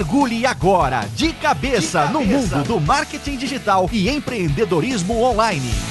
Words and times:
Mergulhe 0.00 0.46
agora 0.46 1.06
de 1.14 1.30
cabeça, 1.34 2.06
de 2.06 2.06
cabeça. 2.06 2.06
no 2.06 2.24
mundo 2.24 2.64
do 2.64 2.80
marketing 2.80 3.36
digital 3.36 3.86
e 3.92 4.08
empreendedorismo 4.08 5.22
online. 5.22 5.89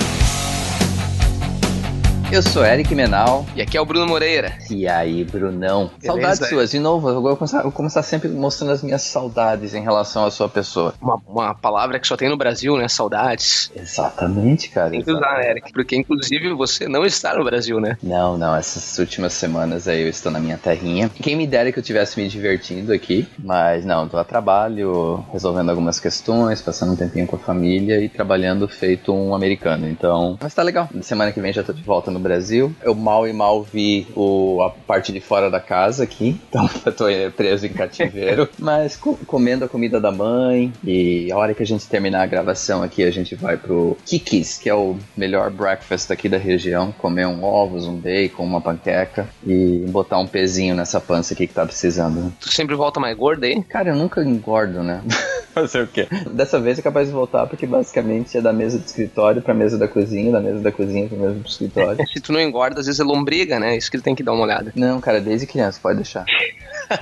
Eu 2.32 2.44
sou 2.44 2.64
Eric 2.64 2.94
Menal. 2.94 3.44
E 3.56 3.62
aqui 3.62 3.76
é 3.76 3.82
o 3.82 3.86
Bruno 3.86 4.06
Moreira. 4.06 4.54
E 4.70 4.88
aí, 4.88 5.24
Brunão? 5.24 5.90
Beleza, 6.00 6.06
saudades 6.06 6.48
suas. 6.48 6.70
De 6.70 6.78
novo, 6.78 7.10
eu 7.10 7.20
vou 7.24 7.36
começar, 7.36 7.64
vou 7.64 7.72
começar, 7.72 8.04
sempre 8.04 8.30
mostrando 8.30 8.72
as 8.72 8.84
minhas 8.84 9.02
saudades 9.02 9.74
em 9.74 9.82
relação 9.82 10.24
à 10.26 10.30
sua 10.30 10.48
pessoa. 10.48 10.94
Uma, 11.02 11.20
uma 11.28 11.56
palavra 11.56 12.00
que 12.00 12.08
só 12.08 12.16
tem 12.16 12.30
no 12.30 12.38
Brasil, 12.38 12.78
né? 12.78 12.88
Saudades. 12.88 13.72
Exatamente, 13.76 14.70
cara. 14.70 14.92
Tem 14.92 15.02
que 15.02 15.12
usar, 15.12 15.40
né, 15.40 15.50
Eric? 15.50 15.74
Porque, 15.74 15.96
inclusive, 15.96 16.54
você 16.54 16.88
não 16.88 17.04
está 17.04 17.36
no 17.36 17.44
Brasil, 17.44 17.80
né? 17.80 17.98
Não, 18.04 18.38
não. 18.38 18.56
Essas 18.56 19.00
últimas 19.00 19.34
semanas 19.34 19.88
aí 19.88 20.04
eu 20.04 20.08
estou 20.08 20.32
na 20.32 20.40
minha 20.40 20.58
terrinha. 20.58 21.10
Quem 21.10 21.36
me 21.36 21.48
dera 21.48 21.72
que 21.72 21.80
eu 21.80 21.84
tivesse 21.84 22.22
me 22.22 22.30
divertindo 22.30 22.94
aqui. 22.94 23.28
Mas 23.40 23.84
não, 23.84 24.08
tô 24.08 24.18
a 24.18 24.24
trabalho, 24.24 25.26
resolvendo 25.34 25.72
algumas 25.72 26.00
questões, 26.00 26.62
passando 26.62 26.94
um 26.94 26.96
tempinho 26.96 27.26
com 27.26 27.38
a 27.38 27.40
família 27.40 28.00
e 28.00 28.08
trabalhando 28.08 28.68
feito 28.68 29.12
um 29.12 29.34
americano. 29.34 29.90
Então, 29.90 30.38
mas 30.40 30.54
tá 30.54 30.62
legal. 30.62 30.88
Semana 31.02 31.32
que 31.32 31.42
vem 31.42 31.52
já 31.52 31.64
tô 31.64 31.74
de 31.74 31.82
volta 31.82 32.12
no 32.12 32.19
no 32.20 32.24
Brasil. 32.24 32.76
Eu 32.84 32.94
mal 32.94 33.28
e 33.28 33.34
mal 33.34 33.64
vi 33.64 34.06
o, 34.16 34.62
a 34.62 34.70
parte 34.70 35.12
de 35.12 35.20
fora 35.20 35.50
da 35.50 35.60
casa 35.60 36.04
aqui, 36.04 36.40
então 36.50 36.70
eu 36.86 36.92
tô 36.92 37.06
preso 37.36 37.66
em 37.66 37.70
cativeiro. 37.70 38.48
Mas 38.60 38.96
co 38.96 39.18
comendo 39.26 39.66
a 39.66 39.70
comida 39.70 40.00
da 40.00 40.12
mãe 40.12 40.72
e 40.84 41.32
a 41.32 41.38
hora 41.38 41.54
que 41.54 41.64
a 41.64 41.66
gente 41.66 41.88
terminar 41.88 42.22
a 42.22 42.28
gravação 42.28 42.84
aqui, 42.84 43.04
a 43.04 43.12
gente 43.12 43.34
vai 43.36 43.58
pro 43.58 43.98
Kikis, 44.06 44.58
que 44.58 44.70
é 44.70 44.76
o 44.76 44.98
melhor 45.16 45.50
breakfast 45.50 46.12
aqui 46.12 46.28
da 46.28 46.38
região, 46.38 46.92
comer 46.92 47.26
um 47.26 47.44
ovos, 47.44 47.88
um 47.88 47.96
bacon, 47.96 48.44
uma 48.44 48.62
panqueca 48.62 49.28
e 49.46 49.86
botar 49.90 50.20
um 50.20 50.28
pezinho 50.28 50.76
nessa 50.76 51.00
pança 51.00 51.34
aqui 51.34 51.48
que 51.48 51.54
tá 51.54 51.66
precisando. 51.66 52.34
Tu 52.40 52.52
sempre 52.52 52.76
volta 52.76 53.00
mais 53.00 53.16
gordo 53.18 53.44
aí? 53.46 53.64
Cara, 53.64 53.90
eu 53.90 53.96
nunca 53.96 54.22
engordo, 54.22 54.84
né? 54.84 55.02
Fazer 55.54 55.84
o 55.84 55.88
quê? 55.88 56.08
Dessa 56.32 56.60
vez 56.60 56.78
é 56.78 56.82
capaz 56.82 57.08
de 57.08 57.14
voltar 57.14 57.48
porque 57.48 57.66
basicamente 57.66 58.38
é 58.38 58.42
da 58.42 58.54
mesa 58.54 58.78
do 58.78 58.86
escritório 58.86 59.42
pra 59.42 59.54
mesa 59.54 59.78
da 59.78 59.88
cozinha, 59.88 60.32
da 60.32 60.40
mesa 60.40 60.60
da 60.60 60.72
cozinha 60.72 61.08
pra 61.08 61.18
mesa 61.18 61.34
do 61.34 61.48
escritório. 61.48 62.06
Se 62.14 62.20
tu 62.20 62.32
não 62.32 62.42
engorda, 62.42 62.80
às 62.80 62.88
vezes 62.88 63.00
é 63.00 63.04
lombriga, 63.04 63.60
né? 63.60 63.78
Isso 63.78 63.90
que 63.90 63.98
ele 63.98 64.04
tem 64.04 64.16
que 64.16 64.24
dar 64.24 64.34
uma 64.34 64.44
olhada. 64.44 64.72
Não, 64.76 65.00
cara, 65.00 65.22
desde 65.22 65.46
criança, 65.46 65.80
pode 65.82 65.98
deixar. 65.98 66.26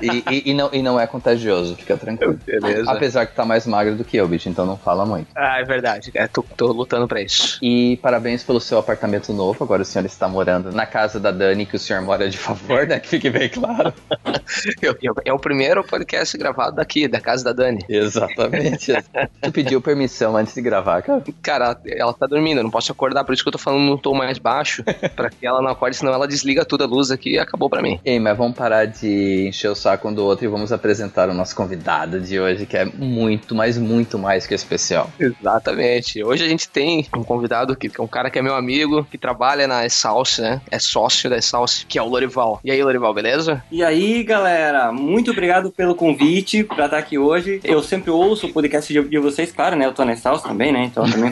e, 0.02 0.23
e, 0.30 0.52
e, 0.52 0.53
não, 0.53 0.69
e 0.73 0.81
não 0.81 0.99
é 0.99 1.07
contagioso, 1.07 1.75
fica 1.75 1.97
tranquilo. 1.97 2.39
Beleza. 2.45 2.91
Apesar 2.91 3.25
que 3.25 3.35
tá 3.35 3.45
mais 3.45 3.66
magro 3.66 3.95
do 3.95 4.03
que 4.03 4.17
eu, 4.17 4.27
bicho, 4.27 4.49
então 4.49 4.66
não 4.66 4.77
fala 4.77 5.05
muito. 5.05 5.27
Ah, 5.35 5.59
é 5.59 5.63
verdade. 5.63 6.11
É, 6.13 6.27
tô, 6.27 6.43
tô 6.43 6.71
lutando 6.71 7.07
pra 7.07 7.21
isso. 7.21 7.59
E 7.61 7.97
parabéns 7.97 8.43
pelo 8.43 8.59
seu 8.59 8.77
apartamento 8.77 9.33
novo. 9.33 9.63
Agora 9.63 9.81
o 9.81 9.85
senhor 9.85 10.05
está 10.05 10.27
morando 10.27 10.71
na 10.71 10.85
casa 10.85 11.19
da 11.19 11.31
Dani, 11.31 11.65
que 11.65 11.75
o 11.75 11.80
senhor 11.80 12.02
mora 12.02 12.30
de 12.30 12.38
favor, 12.38 12.85
né? 12.88 12.99
Que 12.99 13.08
fique 13.08 13.30
bem 13.30 13.49
claro. 13.49 13.93
eu, 14.81 14.95
eu, 15.02 15.15
é 15.25 15.33
o 15.33 15.39
primeiro 15.39 15.83
podcast 15.83 16.38
gravado 16.38 16.75
daqui, 16.75 17.08
da 17.08 17.19
casa 17.19 17.43
da 17.43 17.53
Dani. 17.53 17.83
Exatamente. 17.88 18.93
tu 19.41 19.52
pediu 19.52 19.81
permissão 19.81 20.35
antes 20.35 20.53
de 20.53 20.61
gravar, 20.61 21.02
cara? 21.02 21.23
Cara, 21.41 21.80
ela 21.88 22.13
tá 22.13 22.27
dormindo, 22.27 22.59
eu 22.59 22.63
não 22.63 22.71
posso 22.71 22.91
acordar, 22.91 23.23
por 23.23 23.33
isso 23.33 23.43
que 23.43 23.49
eu 23.49 23.53
tô 23.53 23.58
falando 23.58 23.81
num 23.81 23.97
tom 23.97 24.13
mais 24.13 24.38
baixo, 24.38 24.83
pra 25.15 25.30
que 25.30 25.45
ela 25.45 25.61
não 25.61 25.69
acorde, 25.69 25.97
senão 25.97 26.13
ela 26.13 26.27
desliga 26.27 26.65
toda 26.65 26.83
a 26.83 26.88
luz 26.88 27.11
aqui 27.11 27.31
e 27.31 27.39
acabou 27.39 27.69
pra 27.69 27.81
mim. 27.81 27.99
Ei, 28.03 28.19
mas 28.19 28.38
vamos 28.38 28.58
parar 28.58 28.85
de 28.85 29.47
encher 29.47 29.69
o 29.69 29.75
saco 29.78 30.09
um 30.09 30.14
do 30.14 30.25
outro 30.25 30.45
e 30.45 30.47
vamos 30.47 30.73
apresentar 30.73 31.30
o 31.30 31.33
nosso 31.33 31.56
convidado 31.56 32.20
de 32.20 32.39
hoje, 32.39 32.66
que 32.66 32.75
é 32.75 32.86
muito, 32.86 33.56
mas 33.56 33.78
muito 33.78 34.20
mais 34.20 34.45
que 34.45 34.53
especial. 34.53 35.09
Exatamente. 35.20 36.23
Hoje 36.23 36.44
a 36.44 36.50
gente 36.50 36.67
tem 36.67 37.08
um 37.16 37.23
convidado 37.23 37.75
que, 37.75 37.88
que 37.88 38.02
é 38.02 38.03
um 38.03 38.08
cara 38.08 38.30
que 38.30 38.39
é 38.39 38.42
meu 38.42 38.55
amigo, 38.55 39.05
que 39.09 39.17
trabalha 39.17 39.67
na 39.67 39.86
Essalce, 39.86 40.42
né? 40.42 40.61
É 40.70 40.80
sócio 40.80 41.30
da 41.30 41.38
Essalce, 41.38 41.86
que 41.86 41.98
é 41.98 42.02
o 42.02 42.08
Lorival. 42.08 42.59
E 42.64 42.72
aí, 42.72 42.83
Lorival, 42.83 43.14
beleza? 43.14 43.64
E 43.72 43.83
aí, 43.83 44.23
galera, 44.23 44.92
muito 44.92 45.31
obrigado 45.31 45.72
pelo 45.72 45.95
convite 45.95 46.64
pra 46.64 46.86
estar 46.86 46.98
aqui 46.98 47.17
hoje. 47.17 47.61
Eu 47.64 47.81
sempre 47.83 48.11
ouço 48.11 48.48
o 48.48 48.53
podcast 48.53 48.92
de, 48.92 49.08
de 49.08 49.20
vocês, 49.20 49.52
claro, 49.52 49.75
né? 49.75 49.86
Eu 49.86 49.94
tô 49.94 50.03
na 50.03 50.14
Essalce 50.14 50.44
também, 50.44 50.72
né? 50.72 50.86
Então 50.86 51.09
também 51.09 51.31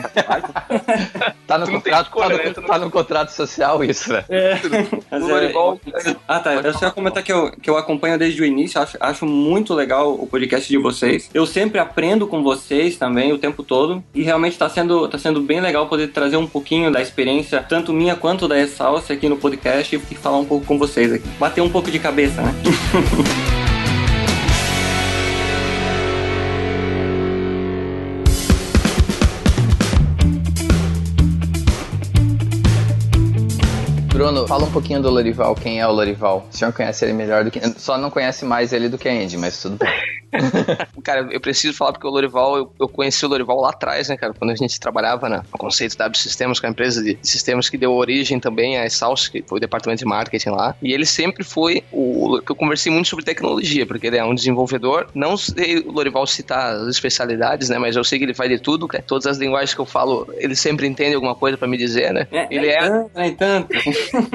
tá, 1.46 1.58
no 1.58 1.66
contrato, 1.70 2.10
tá, 2.10 2.28
no, 2.28 2.36
né? 2.36 2.52
tá 2.66 2.78
no 2.78 2.90
contrato 2.90 3.30
social 3.30 3.82
isso, 3.84 4.12
né? 4.12 4.24
É. 4.28 4.56
O 5.16 5.28
Lorival... 5.28 5.80
É, 5.92 6.16
ah, 6.28 6.40
tá. 6.40 6.54
Eu 6.54 6.74
só 6.74 6.90
comentar 6.90 7.22
que 7.22 7.32
eu, 7.32 7.50
que 7.50 7.68
eu 7.68 7.76
acompanho 7.76 8.18
desde 8.18 8.35
o 8.42 8.44
início, 8.44 8.80
acho, 8.80 8.96
acho 9.00 9.26
muito 9.26 9.74
legal 9.74 10.14
o 10.14 10.26
podcast 10.26 10.68
de 10.68 10.78
vocês. 10.78 11.30
Eu 11.32 11.46
sempre 11.46 11.78
aprendo 11.78 12.26
com 12.26 12.42
vocês 12.42 12.96
também 12.96 13.32
o 13.32 13.38
tempo 13.38 13.62
todo 13.62 14.02
e 14.14 14.22
realmente 14.22 14.52
está 14.52 14.68
sendo, 14.68 15.08
tá 15.08 15.18
sendo 15.18 15.40
bem 15.40 15.60
legal 15.60 15.88
poder 15.88 16.08
trazer 16.08 16.36
um 16.36 16.46
pouquinho 16.46 16.90
da 16.90 17.00
experiência, 17.00 17.62
tanto 17.62 17.92
minha 17.92 18.16
quanto 18.16 18.48
da 18.48 18.60
Essalce 18.60 19.12
aqui 19.12 19.28
no 19.28 19.36
podcast 19.36 19.96
e 19.96 20.14
falar 20.14 20.38
um 20.38 20.44
pouco 20.44 20.66
com 20.66 20.78
vocês 20.78 21.12
aqui. 21.12 21.28
Bater 21.38 21.60
um 21.60 21.70
pouco 21.70 21.90
de 21.90 21.98
cabeça, 21.98 22.42
né? 22.42 22.54
Fala 34.46 34.64
um 34.64 34.70
pouquinho 34.70 35.02
do 35.02 35.10
Lorival. 35.10 35.56
Quem 35.56 35.80
é 35.80 35.86
o 35.88 35.90
Lorival? 35.90 36.46
O 36.52 36.56
senhor 36.56 36.72
conhece 36.72 37.04
ele 37.04 37.12
melhor 37.12 37.42
do 37.42 37.50
que. 37.50 37.60
Só 37.80 37.98
não 37.98 38.10
conhece 38.10 38.44
mais 38.44 38.72
ele 38.72 38.88
do 38.88 38.96
que 38.96 39.08
a 39.08 39.12
Andy, 39.12 39.36
mas 39.36 39.60
tudo 39.60 39.76
bem. 39.76 39.88
cara, 41.02 41.28
eu 41.30 41.40
preciso 41.40 41.74
falar 41.74 41.92
porque 41.92 42.06
o 42.06 42.10
Lorival, 42.10 42.56
eu, 42.56 42.72
eu, 42.80 42.88
conheci 42.88 43.24
o 43.24 43.28
Lorival 43.28 43.60
lá 43.60 43.70
atrás, 43.70 44.08
né, 44.08 44.16
cara? 44.16 44.32
Quando 44.34 44.50
a 44.50 44.54
gente 44.54 44.78
trabalhava 44.78 45.28
na, 45.28 45.38
no 45.38 45.58
conceito 45.58 45.96
W 45.96 46.16
Systems, 46.16 46.60
que 46.60 46.66
é 46.66 46.68
a 46.68 46.72
empresa 46.72 47.02
de 47.02 47.18
sistemas 47.22 47.68
que 47.68 47.76
deu 47.76 47.92
origem 47.92 48.38
também 48.38 48.78
à 48.78 48.88
Salsa, 48.88 49.30
que 49.30 49.42
foi 49.46 49.58
o 49.58 49.60
departamento 49.60 50.00
de 50.00 50.04
marketing 50.04 50.50
lá. 50.50 50.76
E 50.82 50.92
ele 50.92 51.06
sempre 51.06 51.42
foi 51.42 51.82
o 51.92 52.40
que 52.40 52.52
eu 52.52 52.56
conversei 52.56 52.92
muito 52.92 53.08
sobre 53.08 53.24
tecnologia, 53.24 53.86
porque 53.86 54.06
ele 54.06 54.16
é 54.16 54.24
um 54.24 54.34
desenvolvedor. 54.34 55.08
Não 55.14 55.36
sei 55.36 55.78
o 55.78 55.92
Lorival 55.92 56.26
citar 56.26 56.74
as 56.74 56.88
especialidades, 56.88 57.68
né? 57.68 57.78
Mas 57.78 57.96
eu 57.96 58.04
sei 58.04 58.18
que 58.18 58.24
ele 58.24 58.34
faz 58.34 58.50
de 58.50 58.58
tudo, 58.58 58.86
cara. 58.86 59.02
Todas 59.06 59.26
as 59.26 59.38
linguagens 59.38 59.74
que 59.74 59.80
eu 59.80 59.86
falo, 59.86 60.28
ele 60.36 60.54
sempre 60.54 60.86
entende 60.86 61.14
alguma 61.14 61.34
coisa 61.34 61.56
para 61.56 61.68
me 61.68 61.76
dizer, 61.76 62.12
né? 62.12 62.26
É, 62.30 62.46
ele 62.50 62.68
é. 62.68 63.06
É 63.14 63.30
tanto. 63.30 63.68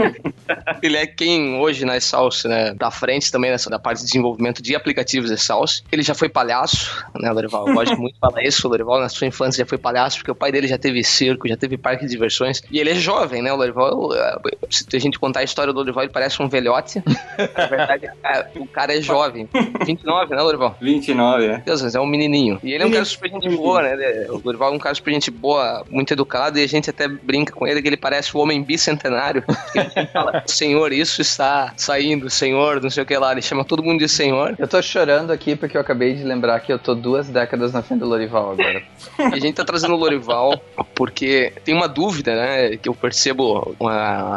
ele 0.82 0.98
é 0.98 1.06
quem 1.06 1.56
hoje 1.56 1.86
na 1.86 2.00
Salsa, 2.00 2.48
né? 2.48 2.74
Da 2.74 2.92
frente 2.92 3.32
também 3.32 3.52
nessa 3.52 3.70
da 3.70 3.80
parte 3.80 4.00
de 4.00 4.06
desenvolvimento 4.06 4.62
de 4.62 4.76
aplicativos 4.76 5.30
da 5.30 5.38
Salsa. 5.38 5.84
Ele 5.92 6.02
já 6.02 6.14
foi 6.14 6.30
palhaço, 6.30 7.06
né, 7.20 7.32
Lorival? 7.32 7.68
Eu 7.68 7.74
gosto 7.74 7.98
muito 7.98 8.14
de 8.14 8.20
falar 8.20 8.44
isso. 8.44 8.68
O 8.68 8.72
Lorival, 8.72 9.00
na 9.00 9.10
sua 9.10 9.28
infância, 9.28 9.64
já 9.64 9.66
foi 9.66 9.78
palhaço, 9.78 10.18
porque 10.18 10.32
o 10.32 10.36
pai 10.36 10.52
dele 10.52 10.68
já 10.68 10.78
teve 10.78 11.04
circo, 11.04 11.48
já 11.48 11.58
teve 11.58 11.78
parque 11.78 12.06
de 12.06 12.12
diversões. 12.12 12.62
E 12.72 12.80
ele 12.80 12.92
é 12.92 12.96
jovem, 12.96 13.42
né? 13.42 13.52
O 13.54 13.56
Lorival, 13.56 14.14
é, 14.16 14.38
se 14.70 14.86
a 14.94 15.00
gente 15.00 15.20
contar 15.20 15.42
a 15.42 15.44
história 15.44 15.74
do 15.74 15.80
Lorival, 15.80 16.04
ele 16.04 16.14
parece 16.14 16.42
um 16.42 16.50
velhote. 16.50 17.04
Na 17.58 17.68
verdade, 17.68 18.10
é, 18.24 18.48
o 18.56 18.68
cara 18.68 18.98
é 18.98 19.02
jovem. 19.02 19.48
29, 19.86 20.36
né, 20.36 20.42
Lorival? 20.42 20.76
29, 20.82 21.46
é. 21.46 21.58
Deus, 21.60 21.96
é 21.96 22.00
um 22.00 22.06
menininho. 22.06 22.60
E 22.64 22.74
ele 22.74 22.84
é 22.84 22.88
um 22.88 22.92
cara 22.92 23.06
super 23.06 23.30
gente 23.30 23.50
boa, 23.50 23.82
né? 23.82 24.28
O 24.30 24.42
Lorival 24.44 24.74
é 24.74 24.76
um 24.76 24.80
cara 24.80 24.96
super 24.96 25.14
gente 25.14 25.32
boa, 25.32 25.86
muito 25.90 26.14
educado, 26.14 26.60
e 26.60 26.64
a 26.64 26.68
gente 26.68 26.90
até 26.90 27.08
brinca 27.08 27.54
com 27.54 27.68
ele 27.68 27.82
que 27.82 27.88
ele 27.88 27.98
parece 27.98 28.36
o 28.36 28.40
homem 28.40 28.62
bicentenário. 28.64 29.44
Ele 29.76 29.90
fala, 30.12 30.44
senhor, 30.46 30.92
isso 30.92 31.22
está 31.22 31.74
saindo, 31.78 32.30
senhor, 32.30 32.82
não 32.82 32.90
sei 32.90 33.04
o 33.04 33.06
que 33.06 33.18
lá. 33.18 33.32
Ele 33.32 33.42
chama 33.42 33.64
todo 33.64 33.84
mundo 33.84 34.00
de 34.00 34.10
senhor. 34.10 34.56
Eu 34.58 34.68
tô 34.68 34.82
chorando 34.82 35.32
aqui 35.32 35.56
porque 35.56 35.78
eu 35.78 35.82
acabei 35.82 36.14
de 36.14 36.24
lembrar 36.24 36.60
que 36.60 36.72
eu 36.72 36.80
tô 36.80 36.96
duas 36.96 37.30
décadas 37.30 37.74
na 37.74 37.82
frente 37.82 38.00
do 38.00 38.08
Lorival 38.08 38.52
agora. 38.52 38.84
e 39.20 39.24
a 39.36 39.40
gente 39.40 39.54
tá 39.54 39.64
trazendo 39.64 39.94
o 39.94 39.98
Lorival 39.98 40.62
porque 40.96 41.54
tem 41.64 41.74
uma 41.74 41.88
dúvida, 41.88 42.36
né, 42.36 42.78
que 42.78 42.88
eu 42.88 42.94
percebo 42.94 43.76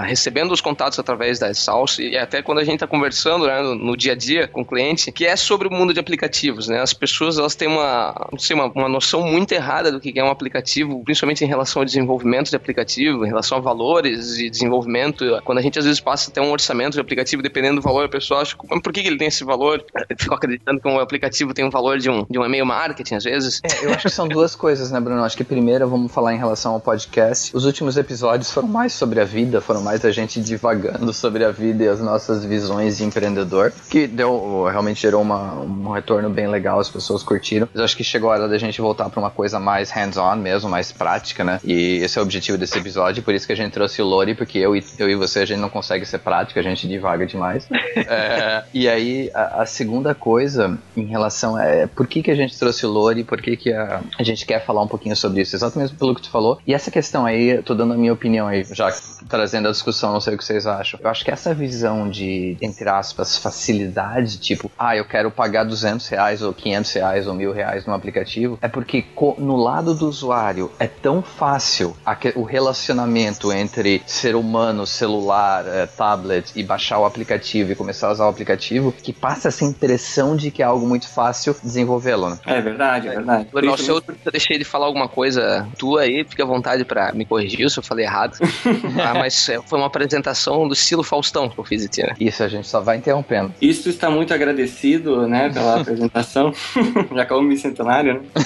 recebendo 0.02 0.52
os 0.52 0.60
contatos 0.60 0.98
através 0.98 1.38
da 1.38 1.52
Salsa 1.54 2.02
e 2.02 2.16
até 2.16 2.42
quando 2.42 2.58
a 2.58 2.64
gente 2.64 2.80
tá 2.80 2.86
conversando 2.86 3.46
né, 3.46 3.60
no, 3.62 3.74
no, 3.74 3.96
dia 3.96 4.12
a 4.12 4.16
dia 4.16 4.48
com 4.48 4.62
o 4.62 4.64
cliente, 4.64 5.10
que 5.12 5.26
é 5.26 5.36
sobre 5.36 5.68
o 5.68 5.70
mundo 5.70 5.92
de 5.92 6.00
aplicativos, 6.00 6.68
né? 6.68 6.80
As 6.80 6.92
pessoas, 6.92 7.38
elas 7.38 7.54
têm 7.54 7.68
uma, 7.68 8.28
não 8.32 8.38
sei, 8.38 8.54
uma, 8.54 8.66
uma 8.66 8.88
noção 8.88 9.22
muito 9.22 9.52
errada 9.52 9.90
do 9.92 10.00
que 10.00 10.18
é 10.18 10.24
um 10.24 10.30
aplicativo, 10.30 11.02
principalmente 11.04 11.44
em 11.44 11.48
relação 11.48 11.82
ao 11.82 11.86
desenvolvimento 11.86 12.50
de 12.50 12.56
aplicativo, 12.56 13.24
em 13.24 13.28
relação 13.28 13.58
a 13.58 13.60
valores 13.60 14.36
de 14.36 14.50
desenvolvimento. 14.50 15.24
Quando 15.44 15.58
a 15.58 15.62
gente 15.62 15.78
às 15.78 15.84
vezes 15.84 16.00
passa 16.00 16.30
até 16.30 16.40
um 16.40 16.50
orçamento 16.50 16.94
de 16.94 17.00
aplicativo, 17.00 17.42
dependendo 17.42 17.76
do 17.76 17.82
valor, 17.82 18.06
a 18.06 18.08
pessoa 18.08 18.40
acha, 18.40 18.56
por 18.56 18.92
que, 18.92 19.00
ele 19.00 19.18
tem 19.18 19.28
esse 19.28 19.44
valor? 19.44 19.84
Fico 20.18 20.34
acreditando 20.34 20.80
que 20.80 20.88
um 20.88 20.98
aplicativo 20.98 21.52
tem 21.52 21.64
um 21.64 21.70
valor 21.70 21.98
de 21.98 22.10
um, 22.10 22.26
de 22.28 22.38
um 22.38 22.44
e-mail 22.44 22.66
marketing, 22.66 23.16
às 23.16 23.24
vezes. 23.24 23.60
É, 23.62 23.84
eu 23.84 23.92
acho 23.92 24.02
que 24.02 24.10
são 24.10 24.26
duas 24.26 24.54
coisas, 24.54 24.90
né, 24.90 25.00
Bruno? 25.00 25.22
Acho 25.22 25.36
que 25.36 25.44
primeiro 25.44 25.88
vamos 25.88 26.12
falar 26.12 26.34
em 26.34 26.38
relação 26.38 26.72
ao 26.72 26.80
podcast. 26.80 27.54
Os 27.54 27.64
últimos 27.64 27.96
episódios 27.96 28.50
foram 28.50 28.68
mais 28.68 28.92
sobre 28.92 29.20
a 29.20 29.24
vida, 29.24 29.60
foram 29.60 29.82
mais 29.82 30.04
a 30.04 30.10
gente 30.10 30.40
divagando 30.40 31.12
sobre 31.12 31.44
a 31.44 31.50
vida 31.50 31.84
e 31.84 31.88
as 31.88 32.00
nossas 32.00 32.44
visões 32.44 32.98
de 32.98 33.04
empreendedor, 33.04 33.72
que 33.90 34.06
deu, 34.06 34.64
realmente 34.64 35.02
gerou 35.02 35.22
uma, 35.22 35.54
um 35.54 35.90
retorno 35.90 36.30
bem 36.30 36.48
legal, 36.48 36.80
as 36.80 36.88
pessoas 36.88 37.22
curtiram. 37.22 37.68
Mas 37.72 37.82
acho 37.82 37.96
que 37.96 38.04
chegou 38.04 38.30
a 38.30 38.34
hora 38.34 38.48
da 38.48 38.58
gente 38.58 38.80
voltar 38.80 39.08
para 39.08 39.20
uma 39.20 39.30
coisa 39.30 39.58
mais 39.58 39.90
hands-on 39.90 40.36
mesmo, 40.36 40.68
mais 40.68 40.92
prática, 40.92 41.44
né? 41.44 41.60
E 41.64 41.98
esse 42.02 42.18
é 42.18 42.20
o 42.20 42.24
objetivo 42.24 42.56
desse 42.56 42.78
episódio, 42.78 43.22
por 43.22 43.34
isso 43.34 43.46
que 43.46 43.52
a 43.52 43.56
gente 43.56 43.72
trouxe 43.72 44.00
o 44.00 44.04
Lori, 44.04 44.34
porque 44.34 44.58
eu 44.58 44.76
e, 44.76 44.84
eu 44.98 45.08
e 45.08 45.14
você, 45.14 45.33
a 45.38 45.44
gente 45.44 45.60
não 45.60 45.70
consegue 45.70 46.04
ser 46.06 46.18
prático, 46.18 46.58
a 46.58 46.62
gente 46.62 46.86
divaga 46.88 47.26
demais. 47.26 47.66
é, 47.96 48.64
e 48.72 48.88
aí, 48.88 49.30
a, 49.34 49.62
a 49.62 49.66
segunda 49.66 50.14
coisa, 50.14 50.78
em 50.96 51.06
relação 51.06 51.56
a 51.56 51.88
por 51.94 52.06
que, 52.06 52.22
que 52.22 52.30
a 52.30 52.34
gente 52.34 52.58
trouxe 52.58 52.86
o 52.86 52.90
Lore 52.90 53.20
e 53.20 53.24
por 53.24 53.40
que, 53.40 53.56
que 53.56 53.72
a, 53.72 54.00
a 54.18 54.22
gente 54.22 54.46
quer 54.46 54.64
falar 54.64 54.82
um 54.82 54.88
pouquinho 54.88 55.16
sobre 55.16 55.42
isso, 55.42 55.56
exatamente 55.56 55.94
pelo 55.94 56.14
que 56.14 56.22
tu 56.22 56.30
falou. 56.30 56.58
E 56.66 56.74
essa 56.74 56.90
questão 56.90 57.26
aí, 57.26 57.50
eu 57.50 57.62
tô 57.62 57.74
dando 57.74 57.94
a 57.94 57.96
minha 57.96 58.12
opinião 58.12 58.46
aí, 58.46 58.64
já 58.72 58.92
trazendo 59.28 59.68
a 59.68 59.70
discussão, 59.70 60.12
não 60.12 60.20
sei 60.20 60.34
o 60.34 60.38
que 60.38 60.44
vocês 60.44 60.66
acham. 60.66 60.98
Eu 61.02 61.10
acho 61.10 61.24
que 61.24 61.30
essa 61.30 61.54
visão 61.54 62.08
de, 62.08 62.56
entre 62.60 62.88
aspas, 62.88 63.36
facilidade, 63.38 64.38
tipo, 64.38 64.70
ah, 64.78 64.96
eu 64.96 65.04
quero 65.04 65.30
pagar 65.30 65.64
200 65.64 66.06
reais 66.08 66.42
ou 66.42 66.52
500 66.52 66.92
reais 66.92 67.26
ou 67.26 67.34
mil 67.34 67.52
reais 67.52 67.86
no 67.86 67.94
aplicativo, 67.94 68.58
é 68.60 68.68
porque 68.68 69.04
no 69.38 69.56
lado 69.56 69.94
do 69.94 70.08
usuário 70.08 70.70
é 70.78 70.86
tão 70.86 71.22
fácil 71.22 71.96
o 72.34 72.42
relacionamento 72.42 73.52
entre 73.52 74.02
ser 74.06 74.34
humano, 74.34 74.86
celular, 74.86 75.23
eh, 75.32 75.86
tablet 75.86 76.52
e 76.54 76.62
baixar 76.62 76.98
o 76.98 77.04
aplicativo 77.04 77.72
e 77.72 77.74
começar 77.74 78.08
a 78.08 78.12
usar 78.12 78.26
o 78.26 78.28
aplicativo 78.28 78.92
que 78.92 79.12
passa 79.12 79.48
essa 79.48 79.64
impressão 79.64 80.36
de 80.36 80.50
que 80.50 80.62
é 80.62 80.66
algo 80.66 80.86
muito 80.86 81.08
fácil 81.08 81.56
desenvolvê-lo. 81.62 82.30
Né? 82.30 82.38
É 82.46 82.60
verdade, 82.60 83.08
é 83.08 83.14
verdade. 83.14 83.48
Lorival, 83.52 83.78
se 83.78 83.88
eu 83.88 84.02
deixei 84.30 84.58
de 84.58 84.64
falar 84.64 84.86
alguma 84.86 85.08
coisa 85.08 85.66
tua 85.78 86.02
aí, 86.02 86.24
fique 86.28 86.42
à 86.42 86.44
vontade 86.44 86.84
para 86.84 87.12
me 87.12 87.24
corrigir 87.24 87.70
se 87.70 87.78
eu 87.78 87.82
falei 87.82 88.04
errado. 88.04 88.38
ah, 89.02 89.14
mas 89.14 89.48
é, 89.48 89.60
foi 89.60 89.78
uma 89.78 89.86
apresentação 89.86 90.66
do 90.66 90.74
estilo 90.74 91.02
Faustão 91.02 91.48
que 91.48 91.58
eu 91.58 91.64
fiz, 91.64 91.88
Tia. 91.88 92.14
Isso, 92.18 92.42
a 92.42 92.48
gente 92.48 92.66
só 92.66 92.80
vai 92.80 92.96
interrompendo. 92.96 93.52
Isso 93.60 93.88
está 93.88 94.10
muito 94.10 94.32
agradecido, 94.32 95.26
né, 95.26 95.50
pela 95.50 95.80
apresentação. 95.80 96.52
Já 97.14 97.22
acabou 97.22 97.44
o 97.44 97.48
bicentenário, 97.48 98.14
né? 98.14 98.44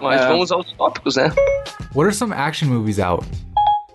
Mas 0.00 0.24
uh, 0.24 0.28
vamos 0.28 0.52
aos 0.52 0.72
tópicos, 0.72 1.16
né? 1.16 1.32
What 1.94 2.06
are 2.06 2.14
some 2.14 2.32
action 2.32 2.68
movies 2.68 2.98
out? 2.98 3.26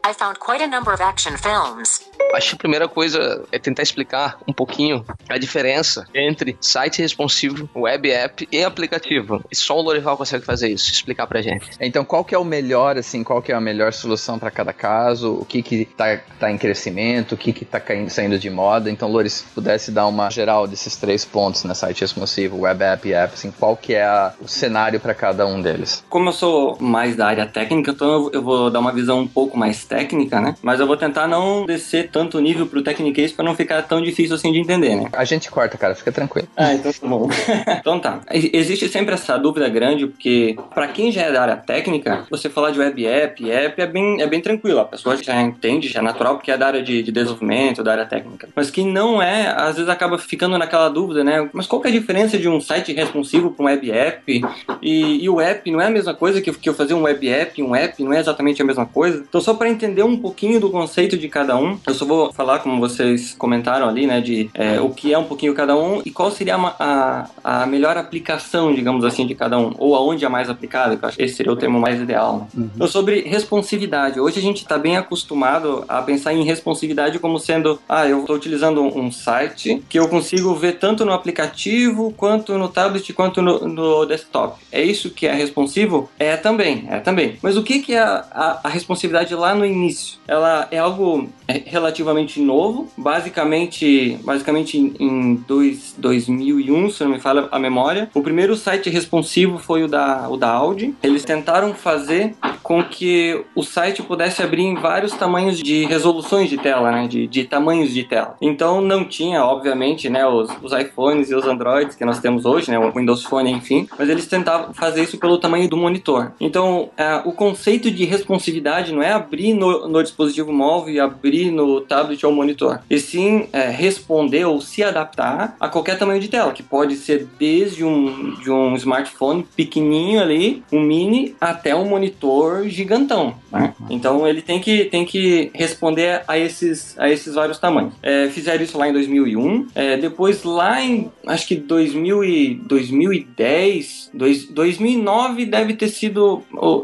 I 0.08 0.14
found 0.14 0.38
quite 0.40 0.62
a 0.62 0.68
number 0.68 0.94
of 0.94 1.02
action 1.02 1.36
films. 1.36 2.00
Acho 2.34 2.50
que 2.50 2.56
a 2.56 2.58
primeira 2.58 2.88
coisa 2.88 3.44
é 3.52 3.58
tentar 3.58 3.82
explicar 3.82 4.38
um 4.48 4.54
pouquinho 4.54 5.06
a 5.30 5.38
diferença 5.38 6.06
entre 6.14 6.58
site 6.60 7.02
responsivo, 7.02 7.70
web 7.76 8.12
app 8.12 8.48
e 8.52 8.64
aplicativo. 8.64 9.44
E 9.50 9.56
só 9.56 9.78
o 9.78 9.82
Lorival 9.82 10.18
consegue 10.18 10.44
fazer 10.44 10.70
isso, 10.70 10.92
explicar 10.92 11.28
pra 11.28 11.42
gente. 11.42 11.70
Então, 11.80 12.04
qual 12.04 12.26
que 12.26 12.36
é 12.36 12.38
o 12.38 12.44
melhor, 12.44 12.98
assim, 12.98 13.24
qual 13.24 13.42
que 13.42 13.52
é 13.52 13.56
a 13.56 13.62
melhor 13.62 13.94
solução 13.94 14.38
para 14.38 14.52
cada 14.52 14.74
caso? 14.74 15.34
O 15.34 15.46
que 15.46 15.62
que 15.62 15.86
tá, 15.86 16.20
tá 16.40 16.52
em 16.52 16.58
crescimento? 16.58 17.34
O 17.34 17.38
que 17.38 17.54
que 17.54 17.64
tá 17.64 17.80
caindo, 17.80 18.10
saindo 18.10 18.38
de 18.38 18.50
moda? 18.50 18.92
Então, 18.92 19.10
Loris, 19.10 19.34
se 19.34 19.44
pudesse 19.46 19.92
dar 19.92 20.06
uma 20.08 20.30
geral 20.30 20.68
desses 20.68 20.96
três 20.98 21.24
pontos, 21.24 21.64
né? 21.64 21.74
Site 21.74 22.02
responsivo, 22.02 22.62
web 22.62 22.84
app 22.84 23.08
e 23.08 23.14
app, 23.14 23.34
assim, 23.34 23.52
qual 23.52 23.78
que 23.78 23.94
é 23.94 24.04
a, 24.04 24.34
o 24.42 24.48
cenário 24.48 25.00
para 25.00 25.14
cada 25.14 25.46
um 25.48 25.62
deles? 25.62 26.04
Como 26.10 26.30
eu 26.30 26.34
sou 26.34 26.78
mais 26.82 27.16
da 27.16 27.28
área 27.28 27.46
técnica, 27.46 27.92
então 27.92 28.30
eu 28.34 28.42
vou 28.42 28.70
dar 28.70 28.80
uma 28.80 28.92
visão 28.92 29.20
um 29.20 29.28
pouco 29.28 29.58
mais 29.58 29.86
técnica, 29.86 29.95
né? 30.42 30.56
Mas 30.62 30.80
eu 30.80 30.88
vou 30.88 30.98
tentar 30.98 31.28
não 31.28 31.66
descer 31.66 32.10
tanto 32.12 32.40
nível 32.40 32.66
pro 32.68 32.82
Technicase 32.82 33.34
para 33.34 33.46
não 33.46 33.56
ficar 33.56 33.82
tão 33.84 34.02
difícil 34.02 34.36
assim 34.36 34.52
de 34.52 34.60
entender, 34.60 34.96
né? 34.96 35.10
A 35.14 35.24
gente 35.24 35.50
corta, 35.50 35.78
cara, 35.78 35.96
fica 35.96 36.12
tranquilo. 36.12 36.48
Ah, 36.56 36.74
então 36.74 36.92
tá 36.92 37.08
bom. 37.08 37.30
então 37.80 38.00
tá. 38.00 38.22
Existe 38.32 38.88
sempre 38.90 39.14
essa 39.14 39.38
dúvida 39.38 39.68
grande, 39.70 40.08
porque 40.08 40.56
para 40.74 40.88
quem 40.88 41.12
já 41.12 41.24
é 41.24 41.32
da 41.32 41.42
área 41.42 41.58
técnica, 41.58 42.26
você 42.30 42.50
falar 42.50 42.72
de 42.72 42.80
web 42.80 43.06
app, 43.06 43.52
app 43.52 43.82
é 43.82 43.88
bem, 43.88 44.22
é 44.22 44.28
bem 44.28 44.42
tranquilo. 44.42 44.80
A 44.80 44.86
pessoa 44.86 45.16
já 45.22 45.42
entende, 45.42 45.88
já 45.88 46.00
é 46.00 46.04
natural, 46.04 46.36
porque 46.36 46.52
é 46.52 46.58
da 46.58 46.68
área 46.68 46.84
de, 46.84 47.02
de 47.02 47.12
desenvolvimento, 47.12 47.84
da 47.84 47.92
área 47.92 48.06
técnica. 48.06 48.48
Mas 48.56 48.70
quem 48.70 48.88
não 48.88 49.22
é, 49.22 49.48
às 49.48 49.76
vezes 49.76 49.90
acaba 49.90 50.18
ficando 50.18 50.58
naquela 50.58 50.90
dúvida, 50.90 51.24
né? 51.24 51.50
Mas 51.54 51.68
qual 51.68 51.82
que 51.82 51.88
é 51.88 51.92
a 51.92 51.94
diferença 51.94 52.38
de 52.38 52.48
um 52.48 52.60
site 52.60 52.94
responsivo 52.94 53.52
para 53.52 53.64
um 53.64 53.68
web 53.68 53.92
app? 53.92 54.42
E, 54.82 55.24
e, 55.24 55.30
o 55.30 55.40
app 55.40 55.70
não 55.72 55.82
é 55.82 55.88
a 55.88 55.90
mesma 55.90 56.14
coisa 56.14 56.42
que, 56.42 56.52
que 56.52 56.70
eu 56.70 56.74
fazer 56.74 56.94
um 56.94 57.04
web 57.04 57.28
app, 57.28 57.64
um 57.64 57.76
app 57.76 58.04
não 58.04 58.14
é 58.14 58.20
exatamente 58.20 58.62
a 58.62 58.66
mesma 58.66 58.86
coisa. 58.86 59.24
Então, 59.28 59.42
só 59.42 59.54
para 59.54 59.70
entender 59.70 59.85
um 60.06 60.18
pouquinho 60.18 60.60
do 60.60 60.70
conceito 60.70 61.18
de 61.18 61.28
cada 61.28 61.58
um, 61.58 61.78
eu 61.86 61.94
só 61.94 62.06
vou 62.06 62.34
falar, 62.34 62.60
como 62.60 62.80
vocês 62.80 63.34
comentaram 63.38 63.88
ali, 63.88 64.08
né, 64.08 64.22
de 64.22 64.50
é, 64.54 64.80
o 64.80 64.90
que 64.90 65.14
é 65.14 65.18
um 65.18 65.26
pouquinho 65.26 65.54
cada 65.54 65.76
um 65.76 66.02
e 66.06 66.12
qual 66.12 66.32
seria 66.32 66.56
a, 66.56 66.76
a, 66.80 67.62
a, 67.62 67.66
melhor 67.66 67.98
aplicação, 67.98 68.74
digamos 68.74 69.04
assim, 69.04 69.26
de 69.26 69.36
cada 69.36 69.58
um, 69.58 69.74
ou 69.78 69.96
aonde 69.96 70.26
é 70.26 70.30
mais 70.30 70.50
aplicado, 70.50 70.98
que 70.98 71.04
eu 71.04 71.10
acho 71.10 71.18
que 71.18 71.24
esse 71.24 71.36
seria 71.36 71.52
o 71.52 71.56
termo 71.56 71.80
mais 71.80 72.00
ideal. 72.00 72.40
Né? 72.40 72.48
Uhum. 72.56 72.70
Então, 72.76 72.88
sobre 72.88 73.22
responsividade, 73.22 74.20
hoje 74.20 74.40
a 74.40 74.42
gente 74.42 74.58
está 74.58 74.78
bem 74.78 74.98
acostumado 74.98 75.84
a 75.88 76.02
pensar 76.02 76.34
em 76.34 76.44
responsividade 76.44 77.20
como 77.20 77.40
sendo, 77.40 77.80
ah, 77.88 78.08
eu 78.08 78.22
estou 78.22 78.36
utilizando 78.36 78.82
um 78.82 79.12
site 79.12 79.84
que 79.90 80.00
eu 80.00 80.08
consigo 80.08 80.54
ver 80.56 80.74
tanto 80.74 81.06
no 81.06 81.14
aplicativo, 81.14 82.14
quanto 82.16 82.58
no 82.58 82.70
tablet, 82.70 83.14
quanto 83.14 83.42
no, 83.42 83.68
no 83.68 84.06
desktop. 84.06 84.60
É 84.72 84.82
isso 84.82 85.10
que 85.10 85.28
é 85.28 85.34
responsivo? 85.34 86.10
É 86.20 86.38
também, 86.38 86.86
é 86.90 87.00
também. 87.00 87.38
Mas 87.42 87.58
o 87.58 87.64
que, 87.64 87.80
que 87.80 87.94
é 87.94 88.00
a, 88.00 88.26
a, 88.32 88.60
a 88.64 88.70
responsividade 88.70 89.34
lá 89.36 89.54
no 89.56 89.66
início? 89.76 90.18
Ela 90.28 90.68
é 90.72 90.78
algo 90.78 91.30
relativamente 91.66 92.42
novo, 92.42 92.88
basicamente, 92.98 94.18
basicamente 94.24 94.78
em 95.00 95.36
dois, 95.48 95.96
2001, 95.98 96.90
se 96.90 97.04
não 97.04 97.12
me 97.12 97.20
fala 97.20 97.48
a 97.52 97.60
memória. 97.60 98.10
O 98.14 98.22
primeiro 98.22 98.56
site 98.56 98.90
responsivo 98.90 99.58
foi 99.58 99.84
o 99.84 99.88
da, 99.88 100.28
o 100.30 100.38
da 100.38 100.50
Audi. 100.50 100.96
Eles 101.04 101.24
tentaram 101.24 101.74
fazer 101.74 102.36
com 102.64 102.84
que 102.84 103.44
o 103.54 103.64
site 103.64 104.02
pudesse 104.02 104.42
abrir 104.42 104.64
em 104.64 104.76
vários 104.76 105.14
tamanhos 105.14 105.60
de 105.60 105.86
resoluções 105.86 106.50
de 106.50 106.58
tela, 106.58 106.92
né, 106.92 107.08
de, 107.08 107.28
de 107.28 107.44
tamanhos 107.44 107.94
de 107.94 108.04
tela. 108.04 108.36
Então 108.42 108.82
não 108.82 109.06
tinha, 109.06 109.44
obviamente, 109.44 110.10
né, 110.10 110.26
os, 110.26 110.50
os 110.64 110.72
iPhones 110.74 111.30
e 111.30 111.36
os 111.36 111.46
Androids 111.46 111.96
que 111.96 112.04
nós 112.04 112.20
temos 112.20 112.46
hoje, 112.46 112.72
né, 112.72 112.80
o 112.80 112.92
Windows 112.92 113.24
Phone, 113.24 113.52
enfim, 113.52 113.88
mas 113.98 114.10
eles 114.10 114.26
tentavam 114.26 114.74
fazer 114.74 115.04
isso 115.04 115.20
pelo 115.20 115.38
tamanho 115.38 115.70
do 115.70 115.78
monitor. 115.78 116.32
Então 116.40 116.90
é, 116.98 117.22
o 117.26 117.32
conceito 117.32 117.92
de 117.92 118.04
responsividade 118.06 118.94
não 118.94 119.04
é 119.04 119.12
abrir 119.12 119.54
no, 119.54 119.65
no 119.88 120.02
dispositivo 120.02 120.52
móvel 120.52 120.94
e 120.94 121.00
abrir 121.00 121.52
no 121.52 121.82
tablet 121.82 122.26
ou 122.26 122.32
monitor, 122.32 122.80
e 122.90 123.00
sim 123.00 123.48
é, 123.52 123.70
responder 123.70 124.46
ou 124.46 124.62
se 124.62 124.84
adaptar 124.84 125.56
a 125.60 125.68
qualquer 125.70 125.98
tamanho 125.98 126.20
de 126.20 126.28
tela, 126.28 126.52
que 126.52 126.64
pode 126.64 126.96
ser 126.96 127.28
desde 127.38 127.84
um, 127.84 128.36
de 128.36 128.52
um 128.52 128.76
smartphone 128.76 129.46
pequenininho 129.56 130.22
ali, 130.22 130.64
um 130.72 130.80
mini, 130.80 131.36
até 131.40 131.76
um 131.76 131.86
monitor 131.86 132.68
gigantão. 132.68 133.36
Né? 133.52 133.74
Então 133.90 134.28
ele 134.28 134.42
tem 134.42 134.60
que, 134.60 134.86
tem 134.86 135.06
que 135.06 135.52
responder 135.54 136.24
a 136.28 136.38
esses, 136.38 136.98
a 136.98 137.10
esses 137.10 137.36
vários 137.36 137.60
tamanhos. 137.60 137.94
É, 138.02 138.30
fizeram 138.30 138.64
isso 138.64 138.78
lá 138.78 138.88
em 138.88 138.94
2001, 138.94 139.68
é, 139.76 139.98
depois 139.98 140.44
lá 140.44 140.82
em 140.82 141.12
acho 141.28 141.48
que 141.48 141.56
2000 141.56 142.24
e, 142.24 142.56
2010, 142.56 144.12
dois, 144.14 144.46
2009 144.46 145.46
deve 145.46 145.74
ter 145.74 145.90
sido 145.90 146.44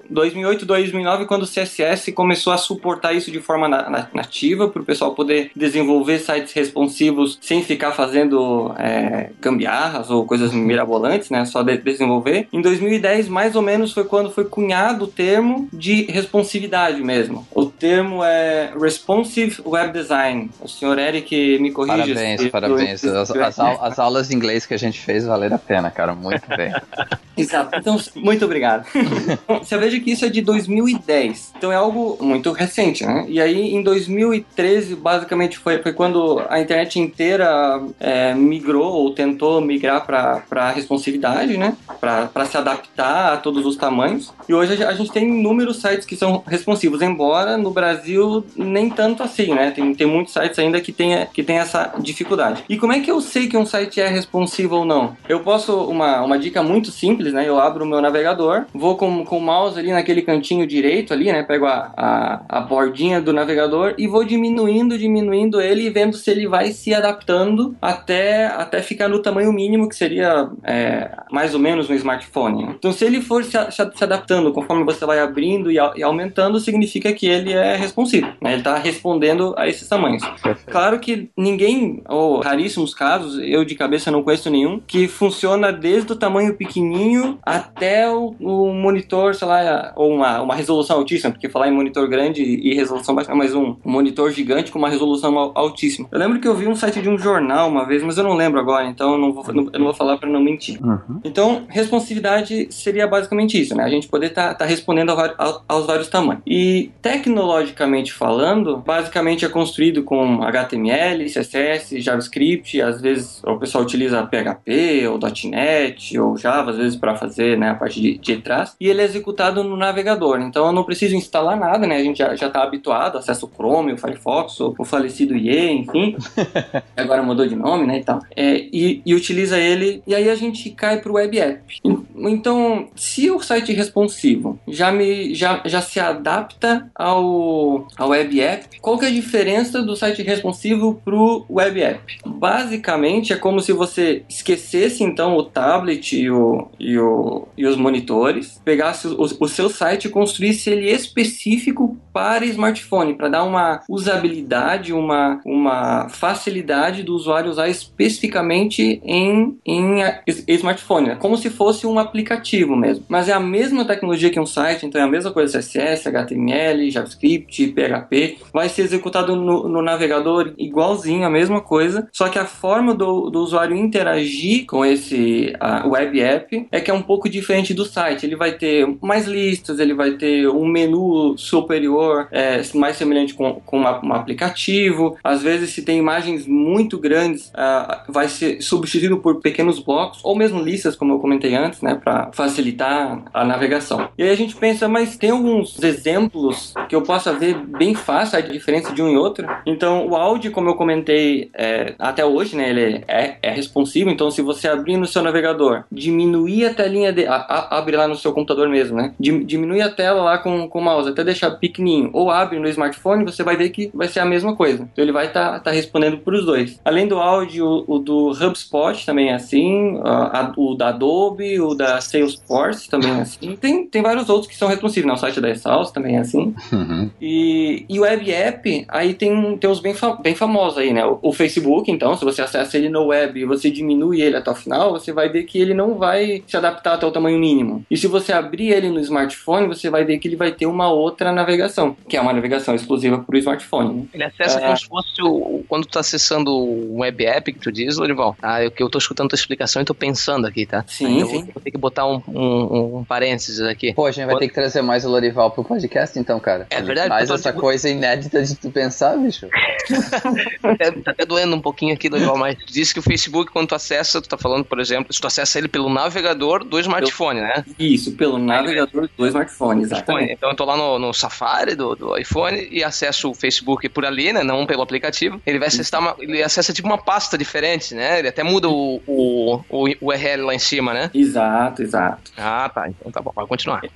2008, 0.09 0.65
2009 0.65 1.25
quando 1.25 1.43
o 1.43 1.47
CSS 1.47 2.11
começou 2.11 2.53
a 2.53 2.57
suportar 2.61 3.13
isso 3.13 3.31
de 3.31 3.39
forma 3.39 3.67
nativa 4.13 4.67
para 4.69 4.81
o 4.81 4.85
pessoal 4.85 5.13
poder 5.13 5.51
desenvolver 5.55 6.19
sites 6.19 6.53
responsivos 6.53 7.37
sem 7.41 7.63
ficar 7.63 7.91
fazendo 7.91 8.73
é, 8.77 9.31
gambiarras 9.41 10.09
ou 10.09 10.25
coisas 10.25 10.53
mirabolantes, 10.53 11.29
né? 11.29 11.45
Só 11.45 11.63
de 11.63 11.77
desenvolver. 11.77 12.47
Em 12.53 12.61
2010, 12.61 13.27
mais 13.27 13.55
ou 13.55 13.61
menos, 13.61 13.91
foi 13.91 14.05
quando 14.05 14.31
foi 14.31 14.45
cunhado 14.45 15.05
o 15.05 15.07
termo 15.07 15.67
de 15.73 16.03
responsividade 16.03 17.01
mesmo. 17.03 17.47
O 17.51 17.65
termo 17.65 18.23
é 18.23 18.71
Responsive 18.79 19.61
Web 19.65 19.93
Design. 19.93 20.49
O 20.61 20.67
senhor 20.67 20.97
Eric 20.97 21.59
me 21.59 21.71
corrige. 21.71 22.13
Parabéns, 22.13 22.47
parabéns. 22.47 23.03
As, 23.03 23.31
as, 23.31 23.59
as, 23.59 23.99
aulas 23.99 24.27
de 24.29 24.35
inglês 24.35 24.65
que 24.65 24.73
a 24.73 24.77
gente 24.77 24.99
fez 24.99 25.25
valeram 25.25 25.55
a 25.55 25.59
pena, 25.59 25.89
cara. 25.89 26.13
Muito 26.13 26.47
bem. 26.55 26.71
Exato. 27.37 27.77
Então, 27.77 27.99
muito 28.15 28.45
obrigado. 28.45 28.85
Você 29.47 29.77
veja 29.77 29.99
que 29.99 30.11
isso 30.11 30.25
é 30.25 30.29
de 30.29 30.41
2010. 30.41 31.53
Então 31.57 31.71
é 31.71 31.75
algo 31.75 32.17
muito 32.21 32.50
recente, 32.53 33.05
né? 33.05 33.25
E 33.27 33.39
aí, 33.41 33.73
em 33.73 33.81
2013, 33.81 34.95
basicamente 34.95 35.57
foi, 35.57 35.81
foi 35.81 35.93
quando 35.93 36.41
a 36.49 36.59
internet 36.59 36.99
inteira 36.99 37.81
é, 37.99 38.33
migrou 38.33 38.93
ou 38.93 39.13
tentou 39.13 39.61
migrar 39.61 40.05
para 40.05 40.71
responsividade, 40.71 41.57
né? 41.57 41.75
Para 41.99 42.45
se 42.45 42.57
adaptar 42.57 43.33
a 43.33 43.37
todos 43.37 43.65
os 43.65 43.75
tamanhos. 43.75 44.33
E 44.47 44.53
hoje 44.53 44.83
a 44.83 44.93
gente 44.93 45.11
tem 45.11 45.27
inúmeros 45.27 45.81
sites 45.81 46.05
que 46.05 46.15
são 46.15 46.43
responsivos, 46.47 47.01
embora 47.01 47.57
no 47.57 47.71
Brasil 47.71 48.45
nem 48.55 48.89
tanto 48.89 49.23
assim, 49.23 49.53
né? 49.53 49.71
Tem, 49.71 49.93
tem 49.93 50.07
muitos 50.07 50.33
sites 50.33 50.57
ainda 50.59 50.79
que 50.81 50.91
tem, 50.91 51.27
que 51.33 51.43
tem 51.43 51.57
essa 51.57 51.93
dificuldade. 51.99 52.63
E 52.67 52.77
como 52.77 52.93
é 52.93 52.99
que 52.99 53.11
eu 53.11 53.21
sei 53.21 53.47
que 53.47 53.57
um 53.57 53.65
site 53.65 54.01
é 54.01 54.07
responsivo 54.07 54.77
ou 54.77 54.85
não? 54.85 55.15
Eu 55.27 55.41
posso, 55.41 55.85
uma, 55.85 56.21
uma 56.21 56.37
dica 56.37 56.61
muito 56.63 56.91
simples, 56.91 57.33
né? 57.33 57.47
Eu 57.47 57.59
abro 57.59 57.85
o 57.85 57.87
meu 57.87 58.01
navegador, 58.01 58.65
vou 58.73 58.95
com, 58.95 59.23
com 59.25 59.37
o 59.37 59.41
mouse 59.41 59.79
ali 59.79 59.91
naquele 59.91 60.21
cantinho 60.21 60.67
direito 60.67 61.13
ali, 61.13 61.31
né? 61.31 61.43
Pego 61.43 61.65
a, 61.65 61.91
a, 61.95 62.40
a 62.47 62.61
bordinha 62.61 63.21
do 63.21 63.33
navegador 63.33 63.95
e 63.97 64.07
vou 64.07 64.23
diminuindo, 64.23 64.97
diminuindo 64.97 65.61
ele 65.61 65.83
e 65.83 65.89
vendo 65.89 66.15
se 66.15 66.29
ele 66.29 66.47
vai 66.47 66.71
se 66.71 66.93
adaptando 66.93 67.75
até, 67.81 68.47
até 68.47 68.81
ficar 68.81 69.07
no 69.07 69.21
tamanho 69.21 69.51
mínimo, 69.51 69.87
que 69.87 69.95
seria 69.95 70.49
é, 70.63 71.11
mais 71.31 71.53
ou 71.53 71.59
menos 71.59 71.89
um 71.89 71.93
smartphone. 71.93 72.75
Então, 72.77 72.91
se 72.91 73.05
ele 73.05 73.21
for 73.21 73.43
se, 73.43 73.57
se, 73.71 74.03
adaptando 74.03 74.51
conforme 74.51 74.83
você 74.83 75.05
vai 75.05 75.19
abrindo 75.19 75.71
e, 75.71 75.75
e, 75.75 76.03
aumentando, 76.03 76.59
significa 76.59 77.13
que 77.13 77.27
ele 77.27 77.53
é, 77.53 77.73
é 77.73 77.75
responsivo, 77.75 78.27
né? 78.41 78.51
Ele 78.51 78.57
está 78.57 78.77
respondendo 78.77 79.53
a 79.57 79.67
esses 79.67 79.87
tamanhos. 79.87 80.23
Claro 80.65 80.99
que 80.99 81.29
ninguém, 81.37 82.01
ou 82.07 82.41
raríssimos 82.41 82.93
casos, 82.93 83.39
eu 83.41 83.63
de 83.65 83.75
cabeça 83.75 84.11
não 84.11 84.23
conheço 84.23 84.49
nenhum, 84.49 84.79
que 84.79 85.07
funciona 85.07 85.71
desde 85.71 86.11
o 86.11 86.15
tamanho 86.15 86.55
pequenininho 86.55 87.39
até 87.43 88.09
o, 88.09 88.35
o 88.39 88.73
monitor, 88.73 89.35
sei 89.35 89.47
lá, 89.47 89.93
ou 89.95 90.11
uma, 90.11 90.41
uma 90.41 90.55
resolução 90.55 90.97
altíssima, 90.97 91.31
porque 91.31 91.49
falar 91.49 91.67
em 91.67 91.73
monitor 91.73 92.07
grande 92.07 92.30
e 92.39 92.73
resolução 92.73 93.13
baixa, 93.15 93.33
mas 93.35 93.53
um, 93.53 93.75
um 93.85 93.91
monitor 93.91 94.31
gigante 94.31 94.71
com 94.71 94.79
uma 94.79 94.89
resolução 94.89 95.37
al- 95.37 95.51
altíssima. 95.55 96.07
Eu 96.11 96.19
lembro 96.19 96.39
que 96.39 96.47
eu 96.47 96.55
vi 96.55 96.67
um 96.67 96.75
site 96.75 97.01
de 97.01 97.09
um 97.09 97.17
jornal 97.17 97.69
uma 97.69 97.85
vez, 97.85 98.01
mas 98.03 98.17
eu 98.17 98.23
não 98.23 98.33
lembro 98.33 98.59
agora, 98.59 98.87
então 98.87 99.13
eu 99.13 99.17
não 99.17 99.33
vou, 99.33 99.43
eu 99.47 99.79
não 99.79 99.85
vou 99.85 99.93
falar 99.93 100.17
para 100.17 100.29
não 100.29 100.41
mentir. 100.41 100.79
Então, 101.23 101.63
responsividade 101.67 102.67
seria 102.71 103.07
basicamente 103.07 103.59
isso, 103.59 103.75
né? 103.75 103.83
A 103.83 103.89
gente 103.89 104.07
poder 104.07 104.27
estar 104.27 104.55
respondendo 104.61 105.11
a 105.11 105.15
vari- 105.15 105.33
ao- 105.37 105.63
aos 105.67 105.85
vários 105.85 106.07
tamanhos. 106.07 106.41
E 106.45 106.91
tecnologicamente 107.01 108.11
falando, 108.13 108.77
basicamente 108.77 109.45
é 109.45 109.49
construído 109.49 110.03
com 110.03 110.43
HTML, 110.43 111.27
CSS, 111.29 111.99
JavaScript, 112.01 112.81
às 112.81 113.01
vezes 113.01 113.41
o 113.45 113.57
pessoal 113.57 113.83
utiliza 113.83 114.21
PHP 114.25 115.07
ou 115.07 115.19
.NET 115.49 116.17
ou 116.19 116.37
Java, 116.37 116.71
às 116.71 116.77
vezes 116.77 116.95
para 116.95 117.15
fazer 117.15 117.57
né, 117.57 117.69
a 117.69 117.75
parte 117.75 118.01
de, 118.01 118.17
de 118.17 118.37
trás, 118.37 118.75
e 118.79 118.87
ele 118.89 119.01
é 119.01 119.05
executado 119.05 119.63
no 119.63 119.75
navegador. 119.77 120.39
Então 120.41 120.67
eu 120.67 120.71
não 120.71 120.83
preciso 120.83 121.15
instalar 121.15 121.57
nada, 121.57 121.87
né? 121.87 121.97
A 121.97 122.03
gente 122.03 122.20
já 122.35 122.47
está 122.47 122.63
habituado, 122.63 123.17
acessa 123.17 123.45
o 123.45 123.49
Chrome, 123.49 123.93
o 123.93 123.97
Firefox, 123.97 124.59
o, 124.59 124.75
o 124.77 124.85
falecido 124.85 125.35
IE, 125.35 125.71
enfim. 125.71 126.15
agora 126.95 127.23
mudou 127.23 127.45
de 127.45 127.55
nome, 127.55 127.85
né, 127.85 127.99
e 127.99 128.03
tal. 128.03 128.19
É, 128.35 128.55
e, 128.71 129.01
e 129.05 129.13
utiliza 129.13 129.57
ele, 129.57 130.01
e 130.05 130.15
aí 130.15 130.29
a 130.29 130.35
gente 130.35 130.69
cai 130.71 130.99
para 130.99 131.11
o 131.11 131.15
web 131.15 131.39
app. 131.39 131.77
Então, 132.15 132.87
se 132.95 133.29
o 133.29 133.39
site 133.39 133.73
responsivo 133.73 134.59
já, 134.67 134.91
me, 134.91 135.33
já, 135.33 135.61
já 135.65 135.81
se 135.81 135.99
adapta 135.99 136.89
ao, 136.95 137.87
ao 137.97 138.09
web 138.09 138.39
app, 138.39 138.79
qual 138.79 138.97
que 138.97 139.05
é 139.05 139.07
a 139.07 139.11
diferença 139.11 139.81
do 139.81 139.95
site 139.95 140.21
responsivo 140.21 141.01
para 141.03 141.15
o 141.15 141.45
web 141.49 141.81
app? 141.81 142.19
Basicamente, 142.25 143.33
é 143.33 143.35
como 143.35 143.59
se 143.59 143.73
você 143.73 144.23
esquecesse, 144.29 145.03
então, 145.03 145.35
o 145.35 145.43
tablet 145.43 146.15
e, 146.15 146.29
o, 146.29 146.67
e, 146.79 146.97
o, 146.97 147.47
e 147.57 147.65
os 147.65 147.75
monitores, 147.75 148.61
pegasse 148.63 149.07
o, 149.07 149.21
o 149.21 149.47
seu 149.47 149.69
site 149.69 150.05
e 150.05 150.09
construísse 150.09 150.69
ele 150.69 150.89
específico 150.89 151.97
para 152.13 152.45
smartphone, 152.45 153.13
para 153.15 153.29
dar 153.29 153.43
uma 153.43 153.81
usabilidade, 153.89 154.93
uma, 154.93 155.39
uma 155.45 156.09
facilidade 156.09 157.03
do 157.03 157.15
usuário 157.15 157.49
usar 157.49 157.69
especificamente 157.69 159.01
em, 159.03 159.57
em 159.65 160.01
es- 160.27 160.43
smartphone, 160.47 161.07
né? 161.09 161.15
como 161.15 161.37
se 161.37 161.49
fosse 161.49 161.87
um 161.87 161.97
aplicativo 161.99 162.75
mesmo. 162.75 163.05
Mas 163.07 163.29
é 163.29 163.33
a 163.33 163.39
mesma 163.39 163.85
tecnologia 163.85 164.29
que 164.29 164.39
um 164.39 164.45
site, 164.45 164.85
então 164.85 164.99
é 164.99 165.03
a 165.03 165.07
mesma 165.07 165.31
coisa 165.31 165.59
CSS, 165.59 166.07
HTML, 166.07 166.89
JavaScript, 166.91 167.67
PHP, 167.67 168.37
vai 168.53 168.69
ser 168.69 168.83
executado 168.83 169.35
no, 169.35 169.67
no 169.67 169.81
navegador 169.81 170.53
igualzinho, 170.57 171.25
a 171.25 171.29
mesma 171.29 171.61
coisa, 171.61 172.07
só 172.11 172.27
que 172.29 172.39
a 172.39 172.45
forma 172.45 172.93
do, 172.93 173.29
do 173.29 173.39
usuário 173.39 173.75
interagir 173.75 174.65
com 174.65 174.85
esse 174.85 175.53
web 175.85 176.19
app 176.19 176.67
é 176.71 176.79
que 176.81 176.91
é 176.91 176.93
um 176.93 177.01
pouco 177.01 177.29
diferente 177.29 177.73
do 177.73 177.85
site. 177.85 178.25
Ele 178.25 178.35
vai 178.35 178.53
ter 178.53 178.87
mais 179.01 179.25
listas, 179.27 179.79
ele 179.79 179.93
vai 179.93 180.11
ter 180.11 180.47
um 180.49 180.67
menu 180.67 181.35
superior, 181.37 182.00
é, 182.31 182.61
mais 182.75 182.97
semelhante 182.97 183.33
com, 183.33 183.55
com 183.65 183.77
uma- 183.77 184.03
um 184.03 184.13
aplicativo. 184.13 185.17
Às 185.23 185.41
vezes, 185.41 185.71
se 185.71 185.81
tem 185.83 185.97
imagens 185.97 186.45
muito 186.47 186.97
grandes, 186.99 187.51
ah, 187.55 188.03
vai 188.09 188.27
ser 188.27 188.61
substituído 188.61 189.17
por 189.17 189.41
pequenos 189.41 189.79
blocos 189.79 190.19
ou 190.23 190.35
mesmo 190.35 190.61
listas, 190.61 190.95
como 190.95 191.13
eu 191.13 191.19
comentei 191.19 191.55
antes, 191.55 191.81
né, 191.81 191.95
para 192.01 192.29
facilitar 192.33 193.23
a 193.33 193.43
navegação. 193.45 194.09
E 194.17 194.23
aí 194.23 194.29
a 194.29 194.35
gente 194.35 194.55
pensa, 194.55 194.87
mas 194.87 195.17
tem 195.17 195.31
alguns 195.31 195.81
exemplos 195.81 196.73
que 196.89 196.95
eu 196.95 197.01
possa 197.01 197.33
ver 197.33 197.55
bem 197.55 197.93
fácil 197.95 198.37
a 198.37 198.41
diferença 198.41 198.93
de 198.93 199.01
um 199.01 199.09
e 199.09 199.17
outro. 199.17 199.47
Então, 199.65 200.07
o 200.07 200.15
áudio, 200.15 200.51
como 200.51 200.69
eu 200.69 200.75
comentei 200.75 201.49
é, 201.53 201.93
até 201.99 202.25
hoje, 202.25 202.55
né, 202.55 202.69
ele 202.69 203.03
é, 203.07 203.37
é 203.41 203.51
responsivo. 203.51 204.09
Então, 204.09 204.29
se 204.31 204.41
você 204.41 204.67
abrir 204.67 204.97
no 204.97 205.05
seu 205.07 205.21
navegador, 205.21 205.83
diminuir 205.91 206.65
a 206.65 206.73
telinha 206.73 207.11
de, 207.13 207.25
a, 207.25 207.35
a- 207.35 207.77
abre 207.77 207.95
lá 207.95 208.07
no 208.07 208.15
seu 208.15 208.31
computador 208.33 208.67
mesmo, 208.69 208.97
né, 208.97 209.13
Dim- 209.19 209.45
diminuir 209.45 209.81
a 209.81 209.89
tela 209.89 210.21
lá 210.21 210.37
com, 210.37 210.67
com 210.67 210.79
o 210.79 210.83
mouse 210.83 211.09
até 211.09 211.23
deixar 211.23 211.51
pequenininho, 211.51 211.90
ou 212.13 212.29
abre 212.31 212.59
no 212.59 212.67
smartphone, 212.67 213.23
você 213.25 213.43
vai 213.43 213.55
ver 213.55 213.69
que 213.69 213.89
vai 213.93 214.07
ser 214.07 214.19
a 214.19 214.25
mesma 214.25 214.55
coisa. 214.55 214.87
Então, 214.91 215.03
ele 215.03 215.11
vai 215.11 215.27
estar 215.27 215.61
respondendo 215.71 216.17
para 216.17 216.35
os 216.35 216.45
dois. 216.45 216.79
Além 216.83 217.07
do 217.07 217.17
áudio, 217.19 217.83
o 217.87 217.99
do 217.99 218.29
HubSpot 218.31 219.05
também 219.05 219.29
é 219.29 219.33
assim, 219.35 219.99
a- 220.03 220.39
a- 220.41 220.53
o 220.57 220.75
da 220.75 220.89
Adobe, 220.89 221.59
o 221.59 221.73
da 221.73 221.99
Salesforce 222.01 222.89
também 222.89 223.11
é 223.11 223.21
assim. 223.21 223.55
Tem, 223.55 223.85
tem 223.87 224.01
vários 224.01 224.29
outros 224.29 224.47
que 224.47 224.55
são 224.57 224.67
responsivos, 224.67 225.07
né? 225.07 225.13
O 225.13 225.17
site 225.17 225.39
da 225.41 225.49
Exhaust 225.49 225.93
também 225.93 226.17
é 226.17 226.19
assim. 226.19 226.53
Uhum. 226.71 227.09
E, 227.21 227.85
e 227.89 227.99
o 227.99 228.03
web 228.03 228.31
app, 228.31 228.85
aí 228.87 229.13
tem, 229.13 229.57
tem 229.57 229.69
uns 229.69 229.79
bem, 229.79 229.93
bem 230.21 230.35
famosos 230.35 230.77
aí, 230.77 230.93
né? 230.93 231.05
O, 231.05 231.19
o 231.21 231.33
Facebook, 231.33 231.89
então, 231.91 232.15
se 232.15 232.23
você 232.25 232.41
acessa 232.41 232.77
ele 232.77 232.89
no 232.89 233.07
web 233.07 233.39
e 233.39 233.45
você 233.45 233.69
diminui 233.69 234.21
ele 234.21 234.35
até 234.35 234.51
o 234.51 234.55
final, 234.55 234.91
você 234.91 235.11
vai 235.11 235.29
ver 235.29 235.43
que 235.43 235.59
ele 235.59 235.73
não 235.73 235.95
vai 235.95 236.43
se 236.47 236.57
adaptar 236.57 236.93
até 236.93 237.05
o 237.05 237.11
tamanho 237.11 237.39
mínimo. 237.39 237.83
E 237.89 237.97
se 237.97 238.07
você 238.07 238.31
abrir 238.33 238.69
ele 238.69 238.89
no 238.89 238.99
smartphone, 238.99 239.67
você 239.67 239.89
vai 239.89 240.03
ver 240.03 240.17
que 240.19 240.27
ele 240.27 240.35
vai 240.35 240.51
ter 240.51 240.65
uma 240.65 240.91
outra 240.91 241.31
navegação, 241.31 241.80
que 242.07 242.15
é 242.17 242.21
uma 242.21 242.33
navegação 242.33 242.73
exclusiva 242.75 243.19
para 243.19 243.35
o 243.35 243.39
smartphone. 243.39 243.93
né? 244.01 244.05
Ele 244.13 244.23
acessa 244.23 244.59
É. 244.59 244.61
como 244.63 244.77
se 244.77 244.85
fosse 244.87 245.21
o, 245.23 245.63
quando 245.67 245.85
tu 245.85 245.91
tá 245.93 245.99
acessando 246.01 246.51
o 246.55 246.99
web 246.99 247.25
app 247.25 247.51
que 247.53 247.59
tu 247.59 247.71
diz, 247.71 247.97
Lorival. 247.97 248.35
Ah, 248.41 248.63
eu 248.63 248.71
que 248.71 248.81
eu 248.83 248.89
tô 248.89 248.97
escutando 248.97 249.29
tua 249.29 249.35
explicação 249.35 249.81
e 249.81 249.85
tô 249.85 249.93
pensando 249.93 250.45
aqui, 250.47 250.65
tá? 250.65 250.83
Sim, 250.87 251.19
eu 251.21 251.27
sim. 251.27 251.45
Vou 251.53 251.61
ter 251.61 251.71
que 251.71 251.77
botar 251.77 252.05
um, 252.07 252.21
um, 252.27 252.97
um 252.99 253.03
parênteses 253.03 253.59
aqui. 253.61 253.93
Pô, 253.93 254.05
a 254.05 254.11
gente 254.11 254.25
vai 254.25 254.37
ter 254.37 254.47
que 254.47 254.53
trazer 254.53 254.81
mais 254.81 255.05
o 255.05 255.09
Lorival 255.09 255.51
pro 255.51 255.63
podcast, 255.63 256.17
então, 256.17 256.39
cara. 256.39 256.67
É 256.69 256.81
verdade, 256.81 257.09
Mais 257.09 257.27
tô- 257.27 257.35
essa 257.35 257.51
coisa 257.53 257.89
inédita 257.89 258.41
de 258.43 258.55
tu 258.55 258.69
pensar, 258.71 259.17
bicho. 259.17 259.47
Até, 260.63 260.91
tá 260.91 261.11
até 261.11 261.25
doendo 261.25 261.55
um 261.55 261.61
pouquinho 261.61 261.93
aqui, 261.93 262.09
Lorival, 262.09 262.37
mas 262.37 262.55
tu 262.57 262.71
disse 262.71 262.93
que 262.93 262.99
o 262.99 263.03
Facebook, 263.03 263.51
quando 263.51 263.67
tu 263.69 263.75
acessa, 263.75 264.21
tu 264.21 264.29
tá 264.29 264.37
falando, 264.37 264.63
por 264.65 264.79
exemplo, 264.79 265.13
se 265.13 265.19
tu 265.19 265.27
acessa 265.27 265.57
ele 265.57 265.67
pelo 265.67 265.89
navegador 265.89 266.63
do 266.63 266.79
smartphone, 266.79 267.41
né? 267.41 267.63
Isso, 267.79 268.11
pelo 268.13 268.37
navegador 268.37 269.09
do 269.17 269.27
smartphone, 269.27 269.81
exatamente. 269.83 270.33
Então 270.33 270.49
eu 270.49 270.55
tô 270.55 270.65
lá 270.65 270.77
no, 270.77 270.99
no 270.99 271.13
Safari 271.13 271.70
do, 271.75 271.95
do 271.95 272.17
iPhone 272.17 272.67
e 272.71 272.83
acesso 272.83 273.31
o 273.31 273.33
Facebook 273.33 273.87
por 273.89 274.05
ali, 274.05 274.31
né? 274.33 274.43
Não 274.43 274.65
pelo 274.65 274.81
aplicativo. 274.81 275.41
Ele 275.45 275.59
vai 275.59 275.67
acessar 275.67 275.99
uma, 275.99 276.15
ele 276.19 276.41
acessa 276.43 276.73
tipo 276.73 276.87
uma 276.87 276.97
pasta 276.97 277.37
diferente, 277.37 277.93
né? 277.95 278.19
Ele 278.19 278.27
até 278.27 278.43
muda 278.43 278.69
o, 278.69 279.01
o, 279.07 279.59
o 279.69 279.87
URL 280.01 280.45
lá 280.45 280.53
em 280.55 280.59
cima, 280.59 280.93
né? 280.93 281.09
Exato, 281.13 281.81
exato. 281.81 282.31
Ah, 282.37 282.69
tá. 282.73 282.87
Então 282.89 283.11
tá 283.11 283.21
bom, 283.21 283.31
pode 283.33 283.47
continuar. 283.47 283.81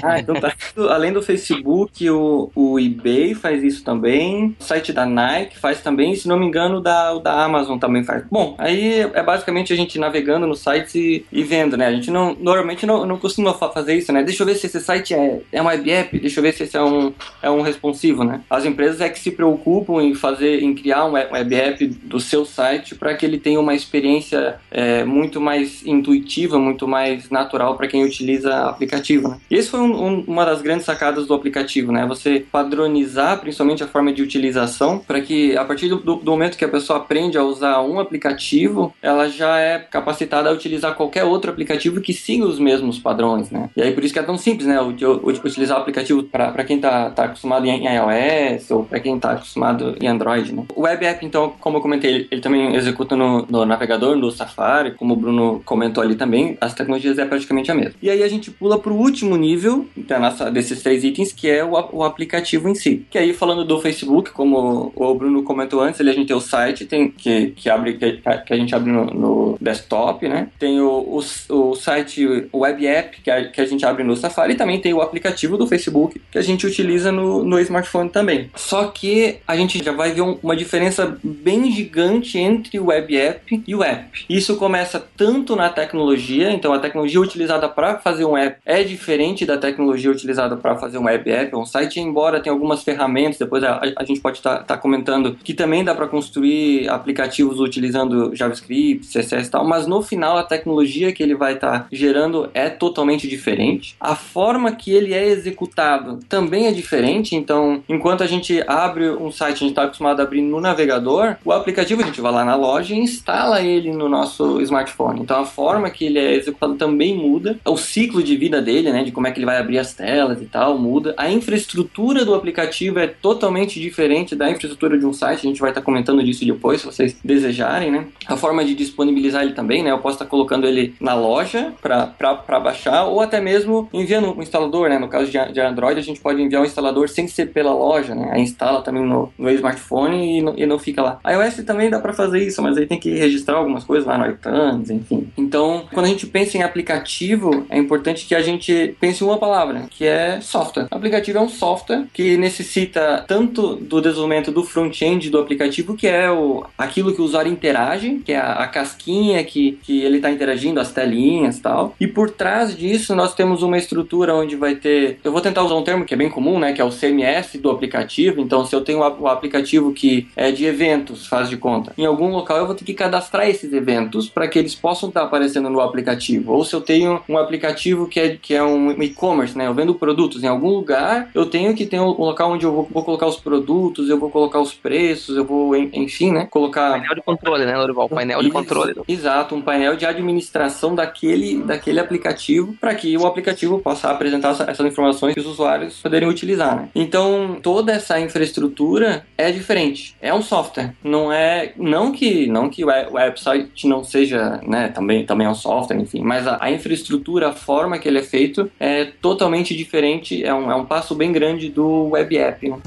Ah, 0.00 0.20
então 0.20 0.36
tá. 0.36 0.52
Além 0.90 1.12
do 1.12 1.20
Facebook, 1.20 2.08
o, 2.08 2.50
o 2.54 2.78
eBay 2.78 3.34
faz 3.34 3.64
isso 3.64 3.82
também. 3.82 4.54
O 4.58 4.62
site 4.62 4.92
da 4.92 5.04
Nike 5.04 5.58
faz 5.58 5.80
também. 5.80 6.14
Se 6.14 6.28
não 6.28 6.38
me 6.38 6.46
engano, 6.46 6.76
o 6.76 6.80
da, 6.80 7.12
o 7.14 7.18
da 7.18 7.42
Amazon 7.44 7.78
também 7.78 8.04
faz. 8.04 8.22
Bom, 8.30 8.54
aí 8.58 9.00
é 9.00 9.22
basicamente 9.22 9.72
a 9.72 9.76
gente 9.76 9.98
navegando 9.98 10.46
no 10.46 10.54
site 10.54 10.98
e, 10.98 11.26
e 11.40 11.42
vendo, 11.42 11.76
né? 11.76 11.86
A 11.86 11.92
gente 11.92 12.12
não, 12.12 12.32
normalmente 12.38 12.86
não, 12.86 13.04
não 13.04 13.18
costuma 13.18 13.54
fa- 13.54 13.70
fazer 13.70 13.94
isso, 13.94 14.12
né? 14.12 14.22
Deixa 14.22 14.42
eu 14.42 14.46
ver 14.46 14.54
se 14.54 14.66
esse 14.66 14.80
site 14.80 15.14
é, 15.14 15.40
é 15.52 15.60
um 15.60 15.66
web 15.66 15.90
app, 15.90 16.18
deixa 16.18 16.38
eu 16.38 16.42
ver 16.44 16.54
se 16.54 16.62
esse 16.62 16.76
é 16.76 16.82
um, 16.82 17.12
é 17.42 17.50
um 17.50 17.60
responsivo, 17.62 18.24
né? 18.24 18.40
As 18.50 18.64
empresas 18.64 19.00
é 19.00 19.08
que 19.08 19.18
se 19.18 19.30
preocupam 19.30 20.02
em 20.02 20.14
fazer, 20.14 20.62
em 20.62 20.74
criar 20.74 21.04
um 21.06 21.12
web 21.12 21.54
app 21.54 21.86
do 21.86 22.18
seu 22.20 22.44
site 22.44 22.94
para 22.94 23.14
que 23.14 23.24
ele 23.24 23.38
tenha 23.38 23.60
uma 23.60 23.74
experiência 23.74 24.56
é, 24.70 25.04
muito 25.04 25.40
mais 25.40 25.84
intuitiva, 25.86 26.58
muito 26.58 26.86
mais 26.86 27.30
natural 27.30 27.76
para 27.76 27.86
quem 27.88 28.04
utiliza 28.04 28.54
aplicativo, 28.68 29.28
né? 29.28 29.38
E 29.50 29.54
esse 29.56 29.68
foi 29.70 29.80
um- 29.80 30.06
um- 30.06 30.24
uma 30.26 30.44
das 30.44 30.62
grandes 30.62 30.84
sacadas 30.86 31.26
do 31.26 31.34
aplicativo, 31.34 31.92
né? 31.92 32.06
Você 32.06 32.44
padronizar 32.50 33.38
principalmente 33.40 33.82
a 33.82 33.86
forma 33.88 34.12
de 34.12 34.22
utilização 34.22 34.98
para 34.98 35.20
que 35.20 35.56
a 35.56 35.64
partir 35.64 35.88
do, 35.88 35.96
do- 35.96 36.30
momento 36.30 36.56
que 36.56 36.64
a 36.64 36.68
pessoa 36.68 36.98
aprende 36.98 37.36
a 37.38 37.42
usar 37.42 37.80
um 37.82 37.98
aplicativo, 37.98 38.94
ela 39.02 39.28
já 39.28 39.58
é 39.58 39.78
capacitada 39.78 40.48
a 40.48 40.52
utilizar 40.52 40.94
qualquer 40.94 41.24
outro 41.24 41.50
aplicativo 41.50 42.00
que 42.00 42.12
siga 42.12 42.44
os 42.46 42.58
mesmos 42.58 42.98
padrões, 42.98 43.50
né? 43.50 43.70
E 43.76 43.82
aí 43.82 43.92
por 43.92 44.04
isso 44.04 44.12
que 44.12 44.18
é 44.20 44.22
tão 44.22 44.36
simples, 44.38 44.66
né? 44.66 44.80
O, 44.80 44.88
o- 44.90 45.26
o- 45.26 45.30
utilizar 45.30 45.78
o 45.78 45.80
aplicativo 45.80 46.22
para 46.22 46.64
quem 46.64 46.78
tá, 47.06 47.24
acostumado 47.24 47.66
em, 47.66 47.86
iOS 47.86 48.70
ou 48.70 48.84
para 48.84 49.00
quem 49.00 49.18
tá 49.18 49.32
acostumado 49.32 49.96
em 50.00 50.06
Android, 50.06 50.54
né? 50.54 50.64
O 50.74 50.82
web 50.82 51.04
app, 51.04 51.24
então, 51.24 51.52
como 51.60 51.78
eu 51.78 51.80
comentei, 51.80 52.10
ele, 52.10 52.28
ele 52.30 52.40
também 52.40 52.74
executa 52.74 53.16
no, 53.16 53.46
no 53.48 53.64
navegador, 53.64 54.16
no 54.16 54.30
Safari, 54.30 54.92
como 54.92 55.14
o 55.14 55.16
Bruno 55.16 55.62
comentou 55.64 56.02
ali 56.02 56.14
também, 56.14 56.56
as 56.60 56.74
tecnologias 56.74 57.18
é 57.18 57.24
praticamente 57.24 57.70
a 57.70 57.74
mesma. 57.74 57.94
E 58.02 58.10
aí 58.10 58.22
a 58.22 58.28
gente 58.28 58.50
pula 58.50 58.78
para 58.78 58.92
o 58.92 58.96
último 58.96 59.36
nível 59.36 59.86
da 59.96 60.18
nossa, 60.18 60.50
desses 60.50 60.82
três 60.82 61.04
itens, 61.04 61.32
que 61.32 61.48
é 61.48 61.64
o, 61.64 61.72
o 61.92 62.04
aplicativo 62.04 62.68
em 62.68 62.74
si. 62.74 63.06
Que 63.10 63.18
aí, 63.18 63.32
falando 63.32 63.64
do 63.64 63.80
Facebook, 63.80 64.30
como 64.32 64.92
o 64.94 65.14
Bruno 65.14 65.42
comentou 65.42 65.80
antes, 65.80 66.00
a 66.00 66.12
gente 66.12 66.28
tem 66.28 66.36
o 66.36 66.40
site 66.40 66.86
tem, 66.86 67.10
que, 67.10 67.48
que, 67.48 67.68
abre, 67.68 67.94
que, 67.94 68.20
que 68.46 68.52
a 68.52 68.56
gente 68.56 68.74
abre 68.74 68.90
no, 68.90 69.04
no 69.06 69.58
desktop, 69.60 70.26
né? 70.28 70.48
Tem 70.58 70.80
o, 70.80 70.88
o, 70.88 71.20
o 71.54 71.74
site 71.74 72.48
o 72.52 72.60
web 72.60 72.86
app, 72.86 73.20
que 73.20 73.30
a, 73.30 73.48
que 73.48 73.60
a 73.60 73.64
gente 73.64 73.84
abre 73.84 74.02
no 74.02 74.16
Safari, 74.16 74.54
e 74.54 74.56
também 74.56 74.80
tem 74.80 74.94
o 74.94 75.02
aplicativo 75.02 75.56
do 75.56 75.66
Facebook, 75.66 76.20
que 76.30 76.38
a 76.38 76.42
gente 76.42 76.66
utiliza 76.66 76.87
no, 77.12 77.44
no 77.44 77.58
smartphone 77.60 78.08
também. 78.08 78.50
Só 78.54 78.86
que 78.86 79.38
a 79.46 79.56
gente 79.56 79.82
já 79.82 79.92
vai 79.92 80.12
ver 80.12 80.22
um- 80.22 80.38
uma 80.42 80.56
diferença 80.56 81.18
bem 81.22 81.70
gigante 81.70 82.38
entre 82.38 82.78
o 82.78 82.86
web 82.86 83.16
app 83.16 83.62
e 83.66 83.74
o 83.74 83.82
app. 83.82 84.24
Isso 84.28 84.56
começa 84.56 85.04
tanto 85.16 85.54
na 85.56 85.68
tecnologia, 85.68 86.50
então 86.50 86.72
a 86.72 86.78
tecnologia 86.78 87.20
utilizada 87.20 87.68
para 87.68 87.98
fazer 87.98 88.24
um 88.24 88.36
app 88.36 88.58
é 88.64 88.82
diferente 88.82 89.44
da 89.44 89.56
tecnologia 89.56 90.10
utilizada 90.10 90.56
para 90.56 90.76
fazer 90.76 90.98
um 90.98 91.04
web 91.04 91.30
app 91.30 91.56
um 91.56 91.66
site, 91.66 92.00
embora 92.00 92.40
tenha 92.40 92.52
algumas 92.52 92.82
ferramentas, 92.82 93.38
depois 93.38 93.62
a, 93.64 93.80
a 93.96 94.04
gente 94.04 94.20
pode 94.20 94.38
estar 94.38 94.58
tá, 94.58 94.62
tá 94.64 94.76
comentando 94.76 95.36
que 95.42 95.54
também 95.54 95.84
dá 95.84 95.94
para 95.94 96.06
construir 96.06 96.88
aplicativos 96.88 97.60
utilizando 97.60 98.34
JavaScript, 98.34 99.06
CSS 99.06 99.48
e 99.48 99.50
tal, 99.50 99.64
mas 99.66 99.86
no 99.86 100.02
final 100.02 100.36
a 100.36 100.42
tecnologia 100.42 101.12
que 101.12 101.22
ele 101.22 101.34
vai 101.34 101.54
estar 101.54 101.80
tá 101.80 101.86
gerando 101.92 102.50
é 102.54 102.68
totalmente 102.68 103.28
diferente. 103.28 103.96
A 104.00 104.14
forma 104.14 104.72
que 104.72 104.92
ele 104.92 105.14
é 105.14 105.26
executado 105.26 106.18
também 106.28 106.66
é 106.66 106.72
diferente, 106.78 107.34
então 107.34 107.82
enquanto 107.88 108.22
a 108.22 108.26
gente 108.26 108.62
abre 108.66 109.10
um 109.10 109.30
site, 109.30 109.56
a 109.56 109.58
gente 109.58 109.70
está 109.70 109.84
acostumado 109.84 110.20
a 110.20 110.22
abrir 110.22 110.42
no 110.42 110.60
navegador, 110.60 111.36
o 111.44 111.52
aplicativo 111.52 112.02
a 112.02 112.06
gente 112.06 112.20
vai 112.20 112.32
lá 112.32 112.44
na 112.44 112.56
loja 112.56 112.94
e 112.94 112.98
instala 112.98 113.60
ele 113.60 113.92
no 113.92 114.08
nosso 114.08 114.60
smartphone. 114.62 115.20
Então 115.20 115.40
a 115.40 115.44
forma 115.44 115.90
que 115.90 116.06
ele 116.06 116.18
é 116.18 116.34
executado 116.34 116.74
também 116.74 117.16
muda, 117.16 117.58
o 117.64 117.76
ciclo 117.76 118.22
de 118.22 118.36
vida 118.36 118.60
dele, 118.62 118.92
né, 118.92 119.04
de 119.04 119.12
como 119.12 119.26
é 119.26 119.30
que 119.30 119.38
ele 119.38 119.46
vai 119.46 119.58
abrir 119.58 119.78
as 119.78 119.94
telas 119.94 120.40
e 120.40 120.46
tal, 120.46 120.78
muda. 120.78 121.14
A 121.16 121.30
infraestrutura 121.30 122.24
do 122.24 122.34
aplicativo 122.34 122.98
é 122.98 123.06
totalmente 123.06 123.80
diferente 123.80 124.34
da 124.34 124.50
infraestrutura 124.50 124.98
de 124.98 125.06
um 125.06 125.12
site, 125.12 125.46
a 125.46 125.48
gente 125.48 125.60
vai 125.60 125.70
estar 125.70 125.82
comentando 125.82 126.22
disso 126.22 126.44
depois, 126.44 126.80
se 126.80 126.86
vocês 126.86 127.16
desejarem, 127.24 127.90
né? 127.90 128.06
A 128.26 128.36
forma 128.36 128.64
de 128.64 128.74
disponibilizar 128.74 129.42
ele 129.42 129.52
também, 129.52 129.82
né? 129.82 129.90
Eu 129.90 129.98
posso 129.98 130.14
estar 130.14 130.26
colocando 130.26 130.66
ele 130.66 130.94
na 131.00 131.14
loja 131.14 131.72
para 131.80 132.60
baixar 132.60 133.04
ou 133.04 133.20
até 133.20 133.40
mesmo 133.40 133.88
enviando 133.92 134.36
um 134.36 134.42
instalador, 134.42 134.88
né? 134.88 134.98
No 134.98 135.08
caso 135.08 135.30
de, 135.30 135.52
de 135.52 135.60
Android, 135.60 135.98
a 135.98 136.02
gente 136.02 136.20
pode 136.20 136.40
enviar 136.40 136.62
um 136.62 136.64
instalador 136.68 137.08
sem 137.08 137.26
ser 137.26 137.46
pela 137.46 137.72
loja, 137.72 138.14
né? 138.14 138.30
Aí 138.32 138.42
instala 138.42 138.82
também 138.82 139.04
no, 139.04 139.32
no 139.38 139.50
smartphone 139.50 140.38
e 140.38 140.42
não, 140.42 140.54
e 140.56 140.66
não 140.66 140.78
fica 140.78 141.02
lá. 141.02 141.18
A 141.24 141.32
iOS 141.32 141.56
também 141.64 141.90
dá 141.90 142.00
para 142.00 142.12
fazer 142.12 142.40
isso, 142.46 142.62
mas 142.62 142.76
aí 142.76 142.86
tem 142.86 142.98
que 142.98 143.14
registrar 143.14 143.56
algumas 143.56 143.84
coisas 143.84 144.06
lá 144.06 144.16
no 144.16 144.30
iTunes, 144.30 144.90
enfim. 144.90 145.28
Então, 145.36 145.84
quando 145.92 146.06
a 146.06 146.08
gente 146.08 146.26
pensa 146.26 146.56
em 146.56 146.62
aplicativo, 146.62 147.66
é 147.68 147.78
importante 147.78 148.26
que 148.26 148.34
a 148.34 148.42
gente 148.42 148.96
pense 149.00 149.22
em 149.22 149.26
uma 149.26 149.38
palavra, 149.38 149.84
que 149.90 150.06
é 150.06 150.40
software. 150.40 150.88
O 150.90 150.94
aplicativo 150.94 151.38
é 151.38 151.40
um 151.40 151.48
software 151.48 152.06
que 152.12 152.36
necessita 152.36 153.24
tanto 153.26 153.76
do 153.76 154.00
desenvolvimento 154.00 154.50
do 154.50 154.64
front-end 154.64 155.30
do 155.30 155.38
aplicativo, 155.38 155.96
que 155.96 156.06
é 156.06 156.30
o, 156.30 156.64
aquilo 156.76 157.14
que 157.14 157.20
o 157.20 157.24
usuário 157.24 157.50
interage, 157.50 158.20
que 158.24 158.32
é 158.32 158.36
a, 158.36 158.52
a 158.54 158.66
casquinha 158.66 159.42
que, 159.44 159.78
que 159.82 160.00
ele 160.02 160.16
está 160.16 160.30
interagindo, 160.30 160.80
as 160.80 160.92
telinhas 160.92 161.58
e 161.58 161.62
tal. 161.62 161.94
E 162.00 162.06
por 162.06 162.30
trás 162.30 162.76
disso, 162.76 163.14
nós 163.14 163.34
temos 163.34 163.62
uma 163.62 163.78
estrutura 163.78 164.34
onde 164.34 164.56
vai 164.56 164.74
ter. 164.74 165.18
Eu 165.22 165.32
vou 165.32 165.40
tentar 165.40 165.62
usar 165.62 165.74
um 165.74 165.82
termo 165.82 166.04
que 166.04 166.14
é 166.14 166.16
bem 166.16 166.30
comum, 166.30 166.57
né? 166.58 166.72
Que 166.72 166.80
é 166.80 166.84
o 166.84 166.90
CMS 166.90 167.56
do 167.58 167.70
aplicativo. 167.70 168.40
Então, 168.40 168.64
se 168.64 168.74
eu 168.74 168.80
tenho 168.80 169.00
o 169.00 169.28
aplicativo 169.28 169.92
que 169.92 170.28
é 170.36 170.50
de 170.50 170.64
eventos, 170.64 171.26
faz 171.26 171.48
de 171.48 171.56
conta, 171.56 171.92
em 171.96 172.06
algum 172.06 172.30
local 172.30 172.58
eu 172.58 172.66
vou 172.66 172.74
ter 172.74 172.84
que 172.84 172.94
cadastrar 172.94 173.48
esses 173.48 173.72
eventos 173.72 174.28
para 174.28 174.48
que 174.48 174.58
eles 174.58 174.74
possam 174.74 175.08
estar 175.08 175.22
aparecendo 175.22 175.70
no 175.70 175.80
aplicativo. 175.80 176.52
Ou 176.52 176.64
se 176.64 176.74
eu 176.74 176.80
tenho 176.80 177.20
um 177.28 177.38
aplicativo 177.38 178.06
que 178.06 178.20
é, 178.20 178.36
que 178.40 178.54
é 178.54 178.62
um 178.62 178.90
e-commerce, 179.02 179.56
né? 179.56 179.66
Eu 179.66 179.74
vendo 179.74 179.94
produtos 179.94 180.42
em 180.42 180.46
algum 180.46 180.70
lugar, 180.70 181.30
eu 181.34 181.46
tenho 181.46 181.74
que 181.74 181.86
ter 181.86 182.00
um 182.00 182.10
local 182.10 182.52
onde 182.52 182.64
eu 182.64 182.72
vou, 182.72 182.88
vou 182.90 183.04
colocar 183.04 183.26
os 183.26 183.36
produtos, 183.36 184.08
eu 184.08 184.18
vou 184.18 184.30
colocar 184.30 184.60
os 184.60 184.74
preços, 184.74 185.36
eu 185.36 185.44
vou, 185.44 185.76
enfim, 185.76 186.32
né? 186.32 186.46
Colocar. 186.50 186.92
Painel 186.92 187.14
de 187.14 187.22
controle, 187.22 187.64
né, 187.64 187.76
Lorival? 187.76 188.08
Painel 188.08 188.42
de 188.42 188.50
controle. 188.50 188.94
Exato, 189.06 189.54
um 189.54 189.62
painel 189.62 189.96
de 189.96 190.06
administração 190.06 190.94
daquele, 190.94 191.62
daquele 191.62 192.00
aplicativo 192.00 192.74
para 192.80 192.94
que 192.94 193.16
o 193.16 193.26
aplicativo 193.26 193.78
possa 193.78 194.10
apresentar 194.10 194.50
essas 194.68 194.86
informações 194.86 195.34
que 195.34 195.40
os 195.40 195.46
usuários 195.46 196.00
poderem 196.00 196.28
utilizar, 196.28 196.47
né? 196.56 196.88
Então, 196.94 197.58
toda 197.62 197.92
essa 197.92 198.18
infraestrutura 198.20 199.26
é 199.36 199.50
diferente. 199.50 200.16
É 200.20 200.32
um 200.32 200.42
software. 200.42 200.94
Não 201.02 201.32
é. 201.32 201.72
Não 201.76 202.12
que, 202.12 202.46
não 202.46 202.68
que 202.68 202.84
o 202.84 202.88
website 202.88 203.86
não 203.86 204.04
seja, 204.04 204.60
né? 204.66 204.88
Também, 204.88 205.24
também 205.24 205.46
é 205.46 205.50
um 205.50 205.54
software, 205.54 205.96
enfim. 205.96 206.22
Mas 206.22 206.46
a, 206.46 206.58
a 206.60 206.70
infraestrutura, 206.70 207.48
a 207.48 207.52
forma 207.52 207.98
que 207.98 208.08
ele 208.08 208.18
é 208.18 208.22
feito 208.22 208.70
é 208.78 209.06
totalmente 209.20 209.76
diferente. 209.76 210.44
É 210.44 210.54
um, 210.54 210.70
é 210.70 210.74
um 210.74 210.84
passo 210.84 211.14
bem 211.14 211.32
grande 211.32 211.68
do 211.68 212.10
web 212.10 212.36
app. 212.38 212.68
Né? 212.68 212.78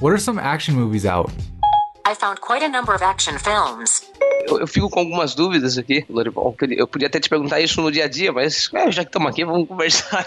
What 0.00 0.12
are 0.12 0.20
some 0.20 0.40
action 0.40 0.74
movies 0.74 1.04
out? 1.04 1.32
I 2.06 2.14
found 2.14 2.40
quite 2.40 2.64
a 2.64 2.68
number 2.68 2.94
of 2.94 3.04
action 3.04 3.38
films. 3.38 4.02
Eu, 4.46 4.60
eu, 4.60 4.66
fico 4.66 4.88
com 4.88 5.00
algumas 5.00 5.34
dúvidas 5.34 5.78
aqui, 5.78 6.04
Lorival. 6.08 6.54
Eu 6.70 6.86
podia 6.86 7.08
até 7.08 7.20
te 7.20 7.28
perguntar 7.28 7.60
isso 7.60 7.80
no 7.80 7.90
dia 7.90 8.04
a 8.04 8.08
dia, 8.08 8.32
mas 8.32 8.68
é, 8.74 8.90
já 8.90 9.02
que 9.02 9.08
estamos 9.08 9.30
aqui, 9.30 9.44
vamos 9.44 9.68
conversar. 9.68 10.26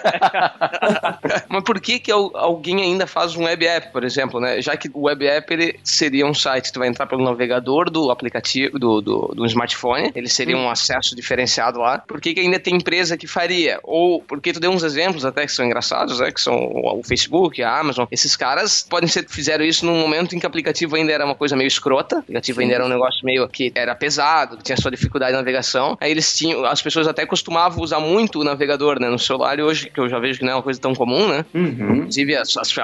mas 1.50 1.63
por 1.63 1.79
que 1.79 2.00
que 2.00 2.12
alguém 2.12 2.82
ainda 2.82 3.08
faz 3.08 3.36
um 3.36 3.43
web 3.43 3.65
app, 3.65 3.91
por 3.91 4.03
exemplo, 4.03 4.39
né? 4.39 4.62
Já 4.62 4.77
que 4.77 4.89
o 4.93 5.03
web 5.03 5.25
app 5.25 5.53
ele 5.53 5.79
seria 5.84 6.25
um 6.25 6.34
site, 6.34 6.72
tu 6.72 6.79
vai 6.79 6.88
entrar 6.88 7.08
pelo 7.08 7.24
navegador 7.24 7.89
do 7.89 8.12
aplicativo, 8.12 8.77
do, 8.77 9.01
do, 9.01 9.34
do 9.36 9.46
smartphone, 9.46 10.12
ele 10.15 10.29
seria 10.29 10.58
um 10.58 10.70
acesso 10.70 11.15
diferenciado 11.15 11.79
lá. 11.79 12.00
Por 12.00 12.22
que 12.22 12.34
que 12.34 12.39
ainda 12.39 12.60
tem 12.60 12.75
empresa 12.75 13.17
que 13.17 13.27
faria? 13.27 13.79
Ou 13.84 14.22
porque 14.22 14.53
tu 14.53 14.60
deu 14.60 14.72
uns 14.72 14.84
exemplos 14.84 15.25
até 15.25 15.46
que 15.46 15.51
são 15.51 15.65
engraçados, 15.65 16.20
né? 16.20 16.32
Que 16.32 16.41
são 16.41 16.55
o 16.55 17.01
Facebook, 17.03 17.62
a 17.62 17.79
Amazon. 17.79 18.05
Esses 18.12 18.36
caras 18.36 18.86
podem 18.88 19.10
ser 19.10 19.27
fizeram 19.27 19.65
isso 19.65 19.86
num 19.86 20.00
momento 20.00 20.36
em 20.36 20.39
que 20.39 20.46
o 20.46 20.50
aplicativo 20.50 20.96
ainda 20.96 21.12
era 21.12 21.25
uma 21.25 21.36
coisa 21.36 21.55
meio 21.55 21.67
escrota, 21.67 22.17
o 22.17 22.20
aplicativo 22.20 22.58
Sim. 22.58 22.63
ainda 22.63 22.75
era 22.75 22.86
um 22.86 22.89
negócio 22.89 23.25
meio 23.25 23.48
que 23.48 23.72
era 23.75 23.96
pesado, 24.03 24.57
que 24.57 24.63
tinha 24.63 24.75
sua 24.75 24.91
dificuldade 24.91 25.31
de 25.31 25.38
navegação. 25.38 25.98
Aí 26.01 26.12
eles 26.12 26.38
tinham, 26.38 26.65
as 26.65 26.81
pessoas 26.81 27.07
até 27.07 27.25
costumavam 27.25 27.81
usar 27.81 28.01
muito 28.01 28.41
o 28.41 28.43
navegador, 28.43 29.00
né, 29.00 29.07
no 29.07 29.17
celular, 29.17 29.57
e 29.57 29.63
hoje, 29.63 29.89
que 29.89 29.98
eu 29.98 30.10
já 30.10 30.19
vejo 30.19 30.39
que 30.39 30.45
não 30.45 30.51
é 30.51 30.55
uma 30.55 30.62
coisa 30.62 30.77
tão 30.77 30.93
comum, 30.93 31.25
né? 31.30 31.45
Uhum. 31.54 31.95
Inclusive, 31.95 32.36
as, 32.36 32.58
as, 32.58 32.78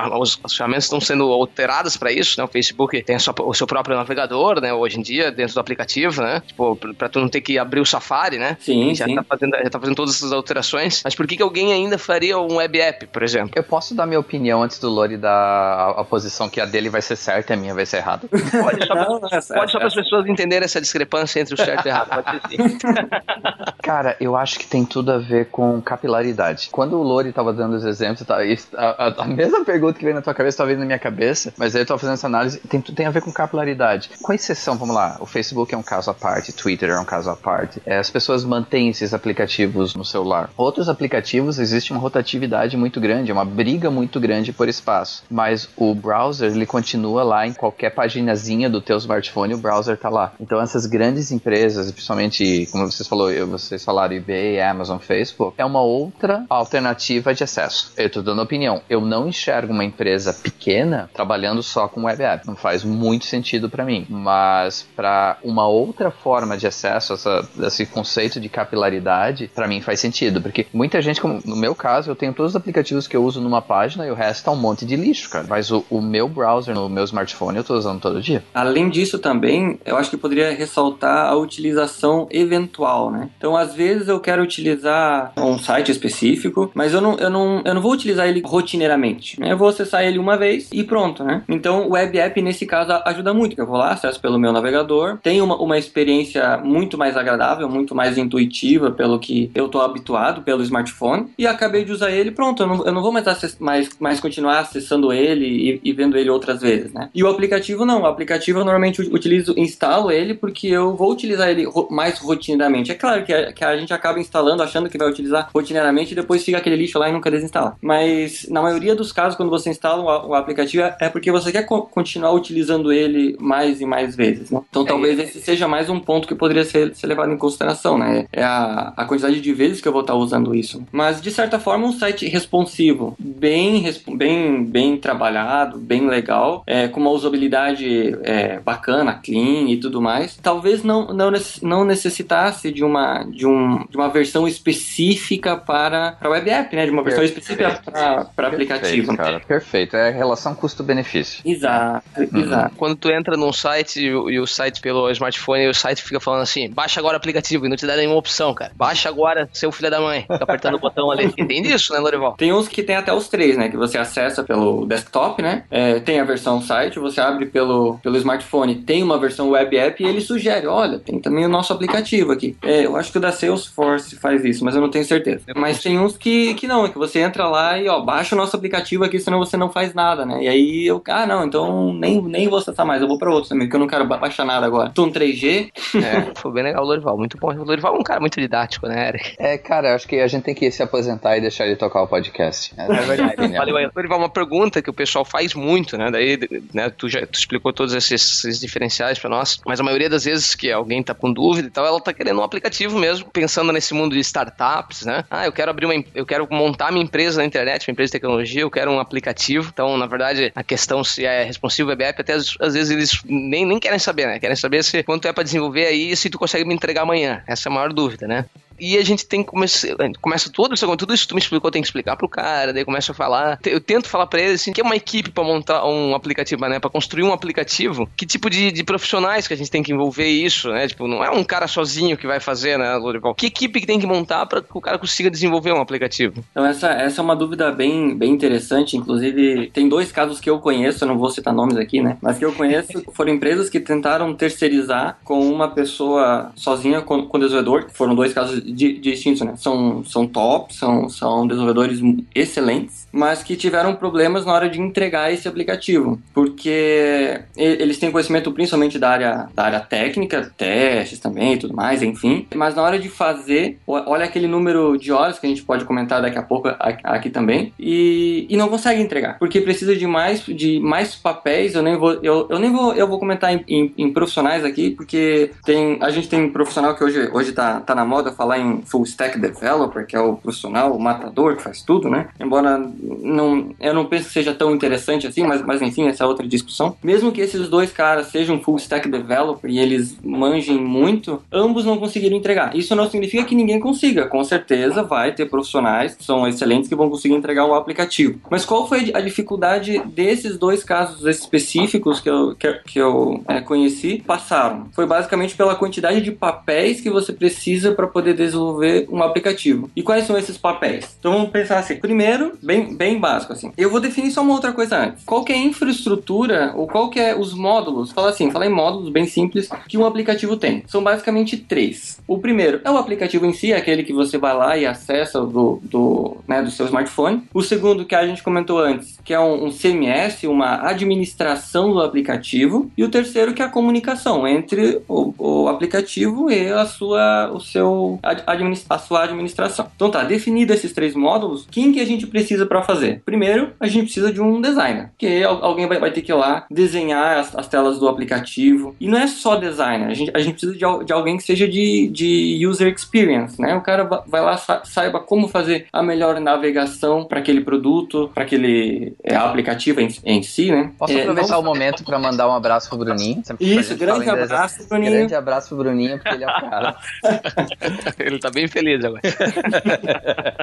as, 0.43 0.55
ferramentas 0.55 0.85
estão 0.85 1.01
sendo 1.01 1.25
alteradas 1.25 1.97
para 1.97 2.09
isso, 2.09 2.39
né? 2.39 2.45
O 2.45 2.47
Facebook 2.47 3.03
tem 3.03 3.19
sua, 3.19 3.35
o 3.39 3.53
seu 3.53 3.67
próprio 3.67 3.97
navegador, 3.97 4.61
né, 4.61 4.73
hoje 4.73 4.97
em 4.97 5.01
dia, 5.01 5.29
dentro 5.29 5.55
do 5.55 5.59
aplicativo, 5.59 6.21
né? 6.21 6.41
Tipo, 6.47 6.77
pra 6.97 7.09
tu 7.09 7.19
não 7.19 7.27
ter 7.27 7.41
que 7.41 7.57
abrir 7.57 7.81
o 7.81 7.85
Safari, 7.85 8.37
né? 8.37 8.55
Sim, 8.61 8.95
já 8.95 9.05
sim. 9.05 9.15
Tá 9.15 9.23
fazendo, 9.23 9.57
já 9.57 9.69
tá 9.69 9.79
fazendo 9.79 9.95
todas 9.95 10.15
essas 10.15 10.31
alterações. 10.31 11.01
Mas 11.03 11.15
por 11.15 11.27
que, 11.27 11.35
que 11.35 11.43
alguém 11.43 11.73
ainda 11.73 11.97
faria 11.97 12.39
um 12.39 12.55
web 12.55 12.79
app, 12.79 13.07
por 13.07 13.23
exemplo? 13.23 13.51
Eu 13.53 13.63
posso 13.63 13.93
dar 13.93 14.05
minha 14.05 14.19
opinião 14.21 14.63
antes 14.63 14.79
do 14.79 14.89
Lori 14.89 15.17
dar 15.17 15.31
a, 15.33 16.01
a 16.01 16.03
posição 16.05 16.47
que 16.47 16.61
a 16.61 16.65
dele 16.65 16.89
vai 16.89 17.01
ser 17.01 17.17
certa 17.17 17.51
e 17.51 17.55
a 17.55 17.59
minha 17.59 17.73
vai 17.73 17.85
ser 17.85 17.97
errada? 17.97 18.25
Pode, 18.29 18.87
só, 18.87 18.95
não, 18.95 19.19
pra, 19.19 19.29
pode 19.29 19.71
só 19.71 19.79
para 19.79 19.87
as 19.87 19.95
pessoas 19.95 20.25
entenderem 20.25 20.63
essa 20.63 20.79
discrepância 20.79 21.08
entre 21.39 21.53
o 21.53 21.57
certo 21.57 21.85
e 21.85 21.89
o 21.89 21.91
errado. 21.91 22.23
Pode 22.23 22.55
ser 22.55 22.59
Cara, 23.81 24.15
eu 24.19 24.35
acho 24.35 24.59
que 24.59 24.67
tem 24.67 24.85
tudo 24.85 25.11
a 25.11 25.17
ver 25.17 25.47
com 25.47 25.81
capilaridade. 25.81 26.69
Quando 26.71 26.97
o 26.97 27.03
Lori 27.03 27.31
tava 27.31 27.51
dando 27.51 27.75
os 27.75 27.85
exemplos, 27.85 28.25
tá, 28.27 28.37
a, 28.75 29.07
a, 29.07 29.23
a, 29.23 29.25
mesma 29.25 29.65
pergunta 29.65 29.97
que 29.97 30.03
veio 30.03 30.15
na 30.15 30.21
tua 30.21 30.33
cabeça 30.33 30.55
estava 30.55 30.69
vindo 30.69 30.79
na 30.79 30.85
minha 30.85 30.99
cabeça, 30.99 31.53
mas 31.57 31.75
aí 31.75 31.81
eu 31.81 31.85
tava 31.85 31.97
fazendo 31.97 32.13
essa 32.13 32.27
análise, 32.27 32.59
tem, 32.59 32.81
tem 32.81 33.05
a 33.05 33.09
ver 33.09 33.21
com 33.21 33.31
capilaridade. 33.31 34.11
Com 34.21 34.33
exceção, 34.33 34.77
vamos 34.77 34.95
lá, 34.95 35.17
o 35.19 35.25
Facebook 35.25 35.73
é 35.73 35.77
um 35.77 35.83
caso 35.83 36.11
à 36.11 36.13
parte, 36.13 36.53
Twitter 36.53 36.89
é 36.89 36.99
um 36.99 37.05
caso 37.05 37.29
à 37.29 37.35
parte. 37.35 37.81
É, 37.85 37.97
as 37.97 38.09
pessoas 38.09 38.43
mantêm 38.43 38.89
esses 38.89 39.13
aplicativos 39.13 39.95
no 39.95 40.05
celular. 40.05 40.49
Outros 40.55 40.89
aplicativos 40.89 41.57
existe 41.57 41.91
uma 41.91 41.99
rotatividade 41.99 42.77
muito 42.77 42.99
grande, 42.99 43.31
uma 43.31 43.45
briga 43.45 43.89
muito 43.89 44.19
grande 44.19 44.53
por 44.53 44.67
espaço. 44.67 45.23
Mas 45.29 45.69
o 45.75 45.95
browser, 45.95 46.51
ele 46.51 46.65
continua 46.65 47.23
lá 47.23 47.47
em 47.47 47.53
qualquer 47.53 47.89
paginazinha 47.91 48.69
do 48.69 48.81
teu 48.81 48.97
smartphone, 48.97 49.53
o 49.53 49.57
browser 49.57 49.97
tá 49.97 50.09
lá. 50.09 50.33
Então 50.39 50.61
essas 50.61 50.85
grandes 50.85 50.98
empresas, 51.31 51.91
principalmente, 51.91 52.67
como 52.71 52.89
vocês 52.89 53.07
falou, 53.07 53.29
vocês 53.47 53.83
falaram 53.83 54.15
eBay, 54.15 54.61
Amazon, 54.61 54.97
Facebook, 54.97 55.55
é 55.57 55.65
uma 55.65 55.81
outra 55.81 56.45
alternativa 56.49 57.33
de 57.33 57.43
acesso. 57.43 57.93
Eu 57.97 58.09
tô 58.09 58.21
dando 58.21 58.41
opinião. 58.41 58.81
Eu 58.89 59.01
não 59.01 59.27
enxergo 59.27 59.73
uma 59.73 59.83
empresa 59.83 60.33
pequena 60.33 61.09
trabalhando 61.13 61.61
só 61.63 61.87
com 61.87 62.03
web 62.03 62.21
app. 62.23 62.47
Não 62.47 62.55
faz 62.55 62.83
muito 62.83 63.25
sentido 63.25 63.69
para 63.69 63.85
mim. 63.85 64.05
Mas 64.09 64.85
para 64.95 65.37
uma 65.43 65.67
outra 65.67 66.11
forma 66.11 66.57
de 66.57 66.67
acesso, 66.67 67.13
essa, 67.13 67.47
esse 67.63 67.85
conceito 67.85 68.39
de 68.39 68.49
capilaridade, 68.49 69.49
para 69.53 69.67
mim 69.67 69.81
faz 69.81 69.99
sentido. 69.99 70.41
Porque 70.41 70.67
muita 70.73 71.01
gente, 71.01 71.21
como 71.21 71.41
no 71.45 71.55
meu 71.55 71.75
caso, 71.75 72.09
eu 72.11 72.15
tenho 72.15 72.33
todos 72.33 72.51
os 72.51 72.55
aplicativos 72.55 73.07
que 73.07 73.15
eu 73.15 73.23
uso 73.23 73.41
numa 73.41 73.61
página 73.61 74.05
e 74.05 74.11
o 74.11 74.15
resto 74.15 74.45
tá 74.45 74.51
um 74.51 74.55
monte 74.55 74.85
de 74.85 74.95
lixo, 74.95 75.29
cara. 75.29 75.45
Mas 75.47 75.71
o, 75.71 75.85
o 75.89 76.01
meu 76.01 76.27
browser 76.27 76.75
no 76.75 76.89
meu 76.89 77.03
smartphone 77.03 77.57
eu 77.57 77.63
tô 77.63 77.75
usando 77.75 77.99
todo 77.99 78.21
dia. 78.21 78.43
Além 78.53 78.89
disso 78.89 79.19
também, 79.19 79.79
eu 79.85 79.97
acho 79.97 80.09
que 80.09 80.17
poderia 80.17 80.55
ressaltar 80.55 80.88
a 81.29 81.35
utilização 81.35 82.27
eventual, 82.31 83.11
né? 83.11 83.29
Então, 83.37 83.55
às 83.55 83.73
vezes 83.73 84.07
eu 84.07 84.19
quero 84.19 84.41
utilizar 84.41 85.33
um 85.37 85.57
site 85.57 85.91
específico, 85.91 86.71
mas 86.73 86.93
eu 86.93 87.01
não, 87.01 87.17
eu 87.17 87.29
não, 87.29 87.61
eu 87.65 87.73
não 87.73 87.81
vou 87.81 87.91
utilizar 87.91 88.27
ele 88.27 88.41
rotineiramente. 88.45 89.39
Né? 89.39 89.51
Eu 89.51 89.57
vou 89.57 89.67
acessar 89.67 90.03
ele 90.03 90.17
uma 90.17 90.37
vez 90.37 90.69
e 90.71 90.83
pronto, 90.83 91.23
né? 91.23 91.43
Então, 91.47 91.87
o 91.87 91.91
web 91.91 92.17
app 92.17 92.41
nesse 92.41 92.65
caso 92.65 92.91
ajuda 93.05 93.33
muito, 93.33 93.59
eu 93.59 93.65
vou 93.65 93.77
lá, 93.77 93.91
acesso 93.91 94.19
pelo 94.19 94.39
meu 94.39 94.51
navegador, 94.51 95.17
tenho 95.21 95.43
uma, 95.43 95.55
uma 95.57 95.77
experiência 95.77 96.57
muito 96.57 96.97
mais 96.97 97.17
agradável, 97.17 97.69
muito 97.69 97.95
mais 97.95 98.17
intuitiva 98.17 98.91
pelo 98.91 99.19
que 99.19 99.51
eu 99.53 99.67
tô 99.67 99.81
habituado 99.81 100.41
pelo 100.41 100.63
smartphone 100.63 101.27
e 101.37 101.47
acabei 101.47 101.83
de 101.83 101.91
usar 101.91 102.11
ele, 102.11 102.31
pronto, 102.31 102.63
eu 102.63 102.67
não, 102.67 102.85
eu 102.85 102.91
não 102.91 103.01
vou 103.01 103.11
mais, 103.11 103.25
mais, 103.59 103.89
mais 103.99 104.19
continuar 104.19 104.59
acessando 104.59 105.11
ele 105.11 105.45
e, 105.45 105.81
e 105.83 105.93
vendo 105.93 106.17
ele 106.17 106.29
outras 106.29 106.61
vezes, 106.61 106.93
né? 106.93 107.09
E 107.13 107.23
o 107.23 107.27
aplicativo 107.27 107.85
não, 107.85 108.01
o 108.01 108.05
aplicativo 108.05 108.59
eu 108.59 108.65
normalmente 108.65 109.01
utilizo, 109.01 109.53
instalo 109.57 110.11
ele 110.11 110.33
porque 110.33 110.67
eu 110.67 110.78
vou 110.95 111.11
utilizar 111.11 111.49
ele 111.49 111.65
ro- 111.65 111.87
mais 111.91 112.17
rotineiramente. 112.19 112.91
É 112.91 112.95
claro 112.95 113.23
que 113.25 113.33
a, 113.33 113.51
que 113.53 113.63
a 113.63 113.77
gente 113.77 113.93
acaba 113.93 114.19
instalando 114.19 114.63
achando 114.63 114.89
que 114.89 114.97
vai 114.97 115.09
utilizar 115.09 115.49
rotineiramente 115.53 116.11
e 116.11 116.15
depois 116.15 116.43
fica 116.43 116.57
aquele 116.57 116.75
lixo 116.75 116.97
lá 116.99 117.09
e 117.09 117.11
nunca 117.11 117.29
desinstala. 117.31 117.75
Mas 117.81 118.45
na 118.49 118.61
maioria 118.61 118.95
dos 118.95 119.11
casos, 119.11 119.35
quando 119.35 119.49
você 119.49 119.69
instala 119.69 120.01
o, 120.25 120.29
o 120.29 120.33
aplicativo, 120.35 120.83
é- 120.83 120.95
é 121.01 121.09
porque 121.09 121.31
você 121.31 121.51
quer 121.51 121.63
co- 121.63 121.83
continuar 121.83 122.31
utilizando 122.31 122.91
ele 122.91 123.35
mais 123.39 123.81
e 123.81 123.85
mais 123.85 124.15
vezes. 124.15 124.49
Né? 124.51 124.59
Então 124.69 124.85
talvez 124.85 125.17
esse 125.19 125.39
seja 125.41 125.67
mais 125.67 125.89
um 125.89 125.99
ponto 125.99 126.27
que 126.27 126.35
poderia 126.35 126.63
ser, 126.63 126.95
ser 126.95 127.07
levado 127.07 127.31
em 127.31 127.37
consideração, 127.37 127.97
né? 127.97 128.25
É 128.31 128.43
a, 128.43 128.93
a 128.95 129.05
quantidade 129.05 129.39
de 129.41 129.53
vezes 129.53 129.81
que 129.81 129.87
eu 129.87 129.91
vou 129.91 130.01
estar 130.01 130.15
usando 130.15 130.53
isso. 130.55 130.83
Mas 130.91 131.21
de 131.21 131.31
certa 131.31 131.59
forma, 131.59 131.87
um 131.87 131.91
site 131.93 132.27
responsivo, 132.27 133.15
bem, 133.19 133.83
bem, 134.15 134.63
bem 134.63 134.97
trabalhado, 134.97 135.77
bem 135.77 136.07
legal, 136.07 136.63
é, 136.67 136.87
com 136.87 136.99
uma 136.99 137.09
usabilidade 137.09 138.17
é, 138.23 138.59
bacana, 138.59 139.13
clean 139.13 139.69
e 139.69 139.77
tudo 139.77 140.01
mais, 140.01 140.37
talvez 140.41 140.68
não, 140.83 141.13
não, 141.13 141.31
nece- 141.31 141.59
não 141.65 141.83
necessitasse 141.85 142.71
de 142.71 142.83
uma, 142.83 143.23
de, 143.23 143.45
um, 143.45 143.85
de 143.89 143.95
uma 143.97 144.09
versão 144.09 144.47
específica 144.47 145.55
para, 145.57 146.13
para 146.13 146.29
web 146.29 146.49
app, 146.49 146.75
né? 146.75 146.85
De 146.85 146.91
uma 146.91 147.03
versão 147.03 147.23
específica 147.23 147.81
para, 147.83 148.25
para 148.25 148.47
aplicativo. 148.47 149.07
Perfeito, 149.07 149.17
cara. 149.17 149.39
Perfeito. 149.39 149.95
É 149.95 150.09
a 150.09 150.11
relação 150.11 150.55
custo-benefício. 150.55 151.41
Exato, 151.45 152.03
exato. 152.33 152.75
Quando 152.75 152.95
tu 152.95 153.09
entra 153.09 153.35
num 153.37 153.51
site 153.53 154.01
e 154.01 154.13
o, 154.13 154.29
e 154.29 154.39
o 154.39 154.47
site 154.47 154.81
pelo 154.81 155.09
smartphone, 155.11 155.67
o 155.67 155.73
site 155.73 156.01
fica 156.03 156.19
falando 156.19 156.41
assim: 156.41 156.69
baixa 156.69 156.99
agora 156.99 157.15
o 157.15 157.17
aplicativo 157.17 157.65
e 157.65 157.69
não 157.69 157.75
te 157.75 157.85
dá 157.85 157.95
nenhuma 157.95 158.17
opção, 158.17 158.53
cara. 158.53 158.71
Baixa 158.75 159.09
agora, 159.09 159.49
seu 159.53 159.71
filho 159.71 159.89
da 159.91 159.99
mãe. 159.99 160.21
Fica 160.21 160.43
apertando 160.43 160.75
o 160.75 160.79
botão 160.79 161.11
ali. 161.11 161.25
Entende 161.37 161.71
isso, 161.73 161.93
né, 161.93 161.99
Lorival? 161.99 162.33
Tem 162.37 162.53
uns 162.53 162.67
que 162.67 162.83
tem 162.83 162.95
até 162.95 163.13
os 163.13 163.27
três, 163.27 163.57
né? 163.57 163.69
Que 163.69 163.77
você 163.77 163.97
acessa 163.97 164.43
pelo 164.43 164.85
desktop, 164.85 165.41
né? 165.41 165.63
É, 165.71 165.99
tem 165.99 166.19
a 166.19 166.23
versão 166.23 166.61
site, 166.61 166.99
você 166.99 167.19
abre 167.21 167.45
pelo, 167.45 167.97
pelo 168.01 168.17
smartphone, 168.17 168.75
tem 168.75 169.03
uma 169.03 169.17
versão 169.17 169.49
web 169.51 169.77
app 169.77 170.03
e 170.03 170.07
ele 170.07 170.21
sugere, 170.21 170.58
olha, 170.67 170.99
tem 170.99 171.19
também 171.19 171.45
o 171.45 171.49
nosso 171.49 171.71
aplicativo 171.73 172.31
aqui. 172.31 172.55
É, 172.61 172.85
eu 172.85 172.95
acho 172.95 173.11
que 173.11 173.17
o 173.17 173.21
da 173.21 173.31
Salesforce 173.31 174.15
faz 174.17 174.43
isso, 174.43 174.63
mas 174.63 174.75
eu 174.75 174.81
não 174.81 174.89
tenho 174.89 175.05
certeza. 175.05 175.41
Mas 175.55 175.81
tem 175.81 175.99
uns 175.99 176.17
que, 176.17 176.53
que 176.55 176.67
não, 176.67 176.85
é 176.85 176.89
que 176.89 176.97
você 176.97 177.19
entra 177.19 177.47
lá 177.47 177.77
e, 177.79 177.87
ó, 177.87 178.01
baixa 178.01 178.35
o 178.35 178.37
nosso 178.37 178.55
aplicativo 178.55 179.03
aqui, 179.03 179.19
senão 179.19 179.39
você 179.39 179.57
não 179.57 179.69
faz 179.69 179.93
nada, 179.93 180.25
né? 180.25 180.43
E 180.43 180.47
aí 180.47 180.85
eu, 180.87 181.01
ah, 181.07 181.25
não, 181.25 181.45
então 181.45 181.93
nem, 181.93 182.21
nem 182.21 182.47
vou 182.47 182.59
acessar 182.59 182.85
mais, 182.85 183.01
eu 183.01 183.07
vou 183.07 183.17
pra 183.17 183.29
outro 183.31 183.49
também, 183.49 183.67
porque 183.67 183.75
eu 183.75 183.79
não 183.79 183.87
quero 183.87 184.05
ba- 184.05 184.17
baixar 184.17 184.45
nada 184.45 184.65
agora. 184.65 184.89
Tô 184.93 185.05
um 185.05 185.11
3G, 185.11 185.69
É, 185.95 186.31
foi 186.35 186.51
bem 186.51 186.63
legal 186.63 186.83
o 186.83 186.87
Lorival, 186.87 187.17
muito 187.17 187.37
bom. 187.37 187.53
O 187.53 187.63
Lorival 187.63 187.95
é 187.95 187.99
um 187.99 188.03
cara 188.03 188.19
muito 188.19 188.39
didático, 188.39 188.87
né, 188.87 189.09
Eric? 189.09 189.35
É, 189.37 189.57
cara, 189.57 189.95
acho 189.95 190.07
que 190.07 190.17
a 190.19 190.27
gente 190.27 190.43
tem 190.43 190.55
que 190.55 190.69
se 190.71 190.81
aposentar 190.83 191.37
e 191.37 191.41
deixar 191.41 191.65
ele 191.65 191.75
tocar 191.75 192.01
o 192.03 192.07
podcast. 192.07 192.73
É 192.77 192.87
verdade. 192.87 193.47
Valeu 193.57 193.77
aí. 193.77 193.89
Lorival, 193.95 194.19
uma 194.19 194.29
pergunta 194.29 194.81
que 194.81 194.89
o 194.89 194.93
pessoal 194.93 195.25
faz 195.25 195.53
muito, 195.53 195.97
né? 195.97 196.09
Daí, 196.11 196.37
né, 196.73 196.89
tu 196.89 197.09
já 197.09 197.25
tu 197.25 197.37
explicou 197.39 197.73
todos 197.73 197.93
esses, 197.93 198.11
esses 198.43 198.59
diferenciais 198.59 199.19
pra 199.19 199.29
nós, 199.29 199.59
mas 199.65 199.79
a 199.79 199.83
maioria 199.83 200.09
das 200.09 200.25
vezes 200.25 200.48
que 200.55 200.71
alguém 200.71 201.03
tá 201.03 201.13
com 201.13 201.31
dúvida 201.31 201.67
e 201.67 201.71
tal, 201.71 201.85
ela 201.85 202.01
tá 202.01 202.13
querendo 202.13 202.39
um 202.39 202.43
aplicativo 202.43 202.97
mesmo, 202.97 203.29
pensando 203.31 203.71
nesse 203.71 203.93
mundo 203.93 204.13
de 204.13 204.19
startups, 204.19 205.05
né? 205.05 205.23
Ah, 205.29 205.45
eu 205.45 205.51
quero 205.51 205.71
abrir 205.71 205.85
uma, 205.85 206.03
eu 206.13 206.25
quero 206.25 206.47
montar 206.49 206.91
minha 206.91 207.03
empresa 207.03 207.39
na 207.39 207.45
internet, 207.45 207.87
minha 207.87 207.93
empresa 207.93 208.09
de 208.09 208.13
tecnologia, 208.13 208.61
eu 208.61 208.71
quero 208.71 208.91
um 208.91 208.99
aplicativo. 208.99 209.69
Então, 209.73 209.97
na 209.97 210.05
verdade, 210.05 210.51
a 210.55 210.63
questão 210.63 211.03
se 211.03 211.25
é 211.25 211.43
responsivo 211.43 211.89
web 211.89 212.03
app, 212.03 212.21
até 212.21 212.33
às, 212.33 212.55
às 212.59 212.73
vezes 212.73 212.91
eles 212.91 213.21
nem, 213.25 213.65
nem 213.65 213.79
querem 213.79 213.99
saber, 213.99 214.27
né? 214.27 214.39
Querem 214.39 214.55
saber 214.55 214.83
se 214.83 215.03
quanto 215.03 215.27
é 215.27 215.33
pra 215.33 215.43
desenvolver 215.43 215.85
aí 215.85 216.11
e 216.11 216.15
se 216.15 216.29
tu 216.29 216.37
consegue 216.37 216.65
me 216.65 216.73
entregar 216.73 217.03
amanhã. 217.03 217.43
Essa 217.47 217.69
é 217.69 217.71
a 217.71 217.73
maior 217.73 217.93
dúvida, 217.93 218.27
né? 218.27 218.45
E 218.79 218.97
a 218.97 219.03
gente 219.03 219.25
tem 219.25 219.43
que 219.43 219.49
começar, 219.49 219.89
começa 220.21 220.49
tudo 220.51 220.73
isso, 220.73 220.97
tudo 220.97 221.13
isso 221.13 221.23
que 221.23 221.29
tu 221.29 221.35
me 221.35 221.41
explicou, 221.41 221.71
tem 221.71 221.81
que 221.81 221.87
explicar 221.87 222.15
pro 222.15 222.29
cara, 222.29 222.73
daí 222.73 222.85
começa 222.85 223.11
a 223.11 223.15
falar. 223.15 223.59
Eu 223.65 223.81
tento 223.81 224.07
falar 224.07 224.27
pra 224.27 224.39
ele 224.39 224.53
assim, 224.53 224.71
que 224.71 224.81
é 224.81 224.83
uma 224.83 224.95
equipe 224.95 225.31
pra 225.31 225.43
montar 225.43 225.85
um 225.85 226.15
aplicativo, 226.15 226.67
né? 226.67 226.79
Pra 226.79 226.89
construir 226.89 227.23
um 227.23 227.33
aplicativo, 227.33 228.09
que 228.15 228.25
tipo 228.25 228.49
de, 228.49 228.71
de 228.71 228.83
profissionais 228.83 229.47
que 229.47 229.53
a 229.53 229.57
gente 229.57 229.71
tem 229.71 229.83
que 229.83 229.93
envolver 229.93 230.27
isso, 230.27 230.69
né? 230.69 230.87
Tipo, 230.87 231.07
não 231.07 231.23
é 231.23 231.29
um 231.29 231.43
cara 231.43 231.67
sozinho 231.67 232.17
que 232.17 232.27
vai 232.27 232.39
fazer, 232.39 232.77
né, 232.77 232.95
Lorival? 232.95 233.35
Que 233.35 233.47
equipe 233.47 233.79
que 233.81 233.87
tem 233.87 233.99
que 233.99 234.07
montar 234.07 234.45
pra 234.45 234.61
que 234.61 234.69
o 234.73 234.81
cara 234.81 234.97
consiga 234.97 235.29
desenvolver 235.29 235.71
um 235.71 235.81
aplicativo? 235.81 236.43
Então 236.51 236.65
essa, 236.65 236.89
essa 236.89 237.21
é 237.21 237.23
uma 237.23 237.35
dúvida 237.35 237.71
bem, 237.71 238.15
bem 238.15 238.31
interessante, 238.31 238.97
inclusive 238.97 239.69
tem 239.73 239.87
dois 239.87 240.11
casos 240.11 240.39
que 240.39 240.49
eu 240.49 240.59
conheço, 240.59 241.03
eu 241.03 241.07
não 241.07 241.17
vou 241.17 241.29
citar 241.29 241.53
nomes 241.53 241.77
aqui, 241.77 242.01
né, 242.01 242.17
mas 242.21 242.37
que 242.37 242.45
eu 242.45 242.53
conheço 242.53 243.03
foram 243.13 243.33
empresas 243.33 243.69
que 243.69 243.79
tentaram 243.79 244.33
terceirizar 244.33 245.17
com 245.23 245.39
uma 245.39 245.69
pessoa 245.69 246.51
sozinha 246.55 247.01
com, 247.01 247.25
com 247.25 247.39
desenvolvedor, 247.39 247.87
foram 247.93 248.15
dois 248.15 248.33
casos 248.33 248.61
distintos, 248.73 249.41
né, 249.41 249.53
são, 249.57 250.03
são 250.03 250.25
top, 250.27 250.73
são, 250.75 251.09
são 251.09 251.47
desenvolvedores 251.47 251.99
excelentes, 252.33 253.07
mas 253.11 253.41
que 253.43 253.55
tiveram 253.55 253.95
problemas 253.95 254.45
na 254.45 254.53
hora 254.53 254.69
de 254.69 254.79
entregar 254.79 255.31
esse 255.33 255.47
aplicativo, 255.47 256.19
porque 256.33 257.41
eles 257.55 257.97
têm 257.97 258.11
conhecimento 258.11 258.51
principalmente 258.51 258.97
da 258.99 259.09
área, 259.09 259.49
da 259.53 259.63
área 259.63 259.79
técnica, 259.79 260.51
testes 260.57 261.19
também 261.19 261.53
e 261.53 261.57
tudo 261.57 261.75
mais, 261.75 262.01
enfim, 262.03 262.45
mas 262.55 262.75
na 262.75 262.81
hora 262.83 262.99
de 262.99 263.09
fazer, 263.09 263.77
olha 263.87 264.25
aquele 264.25 264.47
número 264.47 264.97
de 264.97 265.11
horas 265.11 265.39
que 265.39 265.45
a 265.45 265.49
gente 265.49 265.63
pode 265.63 265.85
comentar 265.85 266.21
daqui 266.21 266.37
a 266.37 266.43
pouco 266.43 266.67
aqui 267.03 267.29
também, 267.29 267.73
e, 267.79 268.45
e 268.49 268.57
não 268.57 268.69
consegue 268.69 269.01
entregar, 269.01 269.37
porque 269.39 269.61
precisa 269.61 269.95
de 269.95 270.05
mais, 270.07 270.43
de 270.45 270.79
mais 270.79 271.15
papéis, 271.15 271.75
eu 271.75 271.81
nem 271.81 271.97
vou, 271.97 272.13
eu, 272.21 272.47
eu 272.49 272.59
nem 272.59 272.71
vou, 272.71 272.93
eu 272.93 273.07
vou 273.07 273.19
comentar 273.19 273.53
em, 273.53 273.63
em- 273.67 273.93
em 273.97 274.13
profissionais 274.13 274.63
aqui, 274.63 274.91
porque 274.91 275.51
tem, 275.65 275.97
a 276.01 276.09
gente 276.09 276.27
tem 276.29 276.43
um 276.43 276.51
profissional 276.51 276.95
que 276.95 277.03
hoje, 277.03 277.29
hoje 277.33 277.51
tá, 277.51 277.79
tá 277.79 277.95
na 277.95 278.05
moda 278.05 278.31
falar 278.31 278.58
em 278.59 278.81
full 278.83 279.03
stack 279.03 279.39
developer, 279.39 280.05
que 280.05 280.15
é 280.15 280.19
o 280.19 280.35
profissional, 280.35 280.93
o 280.93 280.99
matador 280.99 281.55
que 281.55 281.63
faz 281.63 281.81
tudo, 281.81 282.09
né? 282.09 282.29
Embora 282.39 282.77
não, 282.77 283.71
eu 283.79 283.93
não 283.93 284.05
penso 284.05 284.27
que 284.27 284.33
seja 284.33 284.53
tão 284.53 284.73
interessante 284.73 285.27
assim, 285.27 285.43
mas, 285.43 285.61
mas 285.61 285.81
enfim, 285.81 286.07
essa 286.07 286.23
é 286.23 286.27
outra 286.27 286.47
discussão. 286.47 286.95
Mesmo 287.03 287.31
que 287.31 287.41
esses 287.41 287.67
dois 287.69 287.91
caras 287.91 288.27
sejam 288.27 288.59
full 288.59 288.77
stack 288.77 289.09
developer 289.09 289.69
e 289.69 289.79
eles 289.79 290.17
manjem 290.23 290.79
muito, 290.79 291.41
ambos 291.51 291.85
não 291.85 291.97
conseguiram 291.97 292.37
entregar. 292.37 292.75
Isso 292.75 292.95
não 292.95 293.09
significa 293.09 293.43
que 293.43 293.55
ninguém 293.55 293.79
consiga. 293.79 294.27
Com 294.27 294.43
certeza 294.43 295.03
vai 295.03 295.33
ter 295.33 295.49
profissionais 295.49 296.15
que 296.15 296.23
são 296.23 296.47
excelentes 296.47 296.89
que 296.89 296.95
vão 296.95 297.09
conseguir 297.09 297.35
entregar 297.35 297.65
o 297.65 297.73
aplicativo. 297.73 298.39
Mas 298.49 298.65
qual 298.65 298.87
foi 298.87 299.11
a 299.13 299.21
dificuldade 299.21 299.99
desses 300.05 300.57
dois 300.57 300.83
casos 300.83 301.25
específicos 301.25 302.19
que 302.19 302.29
eu, 302.29 302.55
que, 302.55 302.73
que 302.85 302.99
eu 302.99 303.43
é, 303.47 303.61
conheci 303.61 304.23
passaram? 304.25 304.87
Foi 304.93 305.05
basicamente 305.05 305.55
pela 305.55 305.75
quantidade 305.75 306.21
de 306.21 306.31
papéis 306.31 307.01
que 307.01 307.09
você 307.09 307.31
precisa 307.33 307.91
para 307.93 308.07
poder 308.07 308.33
desenvolver 308.49 309.07
um 309.09 309.21
aplicativo. 309.23 309.89
E 309.95 310.03
quais 310.03 310.25
são 310.25 310.37
esses 310.37 310.57
papéis? 310.57 311.15
Então 311.19 311.33
vamos 311.33 311.49
pensar 311.49 311.79
assim. 311.79 311.95
Primeiro, 311.95 312.57
bem, 312.61 312.95
bem 312.95 313.19
básico 313.19 313.53
assim. 313.53 313.71
Eu 313.77 313.89
vou 313.89 313.99
definir 313.99 314.31
só 314.31 314.41
uma 314.41 314.53
outra 314.53 314.71
coisa 314.71 314.97
antes. 314.97 315.23
Qual 315.23 315.43
que 315.43 315.53
é 315.53 315.55
a 315.55 315.59
infraestrutura 315.59 316.73
ou 316.75 316.87
qual 316.87 317.09
que 317.09 317.19
é 317.19 317.35
os 317.35 317.53
módulos? 317.53 318.11
Fala 318.11 318.29
assim, 318.29 318.51
fala 318.51 318.65
em 318.65 318.73
módulos 318.73 319.09
bem 319.09 319.25
simples 319.25 319.69
que 319.87 319.97
um 319.97 320.05
aplicativo 320.05 320.57
tem. 320.57 320.83
São 320.87 321.03
basicamente 321.03 321.57
três. 321.57 322.19
O 322.27 322.37
primeiro 322.37 322.81
é 322.83 322.91
o 322.91 322.97
aplicativo 322.97 323.45
em 323.45 323.53
si, 323.53 323.73
aquele 323.73 324.03
que 324.03 324.13
você 324.13 324.37
vai 324.37 324.55
lá 324.55 324.77
e 324.77 324.85
acessa 324.85 325.41
do, 325.41 325.79
do, 325.83 326.37
né, 326.47 326.61
do 326.61 326.71
seu 326.71 326.85
smartphone. 326.85 327.43
O 327.53 327.61
segundo 327.61 328.05
que 328.05 328.15
a 328.15 328.25
gente 328.25 328.43
comentou 328.43 328.79
antes, 328.79 329.19
que 329.23 329.33
é 329.33 329.39
um, 329.39 329.65
um 329.65 329.71
CMS, 329.71 330.43
uma 330.45 330.87
administração 330.87 331.91
do 331.93 332.01
aplicativo. 332.01 332.91
E 332.97 333.03
o 333.03 333.09
terceiro 333.09 333.53
que 333.53 333.61
é 333.61 333.65
a 333.65 333.69
comunicação 333.69 334.47
entre 334.47 335.01
o, 335.07 335.33
o 335.37 335.67
aplicativo 335.67 336.51
e 336.51 336.67
a 336.67 336.85
sua, 336.85 337.51
o 337.51 337.59
seu, 337.59 338.19
ad- 338.31 338.43
administ- 338.47 338.85
a 338.89 338.97
sua 338.97 339.23
administração. 339.23 339.87
Então 339.95 340.09
tá, 340.09 340.23
definido 340.23 340.73
esses 340.73 340.93
três 340.93 341.15
módulos, 341.15 341.67
quem 341.69 341.91
que 341.91 341.99
a 341.99 342.05
gente 342.05 342.25
precisa 342.27 342.65
para 342.65 342.81
fazer? 342.83 343.21
Primeiro, 343.25 343.71
a 343.79 343.87
gente 343.87 344.03
precisa 344.05 344.31
de 344.31 344.41
um 344.41 344.61
designer, 344.61 345.11
que 345.17 345.43
al- 345.43 345.63
alguém 345.63 345.87
vai, 345.87 345.99
vai 345.99 346.11
ter 346.11 346.21
que 346.21 346.31
ir 346.31 346.35
lá 346.35 346.65
desenhar 346.69 347.37
as, 347.37 347.55
as 347.55 347.67
telas 347.67 347.99
do 347.99 348.07
aplicativo. 348.07 348.95
E 348.99 349.07
não 349.07 349.17
é 349.17 349.27
só 349.27 349.55
designer, 349.55 350.07
a 350.09 350.13
gente, 350.13 350.31
a 350.33 350.39
gente 350.39 350.51
precisa 350.53 350.73
de, 350.73 351.05
de 351.05 351.13
alguém 351.13 351.37
que 351.37 351.43
seja 351.43 351.67
de, 351.67 352.07
de 352.09 352.65
user 352.67 352.87
experience, 352.93 353.59
né? 353.61 353.75
O 353.75 353.81
cara 353.81 354.03
va- 354.03 354.23
vai 354.27 354.41
lá, 354.41 354.57
sa- 354.57 354.81
saiba 354.85 355.19
como 355.19 355.47
fazer 355.47 355.87
a 355.91 356.01
melhor 356.03 356.39
navegação 356.39 357.25
para 357.25 357.39
aquele 357.39 357.61
produto, 357.61 358.29
para 358.33 358.43
aquele 358.43 359.13
é, 359.23 359.35
aplicativo 359.35 359.99
em, 360.01 360.09
em 360.25 360.43
si, 360.43 360.71
né? 360.71 360.91
Posso 360.97 361.13
É, 361.13 361.21
aproveitar 361.21 361.57
o 361.57 361.63
momento 361.63 362.03
pra 362.03 362.17
mandar 362.19 362.47
um 362.47 362.53
abraço 362.53 362.89
pro 362.89 362.97
Bruninho? 362.97 363.41
Sempre 363.43 363.65
a 363.77 363.79
Isso, 363.81 363.95
grande 363.97 364.29
abraço, 364.29 364.87
Bruninho. 364.87 365.11
Grande 365.11 365.35
abraço 365.35 365.67
pro 365.69 365.77
Bruninho, 365.77 366.17
porque 366.19 366.35
ele 366.35 366.43
é 366.43 366.47
o 366.47 366.69
cara. 366.69 366.95
Ele 368.25 368.39
tá 368.39 368.49
bem 368.49 368.67
feliz 368.67 369.03
agora. 369.03 369.21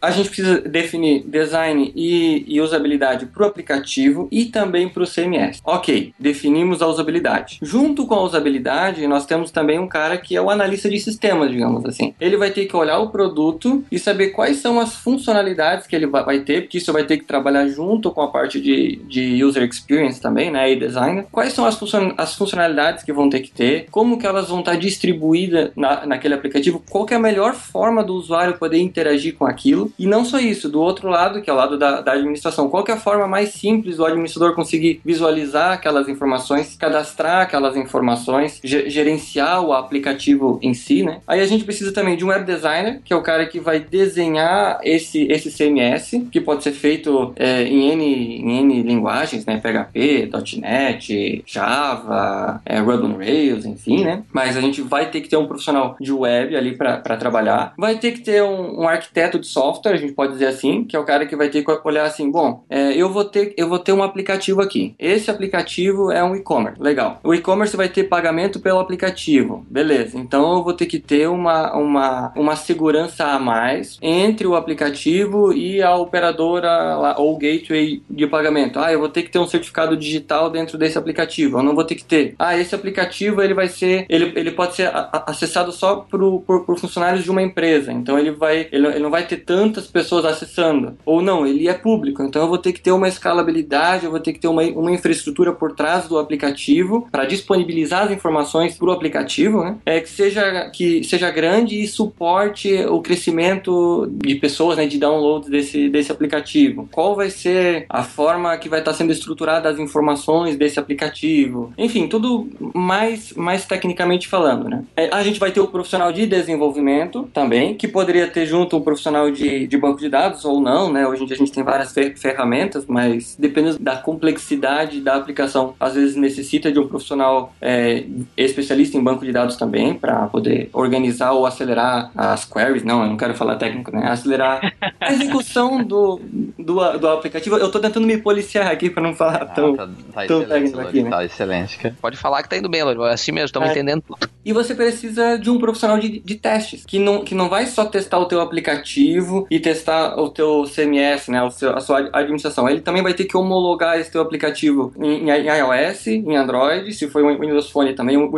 A 0.00 0.10
gente 0.10 0.28
precisa 0.28 0.60
definir 0.60 1.22
design 1.26 1.92
e, 1.94 2.44
e 2.46 2.60
usabilidade 2.60 3.26
para 3.26 3.42
o 3.44 3.46
aplicativo 3.46 4.28
e 4.30 4.46
também 4.46 4.88
para 4.88 5.02
o 5.02 5.06
CMS. 5.06 5.60
Ok, 5.64 6.12
definimos 6.18 6.82
a 6.82 6.86
usabilidade. 6.86 7.58
Junto 7.62 8.06
com 8.06 8.14
a 8.14 8.22
usabilidade, 8.22 9.06
nós 9.06 9.26
temos 9.26 9.50
também 9.50 9.78
um 9.78 9.86
cara 9.88 10.16
que 10.16 10.34
é 10.36 10.40
o 10.40 10.50
analista 10.50 10.88
de 10.88 10.98
sistemas, 10.98 11.50
digamos 11.50 11.84
assim. 11.84 12.14
Ele 12.20 12.36
vai 12.36 12.50
ter 12.50 12.66
que 12.66 12.76
olhar 12.76 12.98
o 12.98 13.10
produto 13.10 13.84
e 13.90 13.98
saber 13.98 14.28
quais 14.30 14.56
são 14.58 14.80
as 14.80 14.94
funcionalidades 14.96 15.86
que 15.86 15.94
ele 15.94 16.06
va- 16.06 16.22
vai 16.22 16.40
ter, 16.40 16.62
porque 16.62 16.78
isso 16.78 16.92
vai 16.92 17.04
ter 17.04 17.18
que 17.18 17.24
trabalhar 17.24 17.66
junto 17.68 18.10
com 18.10 18.22
a 18.22 18.28
parte 18.28 18.60
de, 18.60 18.96
de 19.08 19.44
user 19.44 19.62
experience 19.68 20.20
também, 20.20 20.50
né, 20.50 20.70
e 20.72 20.76
design. 20.76 21.24
Quais 21.30 21.52
são 21.52 21.64
as 21.66 22.34
funcionalidades 22.34 23.04
que 23.04 23.12
vão 23.12 23.28
ter 23.30 23.40
que 23.40 23.50
ter, 23.50 23.86
como 23.90 24.18
que 24.18 24.26
elas 24.26 24.48
vão 24.48 24.60
estar 24.60 24.76
distribuídas 24.76 25.70
na, 25.76 26.06
naquele 26.06 26.34
aplicativo, 26.34 26.77
aplicativo, 26.78 26.82
qual 26.88 27.06
é 27.10 27.14
a 27.14 27.18
melhor 27.18 27.54
forma 27.54 28.02
do 28.02 28.14
usuário 28.14 28.58
poder 28.58 28.78
interagir 28.78 29.34
com 29.36 29.44
aquilo. 29.44 29.92
E 29.98 30.06
não 30.06 30.24
só 30.24 30.38
isso, 30.38 30.68
do 30.68 30.80
outro 30.80 31.08
lado, 31.08 31.42
que 31.42 31.50
é 31.50 31.52
o 31.52 31.56
lado 31.56 31.78
da, 31.78 32.00
da 32.00 32.12
administração, 32.12 32.68
qual 32.68 32.84
é 32.88 32.92
a 32.92 32.96
forma 32.96 33.26
mais 33.26 33.50
simples 33.50 33.96
do 33.96 34.04
administrador 34.04 34.54
conseguir 34.54 35.00
visualizar 35.04 35.72
aquelas 35.72 36.08
informações, 36.08 36.76
cadastrar 36.76 37.42
aquelas 37.42 37.76
informações, 37.76 38.60
gerenciar 38.62 39.64
o 39.64 39.72
aplicativo 39.72 40.58
em 40.62 40.74
si, 40.74 41.02
né? 41.02 41.20
Aí 41.26 41.40
a 41.40 41.46
gente 41.46 41.64
precisa 41.64 41.92
também 41.92 42.16
de 42.16 42.24
um 42.24 42.28
web 42.28 42.44
designer, 42.44 43.00
que 43.04 43.12
é 43.12 43.16
o 43.16 43.22
cara 43.22 43.46
que 43.46 43.60
vai 43.60 43.80
desenhar 43.80 44.80
esse, 44.82 45.24
esse 45.30 45.50
CMS, 45.50 46.26
que 46.30 46.40
pode 46.40 46.62
ser 46.62 46.72
feito 46.72 47.32
é, 47.36 47.62
em, 47.62 47.90
N, 47.92 48.04
em 48.04 48.58
N 48.58 48.82
linguagens, 48.82 49.44
né? 49.44 49.58
PHP, 49.58 50.30
.NET, 50.58 51.42
Java, 51.46 52.60
é, 52.64 52.78
Ruby 52.78 53.06
on 53.06 53.16
Rails, 53.16 53.64
enfim, 53.64 54.04
né? 54.04 54.22
Mas 54.32 54.56
a 54.56 54.60
gente 54.60 54.82
vai 54.82 55.10
ter 55.10 55.20
que 55.20 55.28
ter 55.28 55.36
um 55.36 55.46
profissional 55.46 55.96
de 56.00 56.12
web 56.12 56.56
ali 56.56 56.67
para 56.76 57.16
trabalhar. 57.16 57.72
Vai 57.76 57.96
ter 57.96 58.12
que 58.12 58.20
ter 58.20 58.42
um, 58.42 58.82
um, 58.82 58.88
arquiteto 58.88 59.38
de 59.38 59.46
software, 59.46 59.92
a 59.92 59.96
gente 59.96 60.12
pode 60.12 60.32
dizer 60.32 60.46
assim, 60.46 60.84
que 60.84 60.96
é 60.96 60.98
o 60.98 61.04
cara 61.04 61.26
que 61.26 61.36
vai 61.36 61.48
ter 61.48 61.64
que 61.64 61.70
olhar 61.84 62.04
assim, 62.04 62.30
bom, 62.30 62.64
é, 62.68 62.92
eu 62.94 63.10
vou 63.10 63.24
ter 63.24 63.54
eu 63.56 63.68
vou 63.68 63.78
ter 63.78 63.92
um 63.92 64.02
aplicativo 64.02 64.60
aqui. 64.60 64.94
Esse 64.98 65.30
aplicativo 65.30 66.10
é 66.10 66.22
um 66.22 66.34
e-commerce, 66.34 66.80
legal. 66.82 67.18
O 67.22 67.34
e-commerce 67.34 67.76
vai 67.76 67.88
ter 67.88 68.04
pagamento 68.04 68.60
pelo 68.60 68.78
aplicativo, 68.78 69.64
beleza. 69.68 70.18
Então 70.18 70.56
eu 70.56 70.64
vou 70.64 70.72
ter 70.72 70.86
que 70.86 70.98
ter 70.98 71.28
uma, 71.28 71.74
uma, 71.74 72.32
uma 72.36 72.56
segurança 72.56 73.24
a 73.24 73.38
mais 73.38 73.98
entre 74.02 74.46
o 74.46 74.54
aplicativo 74.54 75.52
e 75.52 75.82
a 75.82 75.94
operadora 75.96 77.16
ou 77.18 77.36
gateway 77.36 78.02
de 78.08 78.26
pagamento. 78.26 78.78
Ah, 78.78 78.92
eu 78.92 78.98
vou 78.98 79.08
ter 79.08 79.22
que 79.22 79.30
ter 79.30 79.38
um 79.38 79.46
certificado 79.46 79.96
digital 79.96 80.50
dentro 80.50 80.78
desse 80.78 80.98
aplicativo. 80.98 81.58
Eu 81.58 81.62
não 81.62 81.74
vou 81.74 81.84
ter 81.84 81.94
que 81.94 82.04
ter. 82.04 82.34
Ah, 82.38 82.56
esse 82.56 82.74
aplicativo 82.74 83.42
ele 83.42 83.54
vai 83.54 83.68
ser, 83.68 84.06
ele, 84.08 84.32
ele 84.36 84.50
pode 84.50 84.74
ser 84.74 84.90
acessado 85.26 85.72
só 85.72 85.96
por, 85.96 86.57
por, 86.64 86.78
funcionários 86.78 87.24
de 87.24 87.30
uma 87.30 87.42
empresa. 87.42 87.92
Então 87.92 88.18
ele 88.18 88.30
vai, 88.30 88.68
ele, 88.72 88.86
ele 88.86 88.98
não 88.98 89.10
vai 89.10 89.26
ter 89.26 89.38
tantas 89.38 89.86
pessoas 89.86 90.24
acessando. 90.24 90.96
Ou 91.04 91.20
não, 91.22 91.46
ele 91.46 91.68
é 91.68 91.74
público. 91.74 92.22
Então 92.22 92.42
eu 92.42 92.48
vou 92.48 92.58
ter 92.58 92.72
que 92.72 92.80
ter 92.80 92.92
uma 92.92 93.08
escalabilidade, 93.08 94.04
eu 94.04 94.10
vou 94.10 94.20
ter 94.20 94.32
que 94.32 94.40
ter 94.40 94.48
uma, 94.48 94.62
uma 94.62 94.92
infraestrutura 94.92 95.52
por 95.52 95.74
trás 95.74 96.08
do 96.08 96.18
aplicativo 96.18 97.08
para 97.10 97.24
disponibilizar 97.24 98.04
as 98.04 98.10
informações 98.10 98.76
para 98.76 98.88
o 98.88 98.92
aplicativo, 98.92 99.62
né? 99.62 99.76
É 99.84 100.00
que 100.00 100.08
seja 100.08 100.70
que 100.70 101.04
seja 101.04 101.30
grande 101.30 101.80
e 101.82 101.86
suporte 101.86 102.74
o 102.86 103.00
crescimento 103.00 104.08
de 104.10 104.34
pessoas, 104.34 104.76
né, 104.76 104.86
de 104.86 104.98
downloads 104.98 105.48
desse 105.48 105.88
desse 105.88 106.12
aplicativo. 106.12 106.88
Qual 106.90 107.14
vai 107.14 107.30
ser 107.30 107.86
a 107.88 108.02
forma 108.02 108.56
que 108.56 108.68
vai 108.68 108.80
estar 108.80 108.94
sendo 108.94 109.12
estruturada 109.12 109.68
as 109.68 109.78
informações 109.78 110.56
desse 110.56 110.78
aplicativo? 110.78 111.72
Enfim, 111.76 112.08
tudo 112.08 112.48
mais 112.74 113.32
mais 113.34 113.64
tecnicamente 113.64 114.28
falando, 114.28 114.68
né? 114.68 114.84
É, 114.96 115.08
a 115.12 115.22
gente 115.22 115.40
vai 115.40 115.50
ter 115.50 115.60
o 115.60 115.68
profissional 115.68 116.12
de 116.12 116.22
desenvolvimento 116.48 117.28
também, 117.32 117.74
que 117.74 117.86
poderia 117.86 118.26
ter 118.26 118.46
junto 118.46 118.76
um 118.76 118.80
profissional 118.80 119.30
de, 119.30 119.66
de 119.66 119.76
banco 119.76 120.00
de 120.00 120.08
dados 120.08 120.44
ou 120.44 120.60
não, 120.60 120.90
né? 120.90 121.06
Hoje 121.06 121.22
em 121.22 121.26
dia 121.26 121.36
a 121.36 121.38
gente 121.38 121.52
tem 121.52 121.62
várias 121.62 121.94
ferramentas, 122.16 122.86
mas 122.86 123.36
dependendo 123.38 123.78
da 123.78 123.96
complexidade 123.96 125.00
da 125.00 125.16
aplicação, 125.16 125.74
às 125.78 125.94
vezes 125.94 126.16
necessita 126.16 126.72
de 126.72 126.78
um 126.78 126.88
profissional 126.88 127.52
é, 127.60 128.04
especialista 128.36 128.96
em 128.96 129.02
banco 129.02 129.24
de 129.24 129.32
dados 129.32 129.56
também 129.56 129.94
para 129.94 130.26
poder 130.26 130.70
organizar 130.72 131.32
ou 131.32 131.44
acelerar 131.44 132.10
as 132.16 132.44
queries. 132.44 132.82
Não, 132.82 133.02
eu 133.02 133.08
não 133.08 133.16
quero 133.16 133.34
falar 133.34 133.56
técnico, 133.56 133.94
né? 133.94 134.08
Acelerar 134.08 134.72
a 135.00 135.12
execução 135.12 135.84
do, 135.84 136.20
do, 136.58 136.98
do 136.98 137.08
aplicativo. 137.08 137.56
Eu 137.56 137.66
estou 137.66 137.80
tentando 137.80 138.06
me 138.06 138.16
policiar 138.16 138.70
aqui 138.70 138.88
para 138.88 139.02
não 139.02 139.14
falar 139.14 139.42
ah, 139.42 139.46
tão, 139.46 139.76
tá, 139.76 139.88
tá 140.14 140.26
tão 140.26 140.44
técnico 140.44 140.80
aqui, 140.80 141.02
né? 141.02 141.10
Tá 141.10 141.24
excelente, 141.24 141.78
cara. 141.78 141.94
Pode 142.00 142.16
falar 142.16 142.42
que 142.42 142.48
tá 142.48 142.56
indo 142.56 142.68
bem, 142.68 142.82
Lori. 142.82 142.98
É 143.02 143.12
assim 143.12 143.32
mesmo, 143.32 143.46
estamos 143.46 143.68
é. 143.68 143.72
entendendo 143.72 144.02
tudo. 144.02 144.28
E 144.44 144.52
você 144.52 144.74
precisa 144.74 145.36
de 145.36 145.50
um 145.50 145.58
profissional 145.58 145.98
de, 145.98 146.20
de 146.20 146.37
testes, 146.38 146.84
que 146.84 146.98
não, 146.98 147.24
que 147.24 147.34
não 147.34 147.48
vai 147.48 147.66
só 147.66 147.84
testar 147.84 148.18
o 148.18 148.26
teu 148.26 148.40
aplicativo 148.40 149.46
e 149.50 149.60
testar 149.60 150.18
o 150.18 150.28
teu 150.28 150.64
CMS, 150.64 151.30
né? 151.30 151.42
O 151.42 151.50
seu, 151.50 151.76
a 151.76 151.80
sua 151.80 152.08
administração. 152.12 152.68
Ele 152.68 152.80
também 152.80 153.02
vai 153.02 153.14
ter 153.14 153.24
que 153.24 153.36
homologar 153.36 153.98
esse 153.98 154.10
teu 154.10 154.20
aplicativo 154.20 154.92
em, 154.98 155.28
em 155.28 155.30
iOS, 155.30 156.06
em 156.06 156.36
Android, 156.36 156.92
se 156.92 157.08
for 157.08 157.22
um 157.22 157.38
Windows 157.38 157.70
Phone 157.70 157.92
também, 157.94 158.16
um 158.16 158.30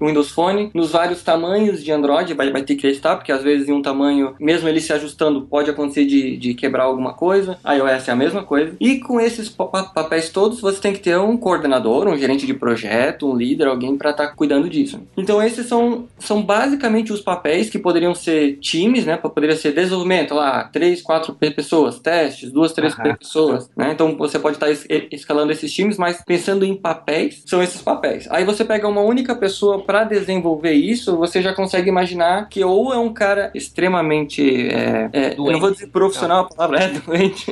Windows 0.00 0.30
Phone, 0.30 0.70
nos 0.74 0.90
vários 0.90 1.22
tamanhos 1.22 1.82
de 1.82 1.92
Android, 1.92 2.34
vai, 2.34 2.50
vai 2.50 2.62
ter 2.62 2.74
que 2.74 2.82
testar, 2.82 3.16
porque 3.16 3.32
às 3.32 3.42
vezes 3.42 3.68
em 3.68 3.72
um 3.72 3.82
tamanho, 3.82 4.34
mesmo 4.38 4.68
ele 4.68 4.80
se 4.80 4.92
ajustando, 4.92 5.42
pode 5.42 5.70
acontecer 5.70 6.04
de, 6.04 6.36
de 6.36 6.54
quebrar 6.54 6.84
alguma 6.84 7.14
coisa. 7.14 7.58
iOS 7.64 8.08
é 8.08 8.12
a 8.12 8.16
mesma 8.16 8.42
coisa. 8.42 8.76
E 8.80 8.98
com 8.98 9.20
esses 9.20 9.48
papéis 9.48 10.30
todos, 10.30 10.60
você 10.60 10.80
tem 10.80 10.92
que 10.92 11.00
ter 11.00 11.18
um 11.18 11.36
coordenador, 11.36 12.08
um 12.08 12.16
gerente 12.16 12.46
de 12.46 12.54
projeto, 12.54 13.30
um 13.30 13.36
líder, 13.36 13.66
alguém 13.66 13.96
para 13.96 14.10
estar 14.10 14.28
tá 14.28 14.32
cuidando 14.34 14.68
disso. 14.68 15.00
Então 15.16 15.42
esses 15.42 15.66
são, 15.66 16.06
são 16.18 16.42
basicamente 16.42 17.12
os 17.12 17.20
papéis 17.28 17.68
que 17.68 17.78
poderiam 17.78 18.14
ser 18.14 18.56
times, 18.58 19.04
né? 19.04 19.18
Poderia 19.18 19.54
ser 19.54 19.72
desenvolvimento, 19.72 20.34
lá, 20.34 20.64
três, 20.64 21.02
quatro 21.02 21.34
pessoas, 21.34 21.98
testes, 21.98 22.50
duas, 22.50 22.72
três 22.72 22.96
uhum. 22.96 23.14
pessoas, 23.16 23.70
né? 23.76 23.90
Então 23.92 24.16
você 24.16 24.38
pode 24.38 24.56
estar 24.56 24.70
escalando 25.12 25.52
esses 25.52 25.70
times, 25.70 25.98
mas 25.98 26.24
pensando 26.24 26.64
em 26.64 26.74
papéis, 26.74 27.42
são 27.44 27.62
esses 27.62 27.82
papéis. 27.82 28.26
Aí 28.30 28.44
você 28.44 28.64
pega 28.64 28.88
uma 28.88 29.02
única 29.02 29.34
pessoa 29.34 29.84
para 29.84 30.04
desenvolver 30.04 30.72
isso, 30.72 31.18
você 31.18 31.42
já 31.42 31.52
consegue 31.52 31.90
imaginar 31.90 32.48
que 32.48 32.64
ou 32.64 32.94
é 32.94 32.98
um 32.98 33.12
cara 33.12 33.50
extremamente, 33.54 34.70
é, 34.70 35.10
é, 35.12 35.34
eu 35.36 35.52
não 35.52 35.60
vou 35.60 35.70
dizer 35.70 35.88
profissional, 35.88 36.44
a 36.44 36.48
palavra 36.48 36.84
é 36.84 36.88
doente, 37.04 37.44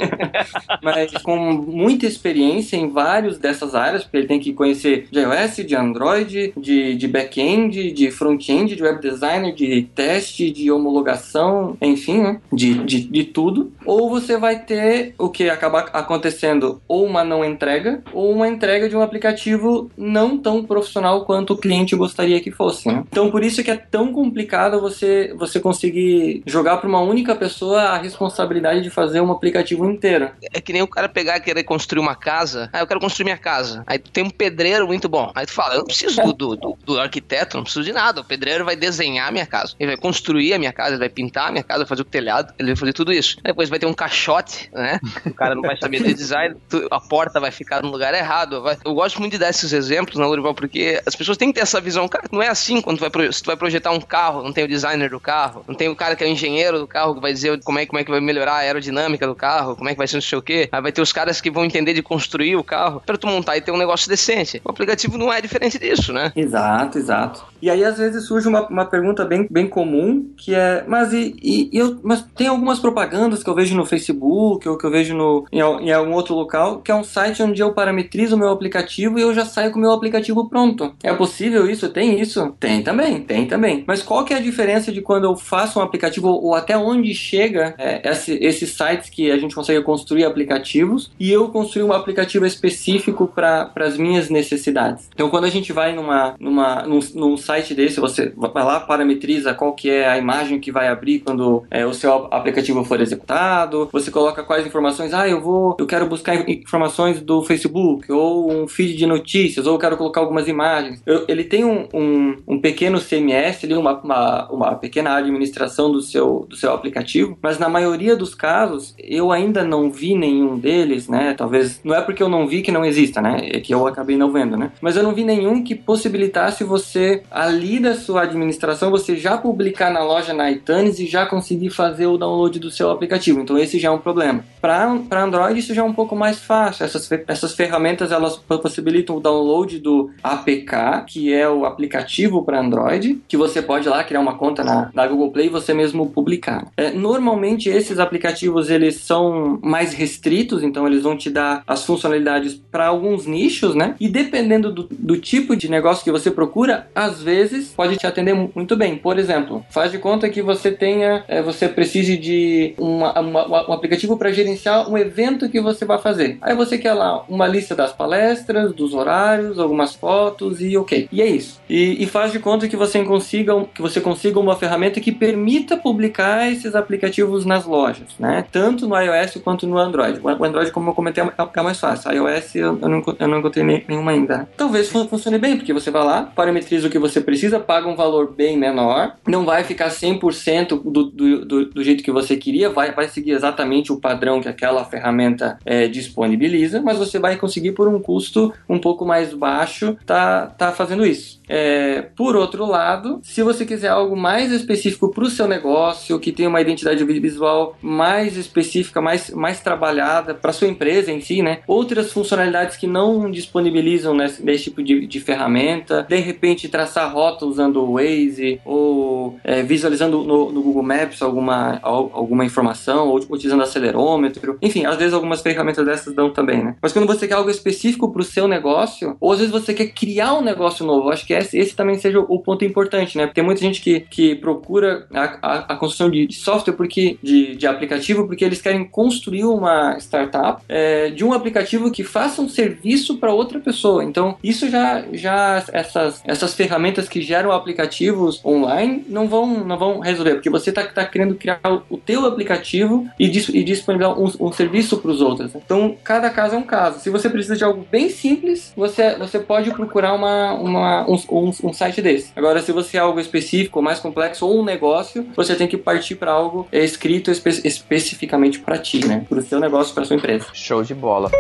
mas 0.83 1.13
com 1.23 1.37
muita 1.37 2.07
experiência 2.07 2.77
em 2.77 2.89
vários 2.89 3.37
dessas 3.37 3.75
áreas, 3.75 4.05
porque 4.05 4.17
ele 4.17 4.27
tem 4.27 4.41
que 4.41 4.55
conhecer 4.55 5.07
de 5.11 5.21
iOS, 5.21 5.57
de 5.67 5.77
Android, 5.77 6.55
de, 6.57 6.95
de 6.95 7.09
back-end, 7.09 7.93
de 7.93 8.11
front-end, 8.11 8.75
de 8.75 8.83
web 8.83 9.03
designer, 9.03 9.55
de 9.55 9.66
teste, 9.95 10.51
de 10.51 10.71
homologação, 10.71 11.77
enfim, 11.81 12.19
né? 12.19 12.41
de, 12.53 12.75
de, 12.85 13.01
de 13.01 13.25
tudo. 13.25 13.73
Ou 13.85 14.09
você 14.09 14.37
vai 14.37 14.61
ter 14.61 15.15
o 15.19 15.29
que 15.29 15.49
acaba 15.49 15.81
acontecendo 15.81 16.81
ou 16.89 17.05
uma 17.05 17.25
não 17.25 17.45
entrega, 17.45 18.03
ou 18.13 18.33
uma 18.33 18.49
entrega 18.49 18.89
de 18.89 18.97
um 18.97 19.03
aplicativo 19.03 19.91
não 19.97 20.39
tão 20.39 20.65
profissional 20.65 21.25
quanto 21.25 21.53
o 21.53 21.57
cliente 21.57 21.97
gostaria 21.97 22.41
que 22.41 22.51
fosse. 22.51 22.89
Né? 22.89 23.05
Então, 23.11 23.31
por 23.31 23.45
isso 23.45 23.63
que 23.63 23.71
é 23.71 23.77
tão 23.77 24.13
complicado 24.13 24.81
você, 24.81 25.35
você 25.39 25.61
conseguir 25.61 26.43
jogar 26.47 26.79
para 26.79 26.89
uma 26.89 27.01
única 27.01 27.35
pessoa 27.35 27.83
a 27.83 27.99
responsabilidade 27.99 28.83
de 28.83 28.91
fazer 28.91 29.21
um 29.21 29.31
aplicativo 29.31 29.89
inteiro. 29.91 30.31
É 30.53 30.61
que 30.61 30.73
nem 30.73 30.83
o 30.83 30.89
cara 30.89 31.09
pegar 31.09 31.37
e 31.37 31.41
querer 31.41 31.65
construir 31.65 32.01
uma 32.01 32.15
casa. 32.15 32.69
Ah, 32.73 32.81
eu 32.81 32.87
quero 32.87 33.01
construir 33.01 33.25
minha 33.25 33.39
casa. 33.39 33.85
Aí 33.87 33.99
tem 33.99 34.25
um 34.25 34.31
pedreiro 34.31 34.87
muito 34.87 35.09
bom. 35.09 35.31
Aí 35.35 35.47
tu 35.47 35.53
fala, 35.53 35.75
eu 35.75 35.79
não 35.79 35.87
preciso 35.87 36.23
do, 36.33 36.57
do, 36.57 36.77
do 36.85 37.01
arquiteto, 37.01 37.57
não 37.57 37.65
preciso 37.65 37.85
de 37.85 37.93
nada. 37.93 38.21
O 38.21 38.25
pedreiro 38.25 38.65
vai 38.65 38.77
desenhar 38.77 39.29
a 39.29 39.33
minha 39.47 39.61
casa. 39.61 39.75
Ele 39.79 39.93
vai 39.93 39.97
construir 39.97 40.53
a 40.53 40.59
minha 40.59 40.73
casa, 40.73 40.91
ele 40.91 40.99
vai 40.99 41.09
pintar 41.09 41.49
a 41.49 41.53
minha 41.53 41.63
casa, 41.63 41.87
fazer 41.87 42.03
o 42.03 42.05
telhado, 42.05 42.53
ele 42.59 42.69
vai 42.69 42.77
fazer 42.77 42.93
tudo 42.93 43.13
isso. 43.13 43.39
Depois 43.43 43.69
vai 43.69 43.79
ter 43.79 43.87
um 43.87 43.95
caixote, 43.95 44.71
né? 44.73 44.99
O 45.25 45.35
cara 45.35 45.55
não 45.55 45.63
vai 45.63 45.77
saber 45.77 46.03
de 46.03 46.15
design, 46.15 46.57
a 46.91 47.01
porta 47.01 47.41
vai 47.41 47.51
ficar 47.51 47.83
no 47.83 47.91
lugar 47.91 48.13
errado. 48.15 48.63
Vai... 48.63 48.77
Eu 48.85 48.95
gosto 48.95 49.21
muito 49.21 49.33
de 49.33 49.39
dar 49.39 49.51
esses 49.51 49.73
exemplos, 49.73 50.19
né, 50.19 50.27
Lorival? 50.27 50.55
Porque 50.55 51.01
as 51.07 51.15
pessoas 51.15 51.39
têm 51.39 51.49
que 51.49 51.55
ter 51.55 51.61
essa 51.61 51.81
visão. 51.81 52.09
Cara, 52.09 52.25
não 52.31 52.43
é 52.43 52.49
assim 52.49 52.81
quando 52.81 52.99
vai, 52.99 53.11
se 53.33 53.43
tu 53.43 53.47
vai 53.47 53.57
projetar 53.57 53.91
um 53.91 54.01
carro, 54.01 54.43
não 54.43 54.53
tem 54.53 54.65
o 54.65 54.69
designer 54.69 55.11
do 55.11 55.21
carro, 55.21 55.65
não 55.67 55.75
tem 55.75 55.89
o 55.89 55.97
cara 55.97 56.17
que 56.17 56.25
é 56.25 56.27
o 56.27 56.31
engenheiro 56.31 56.79
do 56.79 56.87
carro 56.87 57.15
que 57.15 57.21
vai 57.21 57.33
dizer 57.33 57.61
como 57.63 57.79
é, 57.79 57.87
como 57.87 57.99
é 57.99 58.05
que 58.05 58.11
vai 58.11 58.21
melhorar 58.21 58.55
a 58.55 58.59
aerodinâmica 58.59 59.27
do 59.27 59.35
carro, 59.35 59.77
como 59.77 59.89
é 59.89 59.93
que 59.93 59.99
vai 59.99 60.07
ser 60.07 60.17
não 60.17 60.23
sei 60.23 60.39
o 60.39 60.43
quê. 60.43 60.69
Aí 60.73 60.81
vai 60.81 60.93
ter 60.93 61.03
os 61.03 61.13
caras 61.13 61.41
que 61.41 61.51
vão 61.51 61.65
entender 61.65 61.95
de 61.95 62.03
construir 62.03 62.57
o 62.57 62.65
carro 62.65 63.03
para 63.05 63.17
tu 63.17 63.27
montar 63.27 63.57
e 63.57 63.61
ter 63.61 63.71
um 63.71 63.77
negócio 63.77 64.09
decente. 64.09 64.61
O 64.65 64.71
aplicativo 64.71 65.19
não 65.19 65.33
é 65.33 65.41
diferente 65.41 65.79
disso, 65.79 66.13
né? 66.13 66.33
Exato, 66.35 66.99
exato. 66.99 67.45
E 67.67 67.71
aí 67.71 67.85
às 67.85 67.99
vezes 67.99 68.23
surge 68.23 68.47
uma, 68.47 68.65
uma 68.69 68.85
pergunta 68.85 69.25
bem, 69.25 69.45
bem 69.51 69.67
comum 69.67 70.31
que 70.37 70.55
é, 70.55 70.85
mas 70.87 71.13
e, 71.13 71.35
e, 71.43 71.69
eu, 71.73 71.99
mas 72.01 72.25
tem 72.37 72.47
algumas 72.47 72.79
propagandas 72.79 73.43
que 73.43 73.51
eu 73.51 73.57
vejo 73.57 73.77
no 73.77 73.85
Facebook 73.85 74.69
ou 74.69 74.79
que 74.79 74.87
eu 74.87 74.91
vejo 74.91 75.17
no, 75.17 75.45
em, 75.51 75.59
em 75.59 75.91
algum 75.93 76.13
outro 76.13 76.33
local 76.33 76.79
que 76.79 76.93
é 76.93 76.95
um 76.95 77.03
site 77.03 77.43
onde 77.43 77.61
eu 77.61 77.73
parametrizo 77.73 78.37
o 78.37 78.39
meu 78.39 78.51
aplicativo 78.51 79.19
e 79.19 79.23
eu 79.23 79.35
já 79.35 79.45
saio 79.45 79.73
com 79.73 79.81
o 79.81 79.83
meu 79.83 79.91
aplicativo 79.91 80.49
pronto. 80.49 80.95
É 81.03 81.13
possível 81.13 81.69
isso? 81.69 81.89
Tem 81.89 82.21
isso? 82.21 82.55
Tem 82.61 82.85
também, 82.85 83.21
tem 83.23 83.49
também. 83.49 83.83
Mas 83.85 84.01
qual 84.01 84.25
que 84.25 84.33
é 84.33 84.37
a 84.37 84.41
diferença 84.41 84.93
de 84.93 85.03
quando 85.03 85.25
eu 85.25 85.37
faço 85.37 85.81
um 85.81 85.83
aplicativo 85.83 86.29
ou 86.29 86.55
até 86.55 86.79
onde 86.79 87.13
chega 87.15 87.75
é, 87.79 88.09
esse, 88.09 88.39
esses 88.41 88.71
sites 88.71 89.11
que 89.11 89.29
a 89.29 89.39
gente 89.39 89.57
consegue 89.57 89.83
construir 89.83 90.25
aplicativos 90.25 91.11
e 91.19 91.33
eu 91.33 91.49
construir 91.49 91.83
um 91.83 91.93
aplicativo 91.93 92.47
específico 92.47 93.27
para 93.27 93.73
as 93.75 93.97
minhas 93.97 94.31
necessidades? 94.31 95.11
Então 95.13 95.29
quando 95.29 95.47
a 95.47 95.51
gente 95.51 95.73
vai 95.73 95.93
numa, 95.93 96.37
numa, 96.39 96.83
num, 96.85 97.01
num 97.13 97.37
site 97.37 97.56
desse, 97.75 98.01
você 98.01 98.33
vai 98.37 98.65
lá, 98.65 98.81
parametriza 98.81 99.55
qual 99.55 99.73
que 99.73 99.91
é 99.91 100.09
a 100.09 100.19
imagem 100.19 100.61
que 100.61 100.73
vai 100.73 100.89
abrir 100.89 101.21
quando 101.21 101.65
é, 101.71 101.87
o 101.87 101.93
seu 101.93 102.29
aplicativo 102.31 102.85
for 102.85 103.01
executado, 103.01 103.89
você 103.93 104.11
coloca 104.11 104.43
quais 104.43 104.67
informações, 104.67 105.13
ah, 105.13 105.29
eu 105.29 105.41
vou, 105.41 105.77
eu 105.79 105.87
quero 105.87 106.07
buscar 106.07 106.49
informações 106.49 107.21
do 107.21 107.43
Facebook, 107.43 108.11
ou 108.11 108.53
um 108.53 108.69
feed 108.69 108.97
de 108.97 109.07
notícias, 109.07 109.67
ou 109.67 109.75
eu 109.75 109.79
quero 109.79 109.97
colocar 109.97 110.21
algumas 110.21 110.49
imagens. 110.49 111.03
Eu, 111.07 111.25
ele 111.29 111.45
tem 111.45 111.65
um, 111.65 111.89
um, 111.93 112.37
um, 112.47 112.61
pequeno 112.61 113.01
CMS, 113.01 113.65
ali, 113.65 113.75
uma, 113.75 113.99
uma, 114.01 114.49
uma 114.51 114.75
pequena 114.75 115.17
administração 115.17 115.91
do 115.91 116.01
seu, 116.01 116.47
do 116.49 116.57
seu 116.57 116.73
aplicativo, 116.73 117.39
mas 117.43 117.59
na 117.59 117.69
maioria 117.69 118.17
dos 118.17 118.35
casos 118.35 118.95
eu 118.99 119.33
ainda 119.33 119.65
não 119.65 119.91
vi 119.91 120.15
nenhum 120.15 120.59
deles, 120.59 121.09
né? 121.09 121.35
Talvez, 121.37 121.81
não 121.85 121.95
é 121.95 122.01
porque 122.01 122.23
eu 122.23 122.29
não 122.29 122.47
vi 122.47 122.63
que 122.63 122.73
não 122.73 122.85
exista, 122.85 123.21
né? 123.21 123.49
É 123.53 123.61
que 123.61 123.73
eu 123.73 123.87
acabei 123.87 124.17
não 124.17 124.33
vendo, 124.33 124.57
né? 124.57 124.73
Mas 124.81 124.97
eu 124.97 125.03
não 125.03 125.15
vi 125.15 125.25
nenhum 125.25 125.63
que 125.63 125.75
possibilitasse 125.75 126.65
você 126.65 127.23
ali 127.37 127.79
da 127.79 127.95
sua 127.95 128.23
administração 128.23 128.91
você 128.91 129.15
já 129.15 129.37
publicar 129.37 129.91
na 129.91 130.03
loja 130.03 130.33
na 130.33 130.51
iTunes 130.51 130.99
e 130.99 131.07
já 131.07 131.27
conseguir 131.27 131.69
fazer 131.69 132.07
o 132.07 132.17
download 132.17 132.59
do 132.59 132.71
seu 132.71 132.91
aplicativo. 132.91 133.41
Então 133.41 133.59
esse 133.59 133.79
já 133.79 133.89
é 133.89 133.91
um 133.91 133.99
problema. 133.99 134.43
Para 134.61 135.23
Android 135.23 135.61
isso 135.61 135.75
já 135.75 135.83
é 135.83 135.85
um 135.85 135.93
pouco 135.93 136.17
mais 136.17 136.39
fácil. 136.39 136.85
Essas, 136.85 137.09
essas 137.29 137.55
ferramentas 137.55 138.11
elas 138.11 138.37
possibilitam 138.37 139.17
o 139.17 139.21
download 139.21 139.79
do 139.79 140.11
APK, 140.23 141.05
que 141.07 141.33
é 141.33 141.47
o 141.47 141.67
aplicativo 141.67 142.43
para 142.43 142.61
Android, 142.61 143.21
que 143.29 143.37
você 143.37 143.61
pode 143.61 143.87
lá 143.87 144.03
criar 144.03 144.21
uma 144.21 144.39
conta 144.39 144.65
na, 144.65 144.91
na 144.95 145.07
Google 145.07 145.31
Play 145.31 145.47
e 145.47 145.51
você 145.51 145.75
mesmo 145.75 146.09
publicar. 146.09 146.69
É, 146.75 146.91
normalmente 146.91 147.69
esses 147.69 147.99
aplicativos 147.99 148.71
eles 148.71 148.97
são 148.97 149.59
mais 149.63 149.93
restritos, 149.93 150.63
então 150.63 150.87
eles 150.87 151.03
vão 151.03 151.17
te 151.17 151.29
dar 151.29 151.63
as 151.67 151.85
funcionalidades 151.85 152.55
para 152.55 152.87
alguns 152.87 153.27
nichos, 153.27 153.75
né? 153.75 153.95
E 154.01 154.09
dependendo 154.09 154.73
do, 154.73 154.89
do 154.91 155.19
tipo 155.19 155.55
de 155.55 155.71
negócio 155.71 156.03
que 156.03 156.11
você 156.11 156.31
procura, 156.31 156.89
às 156.95 157.26
vezes 157.27 157.73
pode 157.73 157.97
te 157.97 158.07
atender 158.07 158.35
muito 158.55 158.77
bem. 158.77 158.97
Por 158.97 159.19
exemplo, 159.19 159.67
faz 159.69 159.91
de 159.91 159.99
conta 159.99 160.31
que 160.31 160.41
você 160.41 160.71
tenha, 160.71 161.25
é, 161.27 161.43
você 161.43 161.69
precise 161.69 162.17
de 162.17 162.73
uma, 162.79 163.19
uma, 163.21 163.69
um 163.69 163.73
aplicativo 163.73 164.17
para 164.17 164.31
gerenciar 164.31 164.89
um 164.89 164.97
evento 164.97 165.49
que 165.49 165.61
você 165.61 165.85
vai 165.85 165.99
fazer. 165.99 166.39
Aí 166.41 166.55
você 166.55 166.79
quer 166.79 166.95
lá 166.95 167.25
uma 167.29 167.49
lista 167.49 167.75
das 167.75 167.93
palestras, 167.93 168.73
dos 168.73 168.95
horários, 168.95 169.59
algumas 169.59 169.95
fotos 169.95 170.61
e 170.61 170.77
ok. 170.77 171.09
E 171.11 171.21
é 171.21 171.27
isso. 171.27 171.61
E, 171.69 172.03
e 172.03 172.07
faz 172.07 172.31
de 172.31 172.39
conta 172.39 172.69
que 172.69 172.77
você 172.77 173.03
consiga 173.03 173.57
que 173.75 173.83
você 173.83 174.01
consiga 174.01 174.39
uma 174.39 174.55
ferramenta 174.55 175.01
que 175.01 175.11
permita 175.11 175.77
publicar 175.77 176.51
esses 176.51 176.75
aplicativos 176.75 177.45
nas 177.45 177.65
lojas, 177.65 178.09
né? 178.19 178.45
Tanto 178.53 178.87
no 178.87 178.97
iOS 178.97 179.39
quanto 179.43 179.67
no 179.67 179.77
Android. 179.79 180.21
O 180.23 180.45
Android, 180.45 180.71
como 180.71 180.91
eu 180.91 180.95
comentei, 180.95 181.25
é, 181.25 181.33
é 181.57 181.63
mais 181.63 181.81
fácil. 181.81 182.13
IOS 182.13 182.55
eu, 182.55 182.79
eu, 182.81 182.89
não, 182.89 183.03
eu 183.19 183.29
não 183.29 183.39
encontrei 183.39 183.85
nenhuma 183.89 184.13
ainda. 184.13 184.39
Né? 184.39 184.47
Talvez 184.57 184.89
funcione 184.89 185.39
bem, 185.39 185.57
porque 185.57 185.73
você 185.73 185.91
vai 185.91 186.05
lá, 186.05 186.31
parametriza 186.35 186.89
o 186.89 186.91
que 186.91 186.99
você 186.99 187.16
precisa, 187.21 187.61
paga 187.61 187.89
um 187.89 187.97
valor 187.97 188.35
bem 188.35 188.57
menor, 188.57 189.17
não 189.27 189.45
vai 189.45 189.65
ficar 189.65 189.89
100% 189.89 190.69
do, 190.69 191.05
do, 191.05 191.45
do, 191.45 191.67
do 191.67 191.85
jeito 191.85 192.03
que 192.03 192.11
você 192.11 192.37
queria, 192.37 192.71
vai, 192.71 192.93
vai 192.93 193.09
seguir 193.09 193.33
exatamente 193.33 193.93
o 193.93 194.01
padrão 194.01 194.41
que 194.41 194.49
aquela 194.49 194.85
ferramenta 194.85 195.59
é, 195.65 195.89
disponibiliza, 195.89 196.81
mas 196.81 196.99
você 196.99 197.19
vai 197.19 197.37
conseguir 197.37 197.73
por 197.73 197.89
um 197.89 198.01
custo 198.01 198.53
um 198.69 198.79
pouco 198.79 199.05
mais 199.05 199.33
baixo 199.33 199.97
tá, 200.05 200.47
tá 200.47 200.73
fazendo 200.73 201.07
isso. 201.07 201.41
É, 201.49 202.03
por 202.17 202.35
outro 202.35 202.67
lado, 202.67 203.21
se 203.23 203.43
você 203.43 203.65
quiser 203.65 203.89
algo 203.89 204.17
mais 204.17 204.51
específico 204.51 205.11
para 205.11 205.25
o 205.25 205.31
seu 205.31 205.47
negócio, 205.47 206.19
que 206.19 206.33
tenha 206.33 206.49
uma 206.49 206.61
identidade 206.61 207.05
visual 207.05 207.77
mais 207.81 208.37
específica, 208.37 209.01
mais, 209.01 209.31
mais 209.31 209.61
trabalhada 209.61 210.35
para 210.35 210.53
sua 210.53 210.69
empresa 210.69 211.13
em 211.13 211.21
si, 211.21 211.43
né? 211.43 211.61
Outras 211.67 212.13
funcionalidades 212.13 212.77
que 212.77 212.87
não 212.87 213.31
disponibilizam 213.31 214.15
nesse, 214.15 214.45
nesse 214.45 214.65
tipo 214.65 214.83
de, 214.83 215.07
de, 215.07 215.21
ferramenta, 215.21 216.05
de 216.09 216.17
repente 216.17 216.69
traçar 216.69 217.06
rota 217.07 217.47
usando 217.47 217.83
o 217.83 217.95
Waze 217.95 218.61
ou 218.65 219.39
é, 219.45 219.63
visualizando 219.63 220.23
no, 220.23 220.53
no, 220.53 220.63
Google 220.63 220.83
Maps 220.83 221.23
alguma, 221.23 221.79
alguma 221.83 222.45
informação, 222.45 223.09
ou 223.09 223.17
utilizando 223.31 223.63
acelerômetro, 223.63 224.59
enfim, 224.63 224.85
às 224.85 224.97
vezes 224.97 225.15
algumas 225.15 225.41
ferramentas 225.41 225.85
dessas 225.85 226.15
dão 226.15 226.31
também, 226.31 226.63
né? 226.63 226.77
Mas 226.81 226.93
quando 226.93 227.07
você 227.07 227.27
quer 227.27 227.35
algo 227.35 227.51
específico 227.51 228.13
para 228.13 228.23
o 228.23 228.25
seu 228.25 228.49
negócio, 228.49 229.17
ou 229.21 229.33
às 229.33 229.39
vezes 229.39 229.53
você 229.53 229.75
quer 229.75 229.87
criar 229.89 230.35
um 230.35 230.43
negócio 230.43 230.85
novo, 230.85 231.11
acho 231.11 231.27
que 231.27 231.33
esse, 231.33 231.59
esse 231.59 231.75
também 231.75 231.97
seja 231.99 232.21
o 232.21 232.39
ponto 232.41 232.65
importante, 232.65 233.17
né? 233.17 233.31
Tem 233.33 233.45
muita 233.45 233.61
gente 233.61 233.81
que, 233.81 234.01
que 234.01 234.35
procura 234.35 235.07
a, 235.13 235.39
a, 235.43 235.59
a 235.73 235.77
construção 235.77 236.11
de 236.11 236.33
software 236.33 236.75
porque, 236.75 237.19
de, 237.23 237.57
de 237.57 237.67
aplicativo 237.67 238.27
porque 238.27 238.45
eles 238.45 238.61
querem 238.61 238.85
construir 238.85 239.45
uma 239.45 239.97
startup 239.99 240.63
é, 240.69 241.11
de 241.11 241.25
um 241.25 241.33
aplicativo 241.33 241.91
que 241.91 242.03
faça 242.03 242.41
um 242.41 242.49
serviço 242.49 243.19
para 243.19 243.33
outra 243.33 243.61
pessoa. 243.61 244.05
Então, 244.05 244.37
isso 244.43 244.69
já, 244.69 245.05
já 245.13 245.65
essas, 245.73 246.23
essas 246.25 246.55
ferramentas 246.55 246.96
que 247.05 247.21
geram 247.21 247.53
aplicativos 247.53 248.41
online 248.45 249.05
não 249.09 249.29
vão, 249.29 249.65
não 249.65 249.79
vão 249.79 250.01
resolver, 250.01 250.35
porque 250.35 250.51
você 250.51 250.71
está 250.71 250.85
tá 250.85 251.05
querendo 251.05 251.35
criar 251.35 251.61
o, 251.91 251.97
teu 251.99 252.25
aplicativo 252.25 253.07
e, 253.19 253.29
dis, 253.29 253.49
e 253.49 253.63
disponibilizar 253.63 254.19
um, 254.19 254.33
um 254.41 254.53
serviço 254.53 254.99
para 254.99 255.11
os 255.11 255.21
outros. 255.21 255.55
Então, 255.55 255.97
cada 256.03 256.31
caso 256.31 256.55
é 256.55 256.59
um 256.59 256.63
caso. 256.63 257.01
Se 257.01 257.11
você 257.11 257.29
precisa 257.29 257.57
de 257.57 257.65
algo 257.65 257.87
bem 257.91 258.09
simples, 258.09 258.73
você, 258.77 259.17
você 259.17 259.39
pode 259.39 259.71
procurar 259.71 260.15
uma, 260.15 260.55
uma, 260.55 261.07
um, 261.09 261.17
um, 261.31 261.53
um 261.65 261.73
site 261.73 262.01
desse. 262.01 262.33
Agora, 262.37 262.63
se 262.63 262.73
você 262.73 262.97
é 262.97 263.01
algo 263.01 263.21
específico, 263.21 263.83
mais 263.83 263.99
complexo 263.99 264.47
ou 264.47 264.61
um 264.61 264.65
negócio, 264.65 265.27
você 265.35 265.55
tem 265.55 265.67
que 265.67 265.77
partir 265.77 266.15
para 266.15 266.33
algo 266.33 266.67
escrito 266.73 267.31
espe 267.31 267.51
especificamente 267.65 268.59
para 268.61 268.79
ti, 268.79 269.07
né? 269.07 269.25
Para 269.29 269.39
o 269.39 269.43
seu 269.43 269.61
negócio, 269.61 269.95
para 269.95 270.05
sua 270.05 270.17
empresa. 270.17 270.47
Show 270.53 270.83
de 270.83 270.95
bola. 270.95 271.31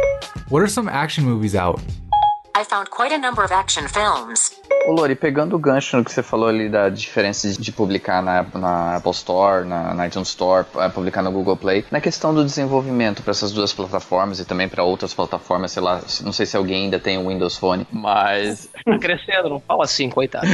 What 0.51 0.62
are 0.62 0.71
some 0.71 0.88
action 0.88 1.25
movies 1.25 1.55
out? 1.55 1.81
I 2.57 2.64
found 2.64 2.90
quite 2.90 3.12
a 3.12 3.19
number 3.19 3.45
of 3.45 3.53
action 3.53 3.87
films. 3.88 4.53
Ô 4.87 4.92
Lori, 4.92 5.16
pegando 5.16 5.57
o 5.57 5.59
gancho 5.59 5.96
no 5.96 6.05
que 6.05 6.12
você 6.12 6.22
falou 6.22 6.49
ali 6.49 6.68
da 6.68 6.88
diferença 6.88 7.49
de 7.61 7.72
publicar 7.72 8.22
na, 8.22 8.46
na 8.55 8.96
Apple 8.96 9.11
Store, 9.11 9.66
na, 9.66 9.92
na 9.92 10.07
iTunes 10.07 10.29
Store, 10.29 10.64
é, 10.77 10.88
publicar 10.88 11.25
no 11.25 11.33
Google 11.33 11.57
Play, 11.57 11.85
na 11.90 12.01
questão 12.01 12.33
do 12.33 12.44
desenvolvimento 12.44 13.20
para 13.20 13.33
essas 13.33 13.51
duas 13.51 13.72
plataformas 13.72 14.38
e 14.38 14.44
também 14.44 14.68
para 14.68 14.85
outras 14.85 15.12
plataformas, 15.12 15.72
sei 15.72 15.83
lá, 15.83 16.01
não 16.22 16.33
sei 16.33 16.46
se 16.46 16.57
alguém 16.57 16.85
ainda 16.85 17.01
tem 17.01 17.18
o 17.18 17.27
Windows 17.27 17.57
Phone, 17.57 17.85
mas. 17.90 18.70
Tá 18.85 18.96
crescendo, 19.01 19.49
não 19.49 19.59
fala 19.59 19.83
assim, 19.83 20.09
coitado. 20.09 20.46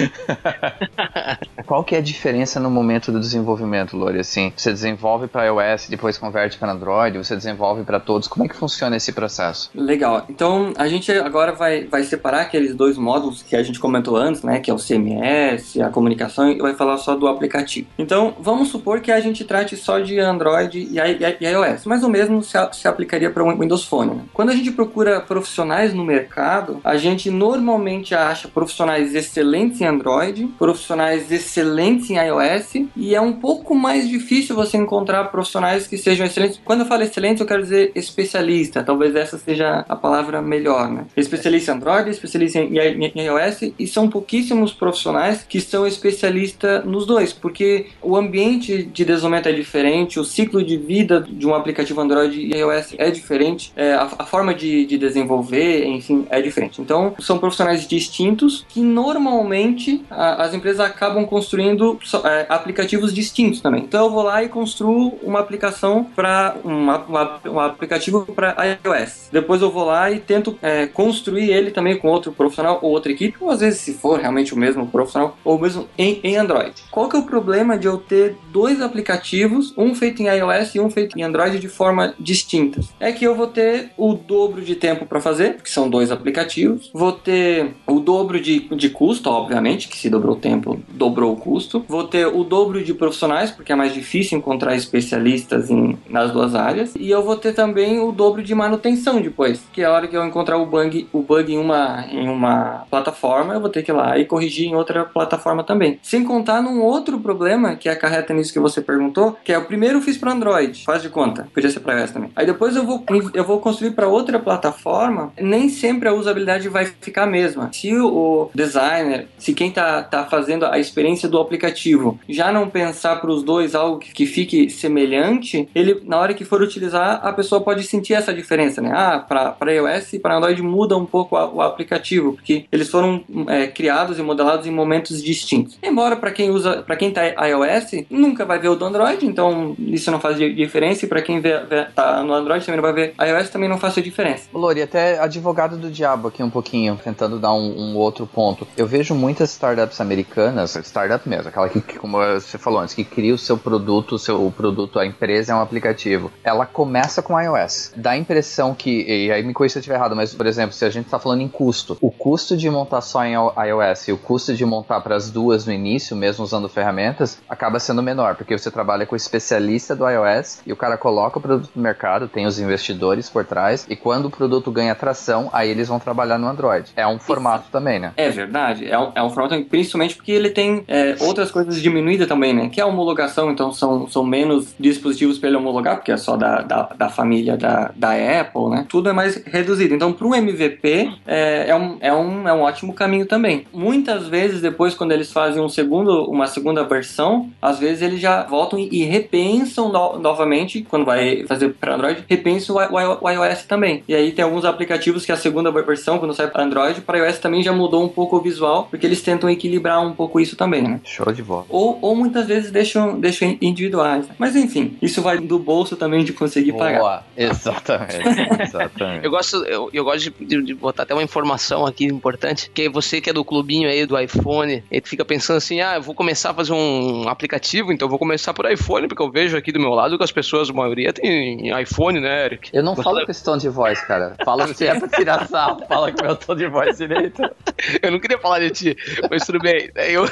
Qual 1.67 1.85
que 1.85 1.95
é 1.95 1.99
a 1.99 2.03
diferença 2.03 2.59
no 2.59 2.71
momento 2.71 3.13
do 3.13 3.21
desenvolvimento, 3.21 3.99
Lori? 3.99 4.19
Assim, 4.19 4.51
você 4.57 4.73
desenvolve 4.73 5.27
para 5.27 5.45
iOS, 5.45 5.89
depois 5.91 6.17
converte 6.17 6.57
para 6.57 6.73
Android, 6.73 7.19
você 7.19 7.37
desenvolve 7.37 7.85
para 7.85 8.01
todos. 8.01 8.29
Como 8.29 8.47
é 8.47 8.49
que 8.49 8.57
funciona 8.57 8.97
esse 8.97 9.13
processo? 9.13 9.71
Legal. 9.75 10.25
Então, 10.31 10.73
a 10.79 10.89
gente 10.89 11.13
agora 11.13 11.53
vai, 11.53 11.85
vai 11.85 12.03
separar 12.03 12.41
aqueles 12.41 12.75
dois 12.75 12.97
módulos 12.97 13.43
que 13.43 13.55
a 13.55 13.63
gente 13.63 13.79
comentou 13.79 14.22
né, 14.43 14.61
que 14.61 14.71
é 14.71 14.75
o 14.75 14.79
CMS, 14.79 15.81
a 15.81 15.89
comunicação, 15.89 16.51
e 16.51 16.59
vai 16.59 16.75
falar 16.75 16.97
só 16.99 17.15
do 17.15 17.27
aplicativo. 17.27 17.87
Então, 17.99 18.35
vamos 18.41 18.69
supor 18.69 19.01
que 19.01 19.11
a 19.11 19.21
gente 19.21 19.45
trate 19.45 19.77
só 19.77 19.99
de 19.99 20.19
Android 20.19 20.79
e, 20.79 20.99
iOS, 21.45 21.87
mas 21.87 22.03
o 22.03 22.09
mesmo 22.09 22.43
se, 22.43 22.57
se 22.73 22.89
aplicaria 22.89 23.31
para 23.31 23.43
o 23.43 23.59
Windows 23.59 23.85
Phone. 23.85 24.15
Né? 24.15 24.23
Quando 24.33 24.51
a 24.51 24.55
gente 24.55 24.71
procura 24.71 25.21
profissionais 25.21 25.93
no 25.93 26.05
mercado, 26.05 26.81
a 26.85 26.97
gente 26.97 27.31
normalmente 27.31 28.15
acha 28.15 28.49
profissionais 28.49 29.15
excelentes 29.15 29.81
em 29.81 29.87
Android, 29.87 30.47
profissionais 30.59 31.31
excelentes 31.31 32.11
em 32.11 32.17
iOS, 32.17 32.89
e 32.97 33.15
é 33.15 33.21
um 33.21 33.33
pouco 33.33 33.75
mais 33.75 34.09
difícil 34.09 34.55
você 34.55 34.77
encontrar 34.77 35.25
profissionais 35.25 35.87
que 35.87 35.97
sejam 35.97 36.27
excelentes. 36.27 36.61
Quando 36.65 36.81
eu 36.81 36.87
falo 36.87 37.03
excelente, 37.03 37.41
eu 37.41 37.47
quero 37.47 37.63
dizer 37.63 37.93
especialista, 37.95 38.83
talvez 38.83 39.15
essa 39.15 39.39
seja 39.39 39.85
a 39.89 39.97
palavra 39.97 40.41
melhor, 40.43 40.91
né? 40.91 41.07
Especialista 41.17 41.73
em 41.73 41.75
Android, 41.75 42.11
especialista 42.11 42.59
em 42.59 43.27
iOS, 43.27 43.73
e 43.79 43.87
são 43.87 44.09
pouquíssimos 44.13 44.73
profissionais 44.73 45.45
que 45.49 45.61
são 45.61 45.87
especialistas 45.87 46.85
nos 46.85 47.07
dois, 47.07 47.33
porque 47.33 47.87
o 48.03 48.15
ambiente 48.15 48.83
de 48.83 49.05
desenvolvimento 49.05 49.49
é 49.49 49.53
diferente, 49.53 50.21
o 50.21 50.25
ciclo 50.25 50.63
de 50.63 50.77
vida 50.77 51.27
de 51.27 51.47
um 51.47 51.55
aplicativo 51.55 52.01
Android 52.01 52.39
e 52.39 52.55
iOS 52.55 52.95
é 52.99 53.11
diferente, 53.11 53.73
é, 53.75 53.95
a, 53.95 54.03
a, 54.19 54.27
forma 54.27 54.55
de, 54.55 54.85
de, 54.85 54.99
desenvolver, 54.99 55.87
enfim, 55.87 56.27
é 56.29 56.43
diferente. 56.43 56.83
Então, 56.83 57.15
são 57.19 57.39
profissionais 57.39 57.87
distintos 57.89 58.67
que 58.69 58.81
normalmente 58.81 60.05
a, 60.11 60.45
as 60.45 60.53
empresas 60.53 60.81
acabam 60.81 61.25
construindo 61.25 61.99
é, 62.25 62.47
aplicativos 62.49 63.15
distintos 63.15 63.61
também. 63.61 63.83
Então, 63.85 64.05
eu 64.05 64.11
vou 64.11 64.23
lá 64.23 64.43
e 64.45 64.49
construo 64.49 65.19
uma 65.23 65.41
aplicação 65.41 66.05
para 66.15 66.57
um 66.65 67.59
aplicativo 67.59 68.27
para 68.27 68.57
iOS. 68.85 69.29
Depois 69.33 69.63
eu 69.63 69.71
vou 69.71 69.85
lá 69.85 70.11
e 70.11 70.21
tento 70.21 70.59
é, 70.61 70.87
construir 70.87 71.51
ele 71.51 71.71
também 71.71 71.97
com 71.97 72.09
outro 72.09 72.33
profissional 72.33 72.79
ou 72.83 72.91
outra 72.91 73.11
equipe, 73.11 73.37
ou 73.41 73.51
às 73.51 73.61
vezes 73.61 73.81
se 73.81 73.95
for 74.03 74.19
realmente 74.19 74.53
o 74.53 74.59
mesmo 74.59 74.87
profissional, 74.89 75.37
ou 75.45 75.59
mesmo 75.59 75.89
em, 75.97 76.21
em 76.25 76.37
Android. 76.37 76.75
Qual 76.91 77.09
que 77.09 77.17
é 77.17 77.21
o 77.21 77.23
problema 77.23 77.79
de 77.79 77.87
eu 77.87 77.97
ter 77.97 78.37
dois 78.51 78.83
aplicativos, 78.83 79.73
um 79.79 79.95
feito 79.95 80.21
em 80.21 80.27
iOS 80.27 80.75
e 80.75 80.81
um 80.81 80.91
feito 80.91 81.17
em 81.17 81.23
Android 81.23 81.59
de 81.61 81.69
forma 81.69 82.15
distintas? 82.19 82.91
É 82.99 83.13
que 83.13 83.25
eu 83.25 83.37
vou 83.37 83.47
ter 83.47 83.91
o 83.97 84.15
dobro 84.15 84.61
de 84.61 84.75
tempo 84.75 85.07
para 85.07 85.21
fazer, 85.21 85.63
que 85.63 85.71
são 85.71 85.89
dois 85.89 86.11
aplicativos, 86.11 86.91
vou 86.93 87.13
ter 87.13 87.75
o 87.87 88.01
dobro 88.01 88.41
de, 88.41 88.61
de 88.75 88.91
custo, 88.91 89.31
obviamente, 89.31 89.87
que 89.87 89.97
se 89.97 90.11
dobrou 90.11 90.35
o 90.35 90.39
tempo, 90.39 90.81
dobrou 90.89 91.33
o 91.33 91.37
custo, 91.37 91.85
vou 91.87 92.05
ter 92.05 92.27
o 92.27 92.43
dobro 92.43 92.83
de 92.83 92.93
profissionais, 92.93 93.51
porque 93.51 93.73
é 93.73 93.77
mais 93.77 93.95
difícil 93.95 94.37
encontrar 94.37 94.75
especialistas 94.75 95.71
em, 95.71 95.97
nas 96.09 96.33
duas 96.33 96.55
áreas, 96.55 96.93
e 96.97 97.09
eu 97.09 97.23
vou 97.23 97.37
ter 97.37 97.55
também 97.55 98.01
o 98.01 98.11
dobro 98.11 98.43
de 98.43 98.55
manutenção 98.55 99.21
depois, 99.21 99.63
que 99.73 99.83
é 99.83 99.85
a 99.85 99.93
hora 99.93 100.09
que 100.09 100.17
eu 100.17 100.25
encontrar 100.27 100.57
o 100.57 100.67
bug, 100.67 101.07
o 101.13 101.23
bug 101.23 101.53
em 101.53 101.59
uma, 101.59 102.07
em 102.11 102.29
uma 102.29 102.85
plataforma, 102.91 103.55
eu 103.55 103.61
vou 103.61 103.71
ter 103.71 103.83
que 103.83 103.92
ir 103.93 103.97
lá 103.97 104.19
e 104.19 104.25
corrigir 104.25 104.67
em 104.67 104.75
outra 104.75 105.05
plataforma 105.05 105.63
também. 105.63 105.99
Sem 106.03 106.25
contar 106.25 106.61
num 106.61 106.81
outro 106.81 107.21
problema 107.21 107.77
que 107.77 107.89
acarreta 107.89 108.35
nisso 108.35 108.53
que 108.53 108.59
você 108.59 108.81
perguntou, 108.81 109.37
que 109.45 109.53
é 109.53 109.59
o 109.59 109.65
primeiro 109.65 109.99
eu 109.99 110.03
fiz 110.03 110.17
para 110.17 110.33
Android, 110.33 110.85
faz 110.85 111.03
de 111.03 111.09
conta, 111.09 111.49
podia 111.53 111.71
ser 111.71 111.81
para 111.81 112.01
iOS 112.01 112.11
também. 112.11 112.31
Aí 112.35 112.47
depois 112.47 112.75
eu 112.77 112.85
vou, 112.85 113.05
eu 113.35 113.45
vou 113.45 113.61
construir 113.61 113.93
para 113.93 114.09
outra 114.09 114.39
plataforma, 114.39 115.33
nem 115.41 115.69
sempre 115.69 116.09
a 116.09 116.13
usabilidade 116.13 116.69
vai 116.69 116.87
ficar 116.87 117.25
a 117.25 117.27
mesma. 117.27 117.71
Se 117.73 117.95
o 117.95 118.51
designer, 118.55 119.29
se 119.39 119.53
quem 119.53 119.71
tá, 119.71 120.03
tá 120.03 120.25
fazendo 120.25 120.67
a 120.67 120.79
experiência 120.79 121.29
do 121.29 121.41
aplicativo 121.41 122.19
já 122.29 122.53
não 122.53 122.69
pensar 122.69 123.21
para 123.21 123.31
os 123.31 123.43
dois 123.43 123.75
algo 123.75 123.99
que, 123.99 124.13
que 124.13 124.27
fique 124.27 124.71
semelhante, 124.71 125.69
ele 125.75 126.03
na 126.05 126.19
hora 126.19 126.35
que 126.35 126.45
for 126.45 126.63
utilizar, 126.63 127.21
a 127.23 127.33
pessoa 127.33 127.61
pode 127.61 127.85
sentir 127.85 128.15
essa 128.15 128.33
diferença, 128.33 128.81
né? 128.81 128.93
Ah, 128.95 129.19
para 129.19 129.73
iOS 129.73 130.15
e 130.15 130.19
para 130.19 130.37
Android 130.37 130.63
muda 130.63 130.97
um 130.97 131.07
pouco 131.07 131.37
a, 131.37 131.49
o 131.49 131.61
aplicativo, 131.61 132.35
porque 132.35 132.65
eles 132.71 132.89
foram 132.89 133.23
é, 133.49 133.67
criados 133.73 134.19
e 134.19 134.23
modelados 134.23 134.67
em 134.67 134.71
momentos 134.71 135.23
distintos. 135.23 135.79
Embora 135.83 136.17
para 136.17 136.31
quem 136.31 136.51
usa, 136.51 136.83
para 136.83 136.97
quem 136.97 137.11
tá 137.11 137.23
iOS, 137.47 138.05
nunca 138.11 138.45
vai 138.45 138.59
ver 138.59 138.69
o 138.69 138.77
do 138.77 138.85
Android, 138.85 139.27
então 139.27 139.75
isso 139.79 140.11
não 140.11 140.21
faz 140.21 140.37
diferença. 140.37 141.05
E 141.05 141.09
para 141.09 141.23
quem 141.23 141.41
vê, 141.41 141.59
vê, 141.65 141.85
tá 141.85 142.23
no 142.23 142.33
Android 142.33 142.65
também 142.65 142.81
não 142.81 142.83
vai 142.83 142.93
ver 142.93 143.15
iOS, 143.21 143.51
também 143.51 143.69
não 143.69 143.79
faz 143.79 143.95
diferença. 143.95 144.49
Lori, 144.53 144.83
até 144.83 145.19
advogado 145.19 145.77
do 145.77 145.91
diabo 145.91 146.29
aqui 146.29 146.43
um 146.43 146.51
pouquinho, 146.51 146.99
tentando 147.03 147.39
dar 147.39 147.53
um, 147.53 147.79
um 147.79 147.97
outro 147.97 148.27
ponto. 148.27 148.67
Eu 148.77 148.87
vejo 148.87 149.15
muitas 149.15 149.51
startups 149.53 150.01
americanas, 150.01 150.75
startup 150.77 151.29
mesmo, 151.29 151.49
aquela 151.49 151.69
que, 151.69 151.81
como 151.99 152.19
você 152.19 152.59
falou 152.59 152.81
antes, 152.81 152.95
que 152.95 153.05
cria 153.05 153.35
o 153.35 153.39
seu 153.39 153.57
produto, 153.57 154.15
o 154.15 154.19
seu 154.19 154.45
o 154.45 154.51
produto, 154.51 154.99
a 154.99 155.07
empresa 155.07 155.53
é 155.53 155.55
um 155.55 155.61
aplicativo. 155.61 156.31
Ela 156.43 156.67
começa 156.67 157.23
com 157.23 157.41
iOS. 157.41 157.93
Dá 157.97 158.13
a 158.13 158.17
impressão 158.17 158.75
que, 158.75 159.05
e 159.07 159.31
aí 159.31 159.43
me 159.43 159.53
corrija 159.53 159.75
se 159.75 159.79
eu 159.79 159.81
estiver 159.81 159.97
errado, 159.97 160.17
mas 160.17 160.35
por 160.35 160.47
exemplo, 160.47 160.73
se 160.73 160.85
a 160.85 160.91
gente 160.91 161.07
está 161.07 161.19
falando 161.19 161.43
em 161.43 161.49
custo, 161.49 161.97
o 162.01 162.11
custo 162.11 162.57
de 162.57 162.69
montar 162.69 163.01
só 163.01 163.25
em 163.25 163.35
iOS 163.65 164.09
e 164.09 164.13
o 164.13 164.19
custo 164.19 164.55
de 164.55 164.65
montar 164.65 165.01
para 165.01 165.17
as 165.17 165.31
duas 165.31 165.67
no 165.67 165.73
início, 165.73 166.17
mesmo 166.17 166.45
usando 166.45 166.69
ferramentas, 166.69 167.41
acaba 167.49 167.79
sendo 167.79 168.03
menor, 168.03 168.35
porque 168.35 168.57
você 168.57 168.71
trabalha 168.71 169.07
com 169.07 169.15
o 169.15 169.17
especialista 169.17 169.95
do 169.95 170.09
iOS 170.09 170.63
e 170.67 170.73
o 170.73 170.77
cara 170.77 170.97
coloca 170.97 171.39
o 171.39 171.43
produto 171.43 171.71
no 171.75 171.83
mercado, 171.83 172.29
tem 172.29 172.47
os 172.47 172.59
investidores 172.59 173.29
por 173.29 173.45
trás, 173.45 173.87
e 173.89 173.97
quando 173.97 174.27
o 174.27 174.31
produto 174.31 174.71
ganha 174.71 174.95
tração, 174.95 175.51
aí 175.53 175.71
eles 175.71 175.89
vão 175.89 175.99
trabalhar 175.99 176.39
no 176.39 176.47
Android. 176.47 176.91
É 176.97 177.07
um 177.07 177.19
formato 177.19 177.65
Isso. 177.65 177.73
também, 177.73 177.99
né? 177.99 178.13
É 178.17 178.29
verdade, 178.31 178.89
é 178.89 178.99
um, 178.99 179.13
é 179.15 179.23
um 179.23 179.31
formato 179.31 179.63
principalmente 179.65 180.17
porque 180.17 180.33
ele 180.33 180.51
tem 180.51 180.85
é, 180.89 181.17
outras 181.21 181.51
coisas 181.51 181.81
diminuídas 181.81 182.29
também, 182.29 182.53
né? 182.53 182.69
Que 182.69 182.81
é 182.81 182.85
a 182.85 182.87
homologação, 182.87 183.51
então 183.51 183.73
são, 183.73 184.09
são 184.09 184.25
menos 184.25 184.75
dispositivos 184.79 185.39
para 185.39 185.49
ele 185.49 185.57
homologar, 185.57 185.97
porque 185.97 186.13
é 186.13 186.17
só 186.17 186.37
da, 186.37 186.63
da, 186.63 186.83
da 186.97 187.09
família 187.09 187.57
da, 187.57 187.91
da 187.95 188.13
Apple, 188.13 188.71
né? 188.71 188.87
Tudo 188.89 189.09
é 189.09 189.13
mais 189.13 189.37
reduzido. 189.45 189.95
Então, 189.95 190.13
para 190.13 190.27
o 190.27 190.35
MVP, 190.35 191.11
é, 191.27 191.69
é, 191.69 191.77
um, 191.77 191.97
é, 192.01 192.13
um, 192.13 192.49
é 192.49 192.53
um 192.53 192.61
ótimo 192.63 192.93
caminho 192.93 193.27
também. 193.27 193.52
Muitas 193.73 194.29
vezes, 194.29 194.61
depois, 194.61 194.95
quando 194.95 195.13
eles 195.13 195.33
fazem 195.33 195.63
um 195.63 195.69
segundo, 195.69 196.25
uma 196.25 196.47
segunda 196.47 196.85
versão, 196.85 197.51
às 197.61 197.79
vezes 197.79 198.03
eles 198.03 198.21
já 198.21 198.45
voltam 198.45 198.79
e, 198.79 198.89
e 198.91 199.05
repensam 199.05 199.91
no, 199.91 200.19
novamente, 200.19 200.87
quando 200.89 201.05
vai 201.05 201.45
fazer 201.47 201.71
para 201.71 201.95
Android, 201.95 202.25
repensam 202.29 202.77
o, 202.77 202.79
o, 202.79 203.19
o, 203.25 203.31
iOS 203.31 203.65
também. 203.65 204.03
E 204.09 204.15
aí 204.15 204.33
tem 204.33 204.45
alguns 204.45 204.65
aplicativos 204.65 205.25
que 205.25 205.33
a 205.33 205.37
segunda 205.37 205.71
versão, 205.71 206.19
quando 206.19 206.35
sai 206.35 206.49
para 206.49 206.65
Android, 206.65 207.01
para 207.01 207.19
iOS 207.19 207.39
também 207.39 207.63
já 207.63 207.73
mudou 207.73 208.05
um 208.05 208.09
pouco 208.09 208.37
o 208.37 208.41
visual, 208.41 208.87
porque 208.91 209.07
eles 209.07 209.23
tentam 209.23 209.49
equilibrar 209.49 210.05
um 210.05 210.13
pouco 210.13 210.41
isso 210.41 210.57
também, 210.57 210.83
né? 210.83 211.01
Show 211.05 211.33
de 211.33 211.43
bola. 211.43 211.67
Ou, 211.69 211.99
ou 212.01 212.17
muitas 212.17 212.47
vezes 212.47 212.71
deixam, 212.71 213.19
deixam 213.19 213.57
individuais. 213.61 214.27
Mas 214.39 214.57
enfim, 214.57 214.97
isso 215.01 215.23
vai 215.23 215.39
do 215.39 215.59
bolso 215.59 215.97
também 215.97 216.25
de 216.25 216.33
conseguir 216.33 216.73
Boa. 216.73 216.85
pagar. 216.85 217.27
Exatamente. 217.37 218.63
Exatamente. 218.63 219.25
eu 219.25 219.31
gosto, 219.31 219.57
eu, 219.65 219.91
eu 219.93 220.05
gosto 220.05 220.31
de, 220.31 220.63
de, 220.63 220.75
botar 220.75 221.03
até 221.05 221.15
uma 221.15 221.23
informação 221.23 221.87
aqui 221.87 222.05
importante, 222.05 222.71
que 222.73 222.89
você 222.89 223.21
que 223.21 223.31
é 223.31 223.33
do 223.33 223.42
clubinho 223.45 223.89
aí 223.89 224.07
do 224.07 224.19
iPhone, 224.19 224.83
e 224.91 225.01
fica 225.05 225.25
pensando 225.25 225.57
assim, 225.57 225.81
ah, 225.81 225.97
eu 225.97 226.03
vou 226.03 226.15
começar 226.15 226.51
a 226.51 226.55
fazer 226.55 226.73
um 226.73 227.29
aplicativo, 227.29 227.93
então 227.93 228.07
eu 228.07 228.11
vou 228.11 228.19
começar 228.19 228.53
por 228.55 228.71
iPhone, 228.71 229.09
porque 229.09 229.23
eu 229.23 229.31
vejo 229.31 229.57
aqui 229.57 229.73
do 229.73 229.81
meu 229.81 229.91
lado 229.91 230.17
que 230.17 230.25
as 230.25 230.33
pessoas, 230.33 230.71
a 230.71 230.73
maioria 230.73 231.13
tem 231.13 231.71
iPhone, 231.81 232.21
né, 232.21 232.47
Eric? 232.47 232.71
Eu 232.73 232.83
não 232.83 232.97
falo 232.97 233.25
com 233.25 233.31
esse 233.31 233.45
tom 233.45 233.57
de 233.57 233.69
voz, 233.69 234.01
cara. 234.03 234.37
Fala 234.45 234.73
se 234.73 234.87
é 234.87 234.99
pra 234.99 235.09
tirar 235.09 235.47
sal, 235.49 235.81
fala 235.89 236.13
com 236.13 236.25
meu 236.25 236.37
tom 236.37 236.55
de 236.55 236.69
voz 236.69 236.99
direito. 236.99 237.43
eu 238.03 238.11
não 238.11 238.21
queria 238.21 238.39
falar 238.39 238.61
de 238.61 238.71
ti, 238.71 238.97
mas 239.31 239.45
tudo 239.45 239.59
bem. 239.59 239.91
Eu... 239.97 240.25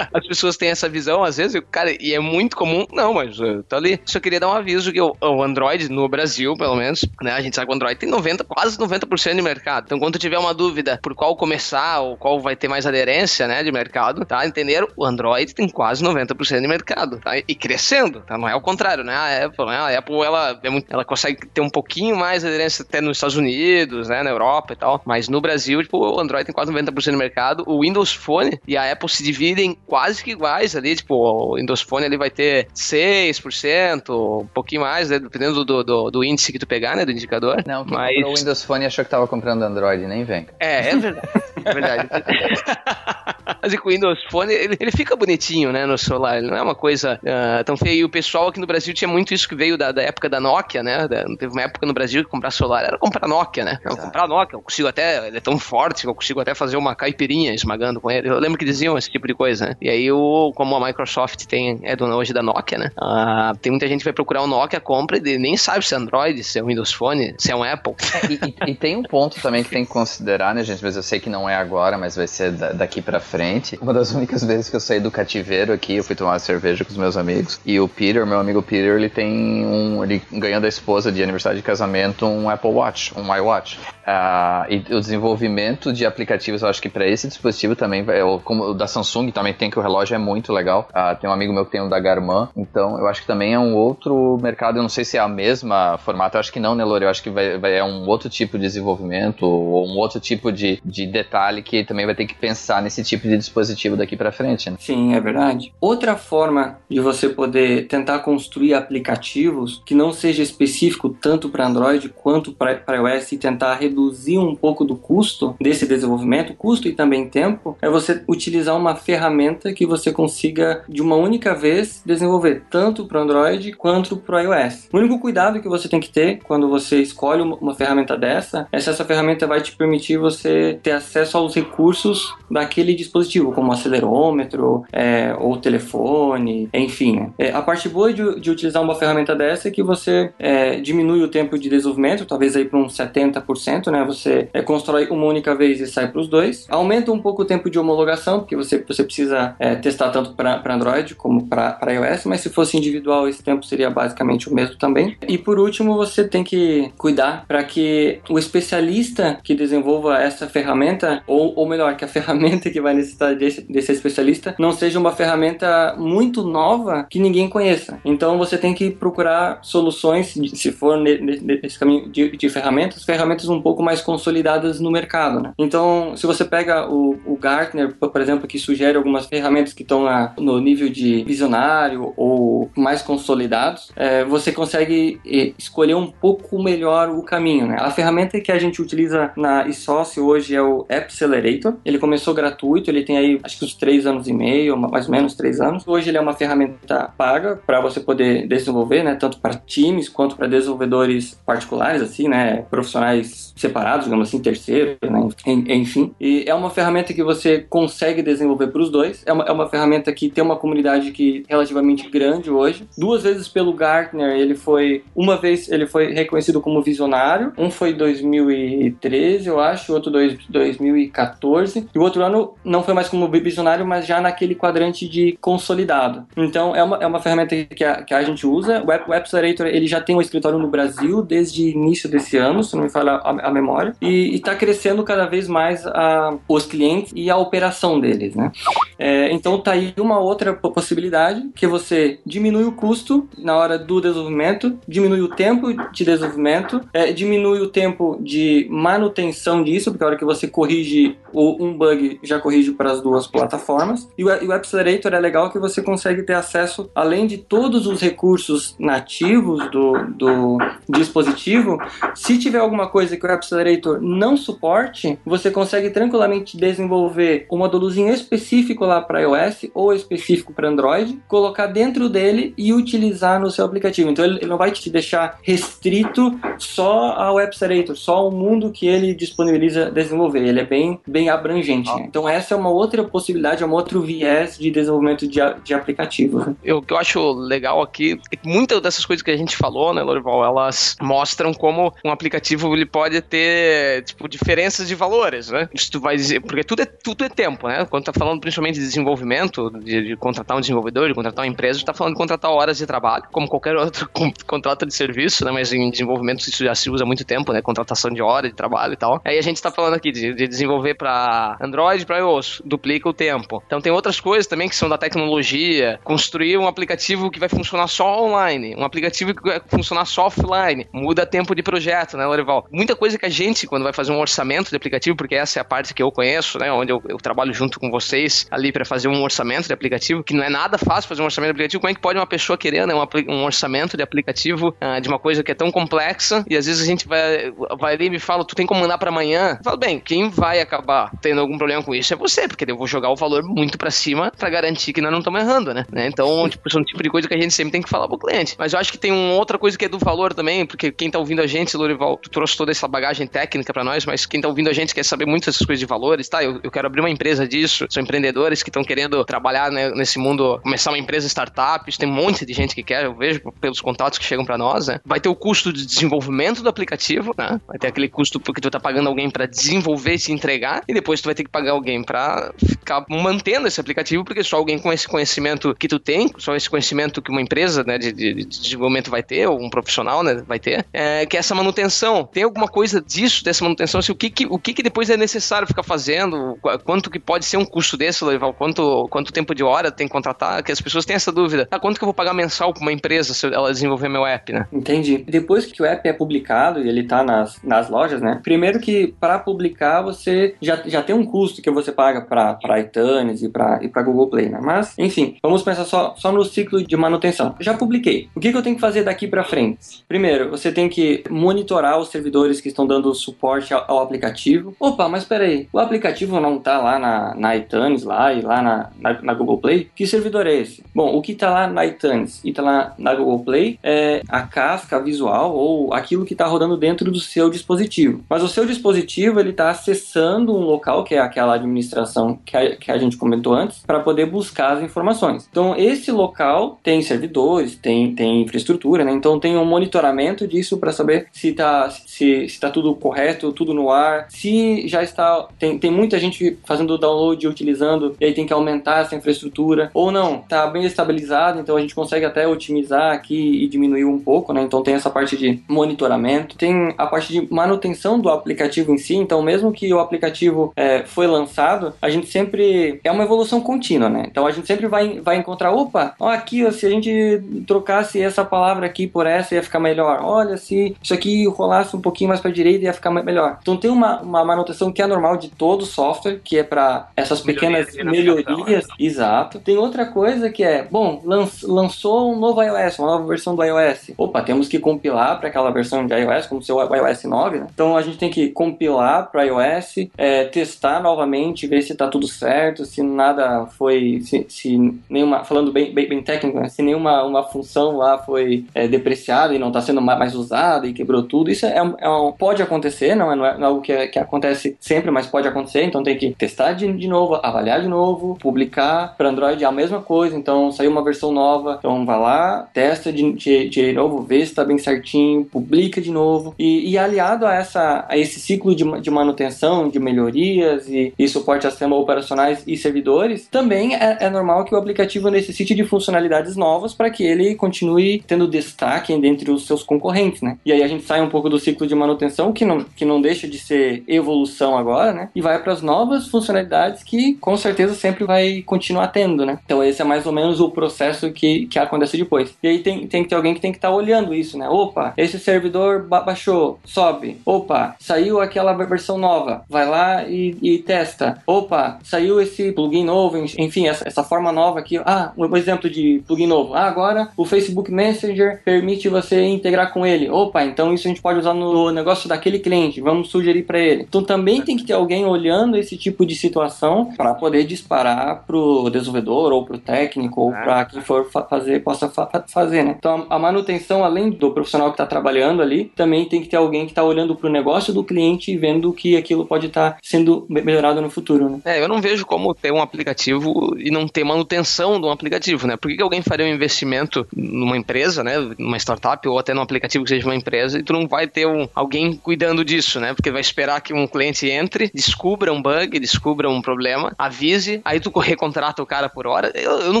as 0.12 0.26
pessoas 0.26 0.56
têm 0.56 0.70
essa 0.70 0.88
visão, 0.88 1.22
às 1.22 1.36
vezes, 1.36 1.60
cara, 1.70 1.90
e 2.00 2.14
é 2.14 2.20
muito 2.20 2.56
comum, 2.56 2.86
não, 2.92 3.14
mas 3.14 3.36
tá 3.68 3.76
ali. 3.76 4.00
Só 4.04 4.20
queria 4.20 4.40
dar 4.40 4.48
um 4.48 4.52
aviso 4.52 4.92
que 4.92 5.00
o, 5.00 5.16
o 5.20 5.42
Android, 5.42 5.88
no 5.90 6.08
Brasil, 6.08 6.54
pelo 6.56 6.76
menos, 6.76 7.04
né, 7.22 7.32
a 7.32 7.40
gente 7.40 7.54
sabe 7.54 7.66
que 7.66 7.72
o 7.72 7.76
Android 7.76 7.98
tem 7.98 8.08
90, 8.08 8.44
quase 8.44 8.78
90% 8.78 9.34
de 9.34 9.42
mercado. 9.42 9.84
Então, 9.86 9.98
quando 9.98 10.18
tiver 10.18 10.38
uma 10.38 10.54
dúvida 10.54 10.98
por 11.02 11.14
qual 11.14 11.36
começar 11.36 12.00
ou 12.00 12.16
qual 12.16 12.35
vai 12.40 12.56
ter 12.56 12.68
mais 12.68 12.86
aderência, 12.86 13.46
né, 13.46 13.62
de 13.62 13.72
mercado, 13.72 14.24
tá? 14.24 14.46
Entenderam? 14.46 14.88
O 14.96 15.04
Android 15.04 15.54
tem 15.54 15.68
quase 15.68 16.02
90% 16.04 16.60
de 16.60 16.68
mercado, 16.68 17.18
tá? 17.18 17.36
E 17.36 17.54
crescendo, 17.54 18.20
tá? 18.20 18.36
Não 18.38 18.48
é 18.48 18.54
o 18.54 18.60
contrário, 18.60 19.04
né? 19.04 19.14
A 19.14 19.46
Apple, 19.46 19.66
né? 19.66 19.76
A 19.76 19.98
Apple, 19.98 20.20
ela, 20.22 20.58
é 20.62 20.70
muito, 20.70 20.92
ela 20.92 21.04
consegue 21.04 21.46
ter 21.46 21.60
um 21.60 21.70
pouquinho 21.70 22.16
mais 22.16 22.44
aderência 22.44 22.84
até 22.86 23.00
nos 23.00 23.16
Estados 23.16 23.36
Unidos, 23.36 24.08
né, 24.08 24.22
na 24.22 24.30
Europa 24.30 24.72
e 24.72 24.76
tal, 24.76 25.00
mas 25.04 25.28
no 25.28 25.40
Brasil, 25.40 25.82
tipo, 25.82 25.98
o 25.98 26.20
Android 26.20 26.44
tem 26.44 26.54
quase 26.54 26.72
90% 26.72 27.10
de 27.10 27.16
mercado, 27.16 27.64
o 27.66 27.80
Windows 27.80 28.12
Phone 28.12 28.58
e 28.66 28.76
a 28.76 28.90
Apple 28.90 29.08
se 29.08 29.22
dividem 29.22 29.76
quase 29.86 30.22
que 30.22 30.30
iguais 30.30 30.76
ali, 30.76 30.94
tipo, 30.96 31.14
o 31.14 31.56
Windows 31.56 31.82
Phone 31.82 32.06
ele 32.06 32.16
vai 32.16 32.30
ter 32.30 32.68
6%, 32.74 34.42
um 34.42 34.46
pouquinho 34.46 34.82
mais, 34.82 35.10
né, 35.10 35.18
dependendo 35.18 35.64
do, 35.64 35.84
do, 35.84 36.10
do, 36.10 36.24
índice 36.24 36.52
que 36.52 36.58
tu 36.58 36.66
pegar, 36.66 36.96
né, 36.96 37.04
do 37.04 37.12
indicador. 37.12 37.62
Não, 37.66 37.84
quem 37.84 37.96
mas... 37.96 38.24
o 38.24 38.34
Windows 38.34 38.64
Phone 38.64 38.86
achou 38.86 39.04
que 39.04 39.10
tava 39.10 39.26
comprando 39.26 39.62
Android, 39.62 40.06
nem 40.06 40.24
vem. 40.24 40.46
É, 40.58 40.90
é 40.90 40.96
verdade. 40.96 41.28
Verdade. 41.72 42.08
Mas 43.66 43.80
com 43.80 43.88
o 43.88 43.92
Windows 43.92 44.22
Phone, 44.30 44.52
ele, 44.52 44.76
ele, 44.78 44.92
fica 44.92 45.16
bonitinho, 45.16 45.72
né, 45.72 45.84
no 45.86 45.98
celular. 45.98 46.38
Ele 46.38 46.46
não 46.46 46.56
é 46.56 46.62
uma 46.62 46.74
coisa 46.74 47.18
uh, 47.20 47.64
tão 47.64 47.76
feia. 47.76 47.94
E 47.94 48.04
o 48.04 48.08
pessoal 48.08 48.46
aqui 48.46 48.60
no 48.60 48.66
Brasil 48.66 48.94
tinha 48.94 49.08
muito 49.08 49.34
isso 49.34 49.48
que 49.48 49.56
veio 49.56 49.76
da, 49.76 49.90
da 49.90 50.02
época 50.02 50.28
da 50.28 50.38
Nokia, 50.38 50.84
né? 50.84 51.08
Da, 51.08 51.24
teve 51.36 51.52
uma 51.52 51.62
época 51.62 51.84
no 51.84 51.92
Brasil 51.92 52.22
que 52.22 52.30
comprar 52.30 52.52
celular 52.52 52.84
era 52.84 52.96
comprar 52.96 53.26
Nokia, 53.26 53.64
né? 53.64 53.78
Eu 53.82 53.96
comprar 53.96 54.28
Nokia, 54.28 54.56
eu 54.56 54.62
consigo 54.62 54.86
até, 54.86 55.26
ele 55.26 55.38
é 55.38 55.40
tão 55.40 55.58
forte 55.58 56.02
que 56.02 56.08
eu 56.08 56.14
consigo 56.14 56.40
até 56.40 56.54
fazer 56.54 56.76
uma 56.76 56.94
caipirinha 56.94 57.52
esmagando 57.52 58.00
com 58.00 58.08
ele. 58.08 58.28
Eu 58.28 58.38
lembro 58.38 58.56
que 58.56 58.64
diziam 58.64 58.96
esse 58.96 59.10
tipo 59.10 59.26
de 59.26 59.34
coisa, 59.34 59.66
né? 59.66 59.76
E 59.80 59.90
aí, 59.90 60.12
o, 60.12 60.52
como 60.54 60.76
a 60.76 60.86
Microsoft 60.86 61.44
tem, 61.46 61.80
é 61.82 61.96
dona 61.96 62.14
hoje 62.14 62.32
da 62.32 62.44
Nokia, 62.44 62.78
né? 62.78 62.90
Uh, 62.96 63.56
tem 63.58 63.72
muita 63.72 63.88
gente 63.88 63.98
que 63.98 64.04
vai 64.04 64.12
procurar 64.12 64.42
o 64.42 64.46
Nokia, 64.46 64.78
compra 64.78 65.18
e 65.18 65.38
nem 65.38 65.56
sabe 65.56 65.84
se 65.84 65.92
é 65.92 65.96
Android, 65.96 66.44
se 66.44 66.58
é 66.58 66.62
Windows 66.62 66.92
Phone, 66.92 67.34
se 67.36 67.50
é 67.50 67.56
um 67.56 67.64
Apple. 67.64 67.94
É, 68.14 68.32
e, 68.32 68.34
e, 68.34 68.70
e, 68.70 68.74
tem 68.76 68.96
um 68.96 69.02
ponto 69.02 69.40
também 69.40 69.64
que 69.64 69.70
tem 69.70 69.84
que 69.84 69.90
considerar, 69.90 70.54
né, 70.54 70.62
gente? 70.62 70.82
Mas 70.84 70.94
eu 70.94 71.02
sei 71.02 71.18
que 71.18 71.28
não 71.28 71.48
é 71.48 71.56
agora, 71.56 71.98
mas 71.98 72.14
vai 72.14 72.28
ser 72.28 72.52
daqui 72.52 73.02
pra 73.02 73.18
frente. 73.18 73.55
Uma 73.80 73.92
das 73.92 74.12
únicas 74.12 74.44
vezes 74.44 74.68
que 74.68 74.76
eu 74.76 74.80
saí 74.80 75.00
do 75.00 75.10
cativeiro 75.10 75.72
aqui, 75.72 75.96
eu 75.96 76.04
fui 76.04 76.14
tomar 76.14 76.32
uma 76.32 76.38
cerveja 76.38 76.84
com 76.84 76.90
os 76.90 76.96
meus 76.96 77.16
amigos. 77.16 77.60
E 77.64 77.78
o 77.80 77.88
Peter, 77.88 78.26
meu 78.26 78.38
amigo 78.38 78.62
Peter, 78.62 78.96
ele 78.96 79.08
tem 79.08 79.66
um. 79.66 80.02
Ele 80.04 80.22
ganhou 80.32 80.60
da 80.60 80.68
esposa 80.68 81.10
de 81.10 81.22
aniversário 81.22 81.56
de 81.56 81.62
casamento 81.62 82.26
um 82.26 82.48
Apple 82.48 82.70
Watch, 82.70 83.12
um 83.16 83.34
iWatch. 83.34 83.78
Uh, 84.06 84.70
e 84.70 84.94
o 84.94 85.00
desenvolvimento 85.00 85.92
de 85.92 86.06
aplicativos, 86.06 86.62
eu 86.62 86.68
acho 86.68 86.80
que 86.80 86.88
para 86.88 87.08
esse 87.08 87.26
dispositivo 87.26 87.74
também, 87.74 88.06
como 88.44 88.70
o 88.70 88.74
da 88.74 88.86
Samsung 88.86 89.32
também 89.32 89.52
tem, 89.52 89.68
que 89.68 89.78
o 89.78 89.82
relógio 89.82 90.14
é 90.14 90.18
muito 90.18 90.52
legal. 90.52 90.88
Uh, 90.90 91.18
tem 91.20 91.28
um 91.28 91.32
amigo 91.32 91.52
meu 91.52 91.64
que 91.64 91.72
tem 91.72 91.82
um 91.82 91.88
da 91.88 91.98
Garmin, 91.98 92.46
então 92.56 92.98
eu 92.98 93.08
acho 93.08 93.22
que 93.22 93.26
também 93.26 93.54
é 93.54 93.58
um 93.58 93.74
outro 93.74 94.38
mercado. 94.40 94.78
Eu 94.78 94.82
não 94.82 94.88
sei 94.88 95.04
se 95.04 95.16
é 95.16 95.20
a 95.20 95.26
mesma 95.26 95.98
formato, 95.98 96.36
eu 96.36 96.40
acho 96.40 96.52
que 96.52 96.60
não, 96.60 96.76
né, 96.76 96.84
Lore? 96.84 97.04
Eu 97.04 97.10
acho 97.10 97.20
que 97.20 97.30
vai, 97.30 97.58
vai, 97.58 97.76
é 97.76 97.82
um 97.82 98.06
outro 98.06 98.30
tipo 98.30 98.56
de 98.56 98.62
desenvolvimento 98.62 99.44
ou 99.44 99.88
um 99.88 99.98
outro 99.98 100.20
tipo 100.20 100.52
de, 100.52 100.80
de 100.84 101.04
detalhe 101.04 101.60
que 101.60 101.82
também 101.82 102.06
vai 102.06 102.14
ter 102.14 102.26
que 102.26 102.34
pensar 102.34 102.80
nesse 102.80 103.02
tipo 103.02 103.26
de 103.26 103.36
dispositivo 103.36 103.96
daqui 103.96 104.16
para 104.16 104.30
frente. 104.30 104.70
Né? 104.70 104.76
Sim, 104.78 105.14
é 105.14 105.20
verdade. 105.20 105.72
Outra 105.80 106.14
forma 106.16 106.78
de 106.88 107.00
você 107.00 107.28
poder 107.28 107.88
tentar 107.88 108.20
construir 108.20 108.74
aplicativos 108.74 109.82
que 109.84 109.96
não 109.96 110.12
seja 110.12 110.44
específico 110.44 111.08
tanto 111.08 111.48
para 111.48 111.66
Android 111.66 112.08
quanto 112.10 112.52
para 112.52 112.80
iOS 112.88 113.32
e 113.32 113.38
tentar 113.38 113.74
reduzir 113.74 113.95
um 114.38 114.54
pouco 114.54 114.84
do 114.84 114.96
custo 114.96 115.54
desse 115.60 115.86
desenvolvimento, 115.86 116.54
custo 116.54 116.88
e 116.88 116.92
também 116.92 117.28
tempo, 117.28 117.76
é 117.80 117.88
você 117.88 118.22
utilizar 118.28 118.76
uma 118.76 118.94
ferramenta 118.94 119.72
que 119.72 119.86
você 119.86 120.12
consiga 120.12 120.84
de 120.88 121.02
uma 121.02 121.16
única 121.16 121.54
vez 121.54 122.02
desenvolver 122.04 122.64
tanto 122.70 123.06
para 123.06 123.20
Android 123.20 123.72
quanto 123.72 124.16
para 124.16 124.42
iOS. 124.42 124.88
O 124.92 124.98
único 124.98 125.18
cuidado 125.18 125.60
que 125.60 125.68
você 125.68 125.88
tem 125.88 126.00
que 126.00 126.10
ter 126.10 126.40
quando 126.42 126.68
você 126.68 127.00
escolhe 127.00 127.42
uma 127.42 127.74
ferramenta 127.74 128.16
dessa 128.16 128.66
é 128.72 128.80
se 128.80 128.90
essa 128.90 129.04
ferramenta 129.04 129.46
vai 129.46 129.60
te 129.60 129.76
permitir 129.76 130.18
você 130.18 130.78
ter 130.82 130.92
acesso 130.92 131.36
aos 131.36 131.54
recursos 131.54 132.34
daquele 132.50 132.94
dispositivo, 132.94 133.52
como 133.52 133.72
acelerômetro 133.72 134.84
é, 134.92 135.34
ou 135.38 135.56
telefone, 135.56 136.68
enfim. 136.72 137.32
É, 137.38 137.50
a 137.52 137.62
parte 137.62 137.88
boa 137.88 138.12
de, 138.12 138.40
de, 138.40 138.50
utilizar 138.50 138.82
uma 138.82 138.94
ferramenta 138.94 139.34
dessa 139.34 139.68
é 139.68 139.70
que 139.70 139.82
você 139.82 140.32
é, 140.38 140.80
diminui 140.80 141.22
o 141.22 141.28
tempo 141.28 141.58
de 141.58 141.68
desenvolvimento, 141.68 142.24
talvez 142.24 142.56
aí 142.56 142.64
para 142.64 142.78
uns 142.78 142.96
70%, 142.96 143.85
né? 143.90 144.04
Você 144.04 144.48
é, 144.52 144.62
constrói 144.62 145.06
uma 145.08 145.26
única 145.26 145.54
vez 145.54 145.80
e 145.80 145.86
sai 145.86 146.08
para 146.08 146.20
os 146.20 146.28
dois. 146.28 146.66
Aumenta 146.68 147.12
um 147.12 147.20
pouco 147.20 147.42
o 147.42 147.44
tempo 147.44 147.70
de 147.70 147.78
homologação, 147.78 148.40
porque 148.40 148.56
você, 148.56 148.78
você 148.86 149.02
precisa 149.04 149.54
é, 149.58 149.74
testar 149.76 150.10
tanto 150.10 150.34
para 150.34 150.74
Android 150.74 151.14
como 151.14 151.46
para 151.46 151.78
iOS, 151.92 152.24
mas 152.24 152.40
se 152.40 152.50
fosse 152.50 152.76
individual, 152.76 153.28
esse 153.28 153.42
tempo 153.42 153.64
seria 153.64 153.90
basicamente 153.90 154.48
o 154.48 154.54
mesmo 154.54 154.76
também. 154.76 155.16
E 155.28 155.38
por 155.38 155.58
último, 155.58 155.94
você 155.94 156.26
tem 156.26 156.44
que 156.44 156.92
cuidar 156.96 157.44
para 157.46 157.62
que 157.64 158.20
o 158.28 158.38
especialista 158.38 159.38
que 159.42 159.54
desenvolva 159.54 160.18
essa 160.18 160.46
ferramenta, 160.46 161.22
ou, 161.26 161.54
ou 161.56 161.66
melhor, 161.66 161.96
que 161.96 162.04
a 162.04 162.08
ferramenta 162.16 162.70
que 162.70 162.80
vai 162.80 162.94
necessitar 162.94 163.34
desse, 163.34 163.62
desse 163.62 163.92
especialista, 163.92 164.54
não 164.58 164.72
seja 164.72 164.98
uma 164.98 165.12
ferramenta 165.12 165.94
muito 165.96 166.42
nova 166.42 167.06
que 167.08 167.18
ninguém 167.18 167.48
conheça. 167.48 167.98
Então 168.04 168.38
você 168.38 168.58
tem 168.58 168.74
que 168.74 168.90
procurar 168.90 169.58
soluções, 169.62 170.34
se 170.54 170.72
for 170.72 170.98
nesse 170.98 171.78
caminho 171.78 172.08
de, 172.08 172.36
de 172.36 172.48
ferramentas, 172.48 173.04
ferramentas 173.04 173.48
um 173.48 173.60
pouco 173.60 173.75
pouco 173.76 173.82
mais 173.82 174.00
consolidadas 174.00 174.80
no 174.80 174.90
mercado. 174.90 175.40
Né? 175.40 175.52
Então, 175.58 176.16
se 176.16 176.26
você 176.26 176.44
pega 176.44 176.88
o, 176.88 177.18
o 177.26 177.36
Gartner, 177.36 177.94
por 177.94 178.20
exemplo, 178.20 178.48
que 178.48 178.58
sugere 178.58 178.96
algumas 178.96 179.26
ferramentas 179.26 179.74
que 179.74 179.82
estão 179.82 180.06
no 180.38 180.58
nível 180.58 180.88
de 180.88 181.22
visionário 181.24 182.14
ou 182.16 182.70
mais 182.74 183.02
consolidados, 183.02 183.92
é, 183.94 184.24
você 184.24 184.50
consegue 184.50 185.20
é, 185.26 185.52
escolher 185.58 185.94
um 185.94 186.06
pouco 186.06 186.62
melhor 186.62 187.10
o 187.10 187.22
caminho. 187.22 187.66
Né? 187.66 187.76
A 187.78 187.90
ferramenta 187.90 188.40
que 188.40 188.50
a 188.50 188.58
gente 188.58 188.80
utiliza 188.80 189.30
na 189.36 189.68
eSource 189.68 190.18
hoje 190.18 190.54
é 190.54 190.62
o 190.62 190.86
Accelerator. 190.88 191.74
Ele 191.84 191.98
começou 191.98 192.32
gratuito, 192.32 192.90
ele 192.90 193.04
tem 193.04 193.18
aí 193.18 193.38
acho 193.42 193.58
que 193.58 193.64
uns 193.64 193.74
três 193.74 194.06
anos 194.06 194.26
e 194.26 194.32
meio, 194.32 194.76
mais 194.76 195.06
ou 195.06 195.12
menos 195.12 195.34
três 195.34 195.60
anos. 195.60 195.86
Hoje 195.86 196.08
ele 196.08 196.16
é 196.16 196.20
uma 196.20 196.32
ferramenta 196.32 197.12
paga 197.18 197.60
para 197.66 197.80
você 197.80 198.00
poder 198.00 198.46
desenvolver, 198.46 199.02
né, 199.02 199.14
tanto 199.16 199.38
para 199.38 199.54
times 199.54 200.08
quanto 200.08 200.36
para 200.36 200.46
desenvolvedores 200.46 201.38
particulares, 201.44 202.00
assim, 202.00 202.28
né, 202.28 202.64
profissionais 202.70 203.52
separados, 203.66 204.04
digamos 204.04 204.28
assim, 204.28 204.40
terceiros, 204.40 204.96
né, 205.02 205.28
enfim. 205.68 206.12
E 206.20 206.44
é 206.46 206.54
uma 206.54 206.70
ferramenta 206.70 207.12
que 207.12 207.22
você 207.22 207.64
consegue 207.68 208.22
desenvolver 208.22 208.68
para 208.68 208.82
os 208.82 208.90
dois. 208.90 209.22
É 209.26 209.32
uma, 209.32 209.44
é 209.44 209.52
uma 209.52 209.68
ferramenta 209.68 210.12
que 210.12 210.28
tem 210.28 210.42
uma 210.42 210.56
comunidade 210.56 211.10
que 211.12 211.44
relativamente 211.48 212.08
grande 212.08 212.50
hoje. 212.50 212.86
Duas 212.96 213.22
vezes 213.22 213.48
pelo 213.48 213.72
Gartner, 213.72 214.36
ele 214.36 214.54
foi 214.54 215.04
uma 215.14 215.36
vez 215.36 215.68
ele 215.70 215.86
foi 215.86 216.12
reconhecido 216.12 216.60
como 216.60 216.82
visionário. 216.82 217.52
Um 217.58 217.70
foi 217.70 217.92
2013, 217.92 219.48
eu 219.48 219.60
acho, 219.60 219.92
o 219.92 219.94
outro 219.94 220.10
dois, 220.10 220.36
2014. 220.48 221.88
E 221.94 221.98
o 221.98 222.02
outro 222.02 222.22
ano 222.22 222.54
não 222.64 222.82
foi 222.82 222.94
mais 222.94 223.08
como 223.08 223.28
visionário, 223.28 223.86
mas 223.86 224.06
já 224.06 224.20
naquele 224.20 224.54
quadrante 224.54 225.08
de 225.08 225.36
consolidado. 225.40 226.26
Então 226.36 226.74
é 226.74 226.82
uma, 226.82 226.96
é 226.98 227.06
uma 227.06 227.20
ferramenta 227.20 227.56
que 227.64 227.84
a, 227.84 228.02
que 228.02 228.14
a 228.14 228.22
gente 228.22 228.46
usa. 228.46 228.82
O 228.82 228.88
Web, 228.88 229.04
Web 229.08 229.22
Accelerator 229.22 229.66
ele 229.66 229.86
já 229.86 230.00
tem 230.00 230.16
um 230.16 230.20
escritório 230.20 230.58
no 230.58 230.68
Brasil 230.68 231.22
desde 231.22 231.70
início 231.70 232.08
desse 232.08 232.36
ano, 232.36 232.62
se 232.62 232.74
não 232.76 232.84
me 232.84 232.90
falha 232.90 233.12
a, 233.12 233.48
a 233.48 233.52
memória, 233.56 233.94
e 234.00 234.34
está 234.34 234.54
crescendo 234.54 235.02
cada 235.02 235.26
vez 235.26 235.48
mais 235.48 235.86
a, 235.86 236.34
os 236.48 236.66
clientes 236.66 237.12
e 237.14 237.30
a 237.30 237.36
operação 237.36 237.98
deles, 238.00 238.34
né? 238.34 238.52
É, 238.98 239.32
então 239.32 239.60
tá 239.60 239.72
aí 239.72 239.92
uma 239.98 240.18
outra 240.18 240.54
possibilidade 240.54 241.42
que 241.54 241.66
você 241.66 242.18
diminui 242.24 242.64
o 242.64 242.72
custo 242.72 243.28
na 243.36 243.56
hora 243.56 243.78
do 243.78 244.00
desenvolvimento, 244.00 244.78
diminui 244.86 245.20
o 245.20 245.28
tempo 245.28 245.72
de 245.92 246.04
desenvolvimento, 246.04 246.80
é, 246.92 247.12
diminui 247.12 247.60
o 247.60 247.68
tempo 247.68 248.18
de 248.20 248.66
manutenção 248.70 249.62
disso, 249.62 249.90
porque 249.90 250.04
a 250.04 250.06
hora 250.08 250.16
que 250.16 250.24
você 250.24 250.46
corrige 250.46 251.16
um 251.34 251.76
bug 251.76 252.18
já 252.22 252.38
corrige 252.38 252.72
para 252.72 252.92
as 252.92 253.02
duas 253.02 253.26
plataformas. 253.26 254.08
E 254.16 254.24
o, 254.24 254.28
o 254.28 254.52
Accelerator 254.52 255.12
é 255.12 255.20
legal 255.20 255.50
que 255.50 255.58
você 255.58 255.82
consegue 255.82 256.22
ter 256.22 256.34
acesso, 256.34 256.90
além 256.94 257.26
de 257.26 257.38
todos 257.38 257.86
os 257.86 258.00
recursos 258.00 258.74
nativos 258.78 259.70
do, 259.70 259.92
do 260.16 260.58
dispositivo, 260.88 261.78
se 262.14 262.38
tiver 262.38 262.58
alguma 262.58 262.88
coisa 262.88 263.16
que 263.16 263.24
o 263.24 263.28
Accelerator 263.36 264.00
não 264.00 264.36
suporte, 264.36 265.18
você 265.24 265.50
consegue 265.50 265.90
tranquilamente 265.90 266.56
desenvolver 266.56 267.46
um 267.50 267.58
módulozinho 267.58 268.12
específico 268.12 268.84
lá 268.84 269.00
para 269.00 269.20
iOS 269.20 269.66
ou 269.74 269.92
específico 269.92 270.52
para 270.52 270.68
Android, 270.68 271.18
colocar 271.28 271.66
dentro 271.66 272.08
dele 272.08 272.54
e 272.56 272.72
utilizar 272.72 273.40
no 273.40 273.50
seu 273.50 273.64
aplicativo. 273.64 274.10
Então 274.10 274.24
ele, 274.24 274.46
não 274.46 274.56
vai 274.56 274.70
te 274.70 274.90
deixar 274.90 275.38
restrito 275.42 276.38
só 276.58 277.12
ao 277.12 277.38
Accelerator, 277.38 277.96
só 277.96 278.16
ao 278.16 278.30
mundo 278.30 278.70
que 278.70 278.86
ele 278.86 279.14
disponibiliza 279.14 279.90
desenvolver. 279.90 280.44
Ele 280.46 280.60
é 280.60 280.64
bem, 280.64 281.00
bem 281.06 281.28
abrangente. 281.28 281.94
Né? 281.94 282.06
Então 282.08 282.28
essa 282.28 282.54
é 282.54 282.56
uma 282.56 282.70
outra 282.70 283.04
possibilidade, 283.04 283.62
é 283.62 283.66
um 283.66 283.72
outro 283.72 284.00
viés 284.00 284.58
de 284.58 284.70
desenvolvimento 284.70 285.26
de, 285.26 285.40
de 285.64 285.74
aplicativos. 285.74 286.46
Né? 286.46 286.56
Eu, 286.62 286.78
o 286.78 286.82
que 286.82 286.92
eu 286.92 286.98
acho 286.98 287.32
legal 287.32 287.82
aqui 287.82 288.18
é 288.32 288.36
que 288.36 288.48
muitas 288.48 288.80
dessas 288.80 289.04
coisas 289.04 289.22
que 289.22 289.30
a 289.30 289.36
gente 289.36 289.56
falou, 289.56 289.92
né, 289.92 290.02
Lorival, 290.02 290.44
elas 290.44 290.96
mostram 291.00 291.52
como 291.52 291.92
um 292.04 292.10
aplicativo 292.10 292.74
ele 292.74 292.86
pode 292.86 293.20
ter 293.26 294.04
tipo 294.04 294.28
diferenças 294.28 294.88
de 294.88 294.94
valores, 294.94 295.50
né? 295.50 295.68
Isso 295.74 295.90
tu 295.90 296.00
vai 296.00 296.16
dizer, 296.16 296.40
porque 296.40 296.64
tudo 296.64 296.82
é 296.82 296.86
tudo 296.86 297.24
é 297.24 297.28
tempo, 297.28 297.68
né? 297.68 297.84
Quando 297.88 298.04
tá 298.04 298.12
falando 298.12 298.40
principalmente 298.40 298.76
de 298.78 298.86
desenvolvimento, 298.86 299.70
de, 299.70 300.08
de 300.08 300.16
contratar 300.16 300.56
um 300.56 300.60
desenvolvedor, 300.60 301.08
de 301.08 301.14
contratar 301.14 301.44
uma 301.44 301.50
empresa, 301.50 301.84
tá 301.84 301.94
falando 301.94 302.14
de 302.14 302.18
contratar 302.18 302.50
horas 302.50 302.78
de 302.78 302.86
trabalho, 302.86 303.24
como 303.32 303.48
qualquer 303.48 303.76
outro 303.76 304.08
contrato 304.46 304.86
de 304.86 304.94
serviço, 304.94 305.44
né? 305.44 305.50
Mas 305.50 305.72
em 305.72 305.90
desenvolvimento 305.90 306.40
isso 306.40 306.64
já 306.64 306.74
se 306.74 306.90
usa 306.90 307.04
há 307.04 307.06
muito 307.06 307.24
tempo, 307.24 307.52
né? 307.52 307.60
Contratação 307.62 308.10
de 308.10 308.22
hora 308.22 308.48
de 308.48 308.54
trabalho 308.54 308.94
e 308.94 308.96
tal. 308.96 309.20
Aí 309.24 309.38
a 309.38 309.42
gente 309.42 309.60
tá 309.60 309.70
falando 309.70 309.94
aqui 309.94 310.12
de, 310.12 310.34
de 310.34 310.48
desenvolver 310.48 310.94
para 310.94 311.56
Android, 311.60 312.04
para 312.06 312.18
iOS, 312.18 312.62
duplica 312.64 313.08
o 313.08 313.12
tempo. 313.12 313.62
Então 313.66 313.80
tem 313.80 313.92
outras 313.92 314.20
coisas 314.20 314.46
também 314.46 314.68
que 314.68 314.76
são 314.76 314.88
da 314.88 314.98
tecnologia, 314.98 315.98
construir 316.04 316.58
um 316.58 316.66
aplicativo 316.66 317.30
que 317.30 317.38
vai 317.38 317.48
funcionar 317.48 317.86
só 317.88 318.24
online, 318.24 318.74
um 318.76 318.84
aplicativo 318.84 319.34
que 319.34 319.42
vai 319.42 319.60
funcionar 319.68 320.04
só 320.04 320.26
offline, 320.26 320.86
muda 320.92 321.26
tempo 321.26 321.54
de 321.54 321.62
projeto, 321.62 322.16
né, 322.16 322.26
Lorival? 322.26 322.66
Muita 322.70 322.94
coisa 322.94 323.15
que 323.18 323.26
a 323.26 323.30
gente, 323.30 323.66
quando 323.66 323.82
vai 323.82 323.92
fazer 323.92 324.12
um 324.12 324.18
orçamento 324.18 324.70
de 324.70 324.76
aplicativo, 324.76 325.16
porque 325.16 325.34
essa 325.34 325.58
é 325.58 325.62
a 325.62 325.64
parte 325.64 325.94
que 325.94 326.02
eu 326.02 326.10
conheço, 326.10 326.58
né, 326.58 326.70
onde 326.72 326.92
eu, 326.92 327.02
eu 327.08 327.18
trabalho 327.18 327.52
junto 327.52 327.78
com 327.78 327.90
vocês 327.90 328.46
ali 328.50 328.72
para 328.72 328.84
fazer 328.84 329.08
um 329.08 329.22
orçamento 329.22 329.66
de 329.66 329.72
aplicativo, 329.72 330.22
que 330.22 330.34
não 330.34 330.44
é 330.44 330.48
nada 330.48 330.78
fácil 330.78 331.08
fazer 331.08 331.22
um 331.22 331.26
orçamento 331.26 331.48
de 331.48 331.52
aplicativo. 331.52 331.80
Como 331.80 331.90
é 331.90 331.94
que 331.94 332.00
pode 332.00 332.18
uma 332.18 332.26
pessoa 332.26 332.56
querer 332.56 332.86
né, 332.86 332.94
um, 332.94 333.32
um 333.32 333.44
orçamento 333.44 333.96
de 333.96 334.02
aplicativo 334.02 334.68
uh, 334.68 335.00
de 335.00 335.08
uma 335.08 335.18
coisa 335.18 335.42
que 335.42 335.52
é 335.52 335.54
tão 335.54 335.70
complexa 335.70 336.44
e 336.48 336.56
às 336.56 336.66
vezes 336.66 336.82
a 336.82 336.86
gente 336.86 337.06
vai, 337.06 337.52
vai 337.78 337.94
ali 337.94 338.06
e 338.06 338.10
me 338.10 338.18
fala, 338.18 338.44
tu 338.44 338.54
tem 338.54 338.66
como 338.66 338.80
mandar 338.80 338.98
para 338.98 339.10
amanhã? 339.10 339.56
Eu 339.58 339.64
falo, 339.64 339.76
bem, 339.76 340.00
quem 340.00 340.28
vai 340.28 340.60
acabar 340.60 341.10
tendo 341.20 341.40
algum 341.40 341.56
problema 341.56 341.82
com 341.82 341.94
isso 341.94 342.12
é 342.12 342.16
você, 342.16 342.48
porque 342.48 342.70
eu 342.70 342.76
vou 342.76 342.86
jogar 342.86 343.10
o 343.10 343.16
valor 343.16 343.42
muito 343.42 343.78
para 343.78 343.90
cima 343.90 344.32
para 344.36 344.50
garantir 344.50 344.92
que 344.92 345.00
nós 345.00 345.10
não 345.10 345.18
estamos 345.18 345.40
errando, 345.40 345.72
né? 345.72 345.84
né? 345.90 346.06
Então, 346.06 346.48
tipo, 346.48 346.70
são 346.70 346.80
um 346.80 346.84
tipo 346.84 347.02
de 347.02 347.10
coisa 347.10 347.28
que 347.28 347.34
a 347.34 347.40
gente 347.40 347.54
sempre 347.54 347.72
tem 347.72 347.82
que 347.82 347.88
falar 347.88 348.08
pro 348.08 348.18
cliente. 348.18 348.54
Mas 348.58 348.72
eu 348.72 348.78
acho 348.78 348.92
que 348.92 348.98
tem 348.98 349.12
uma 349.12 349.34
outra 349.34 349.58
coisa 349.58 349.76
que 349.76 349.84
é 349.84 349.88
do 349.88 349.98
valor 349.98 350.34
também, 350.34 350.66
porque 350.66 350.90
quem 350.90 351.10
tá 351.10 351.18
ouvindo 351.18 351.40
a 351.40 351.46
gente, 351.46 351.76
Lorival, 351.76 352.18
tu 352.18 352.30
trouxe 352.30 352.56
toda 352.56 352.70
essa 352.70 352.86
bagagem 352.86 353.05
técnica 353.30 353.72
para 353.72 353.84
nós, 353.84 354.04
mas 354.04 354.26
quem 354.26 354.40
tá 354.40 354.48
ouvindo 354.48 354.68
a 354.68 354.72
gente 354.72 354.94
quer 354.94 355.04
saber 355.04 355.26
muito 355.26 355.48
essas 355.48 355.64
coisas 355.64 355.80
de 355.80 355.86
valores, 355.86 356.28
tá? 356.28 356.42
Eu, 356.42 356.60
eu 356.62 356.70
quero 356.70 356.86
abrir 356.86 357.00
uma 357.00 357.10
empresa 357.10 357.46
disso, 357.46 357.86
são 357.90 358.02
empreendedores 358.02 358.62
que 358.62 358.70
estão 358.70 358.82
querendo 358.82 359.24
trabalhar 359.24 359.70
né, 359.70 359.90
nesse 359.90 360.18
mundo, 360.18 360.58
começar 360.62 360.90
uma 360.90 360.98
empresa 360.98 361.26
startup, 361.28 361.84
tem 361.96 362.08
um 362.08 362.12
monte 362.12 362.44
de 362.44 362.52
gente 362.52 362.74
que 362.74 362.82
quer, 362.82 363.04
eu 363.04 363.14
vejo 363.14 363.40
pelos 363.60 363.80
contatos 363.80 364.18
que 364.18 364.24
chegam 364.24 364.44
para 364.44 364.58
nós, 364.58 364.88
né? 364.88 365.00
Vai 365.04 365.20
ter 365.20 365.28
o 365.28 365.34
custo 365.34 365.72
de 365.72 365.86
desenvolvimento 365.86 366.62
do 366.62 366.68
aplicativo, 366.68 367.34
né? 367.36 367.60
Vai 367.66 367.78
ter 367.78 367.88
aquele 367.88 368.08
custo 368.08 368.40
porque 368.40 368.60
tu 368.60 368.70
tá 368.70 368.80
pagando 368.80 369.08
alguém 369.08 369.30
para 369.30 369.46
desenvolver 369.46 370.14
e 370.14 370.18
se 370.18 370.32
entregar, 370.32 370.82
e 370.88 370.94
depois 370.94 371.20
tu 371.20 371.26
vai 371.26 371.34
ter 371.34 371.44
que 371.44 371.50
pagar 371.50 371.72
alguém 371.72 372.02
para 372.02 372.52
ficar 372.58 373.04
mantendo 373.08 373.66
esse 373.66 373.80
aplicativo, 373.80 374.24
porque 374.24 374.42
só 374.42 374.56
alguém 374.56 374.78
com 374.78 374.92
esse 374.92 375.06
conhecimento 375.06 375.74
que 375.74 375.88
tu 375.88 375.98
tem, 375.98 376.30
só 376.38 376.54
esse 376.54 376.68
conhecimento 376.68 377.22
que 377.22 377.30
uma 377.30 377.40
empresa 377.40 377.82
né, 377.84 377.98
de, 377.98 378.12
de, 378.12 378.34
de 378.34 378.44
desenvolvimento 378.44 379.10
vai 379.10 379.22
ter, 379.22 379.48
ou 379.48 379.60
um 379.60 379.70
profissional 379.70 380.22
né, 380.22 380.42
vai 380.46 380.58
ter, 380.58 380.86
é, 380.92 381.26
que 381.26 381.36
é 381.36 381.40
essa 381.40 381.54
manutenção. 381.54 382.24
Tem 382.24 382.42
alguma 382.42 382.68
coisa 382.68 382.95
disso, 383.00 383.44
dessa 383.44 383.64
manutenção? 383.64 383.98
Assim, 384.00 384.12
o 384.12 384.14
que, 384.14 384.30
que, 384.30 384.46
o 384.46 384.58
que, 384.58 384.74
que 384.74 384.82
depois 384.82 385.10
é 385.10 385.16
necessário 385.16 385.66
ficar 385.66 385.82
fazendo? 385.82 386.58
Quanto 386.84 387.10
que 387.10 387.18
pode 387.18 387.44
ser 387.44 387.56
um 387.56 387.64
custo 387.64 387.96
desse, 387.96 388.24
levar 388.24 388.52
quanto, 388.52 389.06
quanto 389.10 389.32
tempo 389.32 389.54
de 389.54 389.62
hora 389.62 389.90
tem 389.90 390.06
que 390.06 390.12
contratar? 390.12 390.62
Que 390.62 390.72
as 390.72 390.80
pessoas 390.80 391.04
têm 391.04 391.16
essa 391.16 391.32
dúvida. 391.32 391.68
Ah, 391.70 391.78
quanto 391.78 391.98
que 391.98 392.04
eu 392.04 392.06
vou 392.06 392.14
pagar 392.14 392.34
mensal 392.34 392.72
para 392.72 392.82
uma 392.82 392.92
empresa 392.92 393.34
se 393.34 393.46
ela 393.46 393.72
desenvolver 393.72 394.08
meu 394.08 394.26
app, 394.26 394.52
né? 394.52 394.66
Entendi. 394.72 395.18
Depois 395.18 395.66
que 395.66 395.82
o 395.82 395.84
app 395.84 396.08
é 396.08 396.12
publicado 396.12 396.82
e 396.82 396.88
ele 396.88 397.04
tá 397.04 397.22
nas, 397.22 397.62
nas 397.62 397.88
lojas, 397.88 398.20
né? 398.20 398.40
Primeiro 398.42 398.80
que 398.80 399.14
para 399.20 399.38
publicar 399.38 400.02
você 400.02 400.54
já, 400.60 400.82
já 400.86 401.02
tem 401.02 401.14
um 401.14 401.24
custo 401.24 401.62
que 401.62 401.70
você 401.70 401.92
paga 401.92 402.20
para 402.20 402.80
iTunes 402.80 403.42
e 403.42 403.48
para 403.48 403.80
e 403.82 403.88
Google 403.88 404.28
Play, 404.28 404.48
né? 404.48 404.60
Mas, 404.62 404.94
enfim, 404.98 405.36
vamos 405.42 405.62
pensar 405.62 405.84
só, 405.84 406.14
só 406.16 406.32
no 406.32 406.44
ciclo 406.44 406.84
de 406.84 406.96
manutenção. 406.96 407.54
Já 407.60 407.74
publiquei. 407.74 408.28
O 408.34 408.40
que, 408.40 408.50
que 408.50 408.56
eu 408.56 408.62
tenho 408.62 408.76
que 408.76 408.80
fazer 408.80 409.02
daqui 409.02 409.26
para 409.26 409.44
frente? 409.44 410.04
Primeiro, 410.08 410.50
você 410.50 410.70
tem 410.70 410.88
que 410.88 411.24
monitorar 411.30 411.98
os 411.98 412.08
servidores 412.08 412.60
que 412.60 412.68
estão 412.68 412.85
dando 412.86 413.14
suporte 413.14 413.72
ao, 413.72 413.84
ao 413.88 414.00
aplicativo. 414.00 414.74
Opa, 414.78 415.08
mas 415.08 415.24
peraí, 415.24 415.68
o 415.72 415.78
aplicativo 415.78 416.40
não 416.40 416.58
tá 416.58 416.78
lá 416.78 416.98
na, 416.98 417.34
na 417.34 417.56
iTunes 417.56 418.04
lá 418.04 418.32
e 418.32 418.40
lá 418.40 418.62
na, 418.62 418.90
na, 418.98 419.22
na, 419.22 419.34
Google 419.34 419.58
Play? 419.58 419.90
Que 419.94 420.06
servidor 420.06 420.46
é 420.46 420.54
esse? 420.54 420.82
Bom, 420.94 421.14
o 421.14 421.22
que 421.22 421.34
tá 421.34 421.50
lá 421.50 421.66
na 421.66 421.84
iTunes 421.84 422.40
e 422.44 422.52
tá 422.52 422.62
lá 422.62 422.94
na 422.98 423.14
Google 423.14 423.40
Play 423.40 423.78
é 423.82 424.22
a 424.28 424.42
casca 424.42 425.00
visual 425.00 425.54
ou 425.54 425.92
aquilo 425.92 426.24
que 426.24 426.34
tá 426.34 426.46
rodando 426.46 426.76
dentro 426.76 427.10
do 427.10 427.20
seu 427.20 427.50
dispositivo. 427.50 428.22
Mas 428.28 428.42
o 428.42 428.48
seu 428.48 428.66
dispositivo 428.66 429.40
ele 429.40 429.52
tá 429.52 429.70
acessando 429.70 430.54
um 430.54 430.60
local 430.60 431.04
que 431.04 431.14
é 431.14 431.18
aquela 431.18 431.54
administração 431.54 432.38
que 432.44 432.56
a, 432.56 432.76
que 432.76 432.90
a 432.90 432.98
gente 432.98 433.16
comentou 433.16 433.54
antes 433.54 433.78
para 433.86 434.00
poder 434.00 434.26
buscar 434.26 434.76
as 434.76 434.82
informações. 434.82 435.48
Então 435.50 435.74
esse 435.76 436.10
local 436.10 436.78
tem 436.82 437.02
servidores, 437.02 437.76
tem, 437.76 438.14
tem 438.14 438.42
infraestrutura, 438.42 439.04
né? 439.04 439.12
Então 439.12 439.38
tem 439.38 439.56
um 439.56 439.64
monitoramento 439.64 440.46
disso 440.46 440.78
para 440.78 440.92
saber 440.92 441.28
se 441.32 441.52
tá 441.52 441.90
se 441.90 442.44
está 442.44 442.70
tudo 442.76 442.94
correto, 442.94 443.52
tudo 443.52 443.72
no 443.72 443.90
ar, 443.90 444.26
se 444.28 444.86
já 444.86 445.02
está 445.02 445.48
tem, 445.58 445.78
tem 445.78 445.90
muita 445.90 446.18
gente 446.18 446.58
fazendo 446.62 446.98
download 446.98 447.42
e 447.42 447.48
utilizando 447.48 448.14
e 448.20 448.26
aí 448.26 448.34
tem 448.34 448.44
que 448.44 448.52
aumentar 448.52 449.00
essa 449.00 449.16
infraestrutura 449.16 449.90
ou 449.94 450.12
não, 450.12 450.40
está 450.40 450.66
bem 450.66 450.84
estabilizado, 450.84 451.58
então 451.58 451.74
a 451.74 451.80
gente 451.80 451.94
consegue 451.94 452.26
até 452.26 452.46
otimizar 452.46 453.14
aqui 453.14 453.64
e 453.64 453.66
diminuir 453.66 454.04
um 454.04 454.18
pouco, 454.18 454.52
né? 454.52 454.60
Então 454.60 454.82
tem 454.82 454.92
essa 454.92 455.08
parte 455.08 455.38
de 455.38 455.58
monitoramento, 455.66 456.58
tem 456.58 456.94
a 456.98 457.06
parte 457.06 457.32
de 457.32 457.50
manutenção 457.50 458.20
do 458.20 458.28
aplicativo 458.28 458.92
em 458.92 458.98
si, 458.98 459.16
então 459.16 459.40
mesmo 459.40 459.72
que 459.72 459.94
o 459.94 459.98
aplicativo 459.98 460.74
é, 460.76 461.02
foi 461.04 461.26
lançado, 461.26 461.94
a 462.02 462.10
gente 462.10 462.26
sempre 462.26 463.00
é 463.02 463.10
uma 463.10 463.24
evolução 463.24 463.58
contínua, 463.58 464.10
né? 464.10 464.26
Então 464.30 464.46
a 464.46 464.50
gente 464.50 464.66
sempre 464.66 464.86
vai, 464.86 465.18
vai 465.20 465.38
encontrar, 465.38 465.72
opa, 465.72 466.14
ó, 466.20 466.28
aqui 466.28 466.62
ó, 466.62 466.70
se 466.70 466.84
a 466.84 466.90
gente 466.90 467.42
trocasse 467.66 468.20
essa 468.20 468.44
palavra 468.44 468.84
aqui 468.84 469.06
por 469.06 469.26
essa 469.26 469.54
ia 469.54 469.62
ficar 469.62 469.80
melhor. 469.80 470.20
Olha, 470.22 470.58
se 470.58 470.94
isso 471.02 471.14
aqui 471.14 471.46
rolasse 471.46 471.96
um 471.96 472.02
pouquinho 472.02 472.28
mais 472.28 472.40
para 472.40 472.50
direita 472.50 472.65
direita 472.66 472.84
ia 472.84 472.92
ficar 472.92 473.10
melhor. 473.10 473.58
Então 473.62 473.76
tem 473.76 473.90
uma, 473.90 474.20
uma 474.20 474.44
manutenção 474.44 474.92
que 474.92 475.00
é 475.00 475.06
normal 475.06 475.36
de 475.36 475.48
todo 475.48 475.82
o 475.82 475.86
software, 475.86 476.40
que 476.42 476.58
é 476.58 476.62
para 476.62 477.08
essas 477.16 477.40
pequenas 477.40 477.94
melhorias. 477.94 478.86
Exato. 478.98 479.60
Tem 479.60 479.76
outra 479.76 480.06
coisa 480.06 480.50
que 480.50 480.62
é, 480.62 480.82
bom, 480.84 481.22
lançou 481.24 482.32
um 482.32 482.38
novo 482.38 482.62
iOS, 482.62 482.98
uma 482.98 483.08
nova 483.08 483.26
versão 483.26 483.54
do 483.54 483.62
iOS. 483.62 484.10
Opa, 484.18 484.42
temos 484.42 484.68
que 484.68 484.78
compilar 484.78 485.38
para 485.38 485.48
aquela 485.48 485.70
versão 485.70 486.06
de 486.06 486.14
iOS, 486.14 486.46
como 486.46 486.62
se 486.62 486.72
o 486.72 486.82
iOS 486.82 487.24
9, 487.24 487.58
né? 487.58 487.66
Então 487.72 487.96
a 487.96 488.02
gente 488.02 488.18
tem 488.18 488.30
que 488.30 488.48
compilar 488.48 489.30
para 489.30 489.44
iOS, 489.44 490.08
é, 490.16 490.44
testar 490.44 491.00
novamente, 491.00 491.66
ver 491.66 491.82
se 491.82 491.92
está 491.92 492.08
tudo 492.08 492.26
certo, 492.26 492.84
se 492.84 493.02
nada 493.02 493.66
foi, 493.66 494.20
se, 494.22 494.46
se 494.48 495.00
nenhuma, 495.08 495.44
falando 495.44 495.72
bem, 495.72 495.92
bem, 495.92 496.08
bem 496.08 496.22
técnico, 496.22 496.58
né? 496.58 496.68
se 496.68 496.82
nenhuma 496.82 497.24
uma 497.24 497.42
função 497.42 497.96
lá 497.96 498.18
foi 498.18 498.64
é, 498.74 498.88
depreciada 498.88 499.54
e 499.54 499.58
não 499.58 499.68
está 499.68 499.80
sendo 499.80 500.00
mais 500.00 500.34
usada 500.34 500.86
e 500.86 500.92
quebrou 500.92 501.22
tudo. 501.22 501.50
Isso 501.50 501.66
é, 501.66 501.76
é 501.76 502.08
um, 502.10 502.32
pode 502.46 502.62
acontecer, 502.62 503.16
não 503.16 503.32
é, 503.32 503.34
não 503.34 503.44
é 503.44 503.64
algo 503.64 503.80
que, 503.80 503.90
é, 503.90 504.06
que 504.06 504.20
acontece 504.20 504.76
sempre, 504.78 505.10
mas 505.10 505.26
pode 505.26 505.48
acontecer. 505.48 505.82
Então 505.82 506.04
tem 506.04 506.16
que 506.16 506.30
testar 506.30 506.74
de, 506.74 506.92
de 506.92 507.08
novo, 507.08 507.40
avaliar 507.42 507.82
de 507.82 507.88
novo, 507.88 508.38
publicar. 508.40 509.16
Para 509.18 509.30
Android 509.30 509.64
é 509.64 509.66
a 509.66 509.72
mesma 509.72 510.00
coisa. 510.00 510.36
Então 510.36 510.70
saiu 510.70 510.92
uma 510.92 511.02
versão 511.02 511.32
nova, 511.32 511.74
então 511.80 512.06
vai 512.06 512.16
lá, 512.16 512.68
testa 512.72 513.12
de, 513.12 513.32
de, 513.32 513.68
de 513.68 513.92
novo, 513.92 514.22
vê 514.22 514.36
se 514.38 514.52
está 514.52 514.64
bem 514.64 514.78
certinho, 514.78 515.44
publica 515.44 516.00
de 516.00 516.12
novo. 516.12 516.54
E, 516.56 516.88
e 516.88 516.96
aliado 516.96 517.44
a, 517.44 517.52
essa, 517.52 518.06
a 518.08 518.16
esse 518.16 518.38
ciclo 518.38 518.76
de, 518.76 518.84
de 519.00 519.10
manutenção, 519.10 519.88
de 519.88 519.98
melhorias 519.98 520.88
e, 520.88 521.12
e 521.18 521.26
suporte 521.26 521.66
a 521.66 521.70
sistemas 521.70 521.98
operacionais 521.98 522.62
e 522.64 522.76
servidores, 522.76 523.48
também 523.50 523.96
é, 523.96 524.18
é 524.20 524.30
normal 524.30 524.64
que 524.64 524.72
o 524.72 524.78
aplicativo 524.78 525.30
necessite 525.30 525.74
de 525.74 525.82
funcionalidades 525.82 526.54
novas 526.54 526.94
para 526.94 527.10
que 527.10 527.24
ele 527.24 527.56
continue 527.56 528.22
tendo 528.24 528.46
destaque 528.46 529.12
entre 529.12 529.50
os 529.50 529.66
seus 529.66 529.82
concorrentes, 529.82 530.42
né? 530.42 530.56
E 530.64 530.70
aí 530.70 530.84
a 530.84 530.86
gente 530.86 531.02
sai 531.02 531.20
um 531.20 531.28
pouco 531.28 531.50
do 531.50 531.58
ciclo 531.58 531.88
de 531.88 531.94
manutenção, 531.96 532.35
que 532.52 532.64
não, 532.64 532.82
que 532.82 533.04
não 533.04 533.20
deixa 533.20 533.48
de 533.48 533.58
ser 533.58 534.04
evolução 534.06 534.76
agora, 534.76 535.12
né? 535.12 535.28
E 535.34 535.40
vai 535.40 535.62
para 535.62 535.72
as 535.72 535.82
novas 535.82 536.28
funcionalidades 536.28 537.02
que 537.02 537.34
com 537.34 537.56
certeza 537.56 537.94
sempre 537.94 538.24
vai 538.24 538.62
continuar 538.62 539.08
tendo, 539.08 539.44
né? 539.44 539.58
Então 539.64 539.82
esse 539.82 540.02
é 540.02 540.04
mais 540.04 540.26
ou 540.26 540.32
menos 540.32 540.60
o 540.60 540.70
processo 540.70 541.30
que, 541.32 541.66
que 541.66 541.78
acontece 541.78 542.16
depois. 542.16 542.54
E 542.62 542.68
aí 542.68 542.78
tem, 542.80 543.06
tem 543.06 543.22
que 543.22 543.28
ter 543.28 543.34
alguém 543.34 543.54
que 543.54 543.60
tem 543.60 543.72
que 543.72 543.78
estar 543.78 543.88
tá 543.88 543.94
olhando 543.94 544.34
isso, 544.34 544.58
né? 544.58 544.68
Opa, 544.68 545.14
esse 545.16 545.38
servidor 545.38 546.06
ba 546.06 546.20
baixou, 546.20 546.78
sobe. 546.84 547.40
Opa, 547.44 547.96
saiu 547.98 548.40
aquela 548.40 548.72
versão 548.72 549.18
nova, 549.18 549.64
vai 549.68 549.86
lá 549.88 550.24
e, 550.24 550.56
e 550.60 550.78
testa. 550.78 551.42
Opa, 551.46 551.98
saiu 552.02 552.40
esse 552.40 552.72
plugin 552.72 553.04
novo, 553.04 553.38
enfim, 553.58 553.86
essa, 553.86 554.06
essa 554.06 554.22
forma 554.22 554.52
nova 554.52 554.78
aqui. 554.78 554.98
Ah, 555.04 555.32
um 555.36 555.56
exemplo 555.56 555.88
de 555.88 556.22
plugin 556.26 556.46
novo. 556.46 556.74
Ah, 556.74 556.86
agora 556.86 557.28
o 557.36 557.44
Facebook 557.44 557.90
Messenger 557.90 558.60
permite 558.64 559.08
você 559.08 559.42
integrar 559.44 559.92
com 559.92 560.06
ele. 560.06 560.28
Opa, 560.28 560.64
então 560.64 560.92
isso 560.92 561.06
a 561.06 561.10
gente 561.10 561.22
pode 561.22 561.38
usar 561.38 561.54
no 561.54 561.90
negócio 561.90 562.25
daquele 562.26 562.58
cliente. 562.58 563.00
Vamos 563.00 563.28
sugerir 563.28 563.62
para 563.62 563.78
ele. 563.78 564.02
Então 564.02 564.22
também 564.22 564.62
tem 564.62 564.76
que 564.76 564.84
ter 564.84 564.92
alguém 564.92 565.24
olhando 565.24 565.76
esse 565.76 565.96
tipo 565.96 566.24
de 566.24 566.34
situação 566.34 567.12
para 567.16 567.34
poder 567.34 567.64
disparar 567.64 568.44
pro 568.46 568.88
desenvolvedor 568.90 569.52
ou 569.52 569.64
pro 569.64 569.78
técnico 569.78 570.40
ou 570.40 570.50
para 570.52 570.84
quem 570.84 571.00
for 571.00 571.28
fazer 571.30 571.82
possa 571.82 572.08
fa 572.08 572.26
fazer, 572.48 572.82
né? 572.82 572.94
Então 572.98 573.26
a 573.30 573.38
manutenção 573.38 574.04
além 574.04 574.30
do 574.30 574.50
profissional 574.50 574.88
que 574.88 574.94
está 574.94 575.06
trabalhando 575.06 575.62
ali, 575.62 575.90
também 575.96 576.24
tem 576.24 576.40
que 576.40 576.48
ter 576.48 576.56
alguém 576.56 576.84
que 576.84 576.92
está 576.92 577.02
olhando 577.02 577.34
pro 577.34 577.48
negócio 577.48 577.92
do 577.92 578.04
cliente 578.04 578.50
e 578.50 578.56
vendo 578.56 578.92
que 578.92 579.16
aquilo 579.16 579.46
pode 579.46 579.66
estar 579.66 579.92
tá 579.92 579.98
sendo 580.02 580.46
melhorado 580.48 581.00
no 581.00 581.10
futuro, 581.10 581.48
né? 581.48 581.60
É, 581.64 581.82
eu 581.82 581.88
não 581.88 582.00
vejo 582.00 582.24
como 582.26 582.54
ter 582.54 582.72
um 582.72 582.80
aplicativo 582.80 583.76
e 583.78 583.90
não 583.90 584.06
ter 584.06 584.24
manutenção 584.24 585.00
de 585.00 585.06
um 585.06 585.10
aplicativo, 585.10 585.66
né? 585.66 585.76
Por 585.76 585.88
que, 585.88 585.96
que 585.96 586.02
alguém 586.02 586.22
faria 586.22 586.46
um 586.46 586.54
investimento 586.54 587.26
numa 587.34 587.76
empresa, 587.76 588.22
né? 588.22 588.34
Numa 588.58 588.76
startup 588.76 589.26
ou 589.28 589.38
até 589.38 589.54
num 589.54 589.62
aplicativo 589.62 590.04
que 590.04 590.10
seja 590.10 590.26
uma 590.26 590.34
empresa 590.34 590.78
e 590.78 590.82
tu 590.82 590.92
não 590.92 591.06
vai 591.06 591.26
ter 591.26 591.46
um, 591.46 591.68
alguém 591.74 592.15
cuidando 592.16 592.64
disso, 592.64 593.00
né? 593.00 593.14
Porque 593.14 593.30
vai 593.30 593.40
esperar 593.40 593.80
que 593.80 593.92
um 593.92 594.06
cliente 594.06 594.48
entre, 594.48 594.90
descubra 594.94 595.52
um 595.52 595.60
bug, 595.60 595.98
descubra 595.98 596.48
um 596.48 596.60
problema, 596.60 597.12
avise, 597.18 597.80
aí 597.84 598.00
tu 598.00 598.10
recontrata 598.18 598.82
o 598.82 598.86
cara 598.86 599.08
por 599.08 599.26
hora. 599.26 599.52
Eu, 599.54 599.80
eu 599.80 599.92
não 599.92 600.00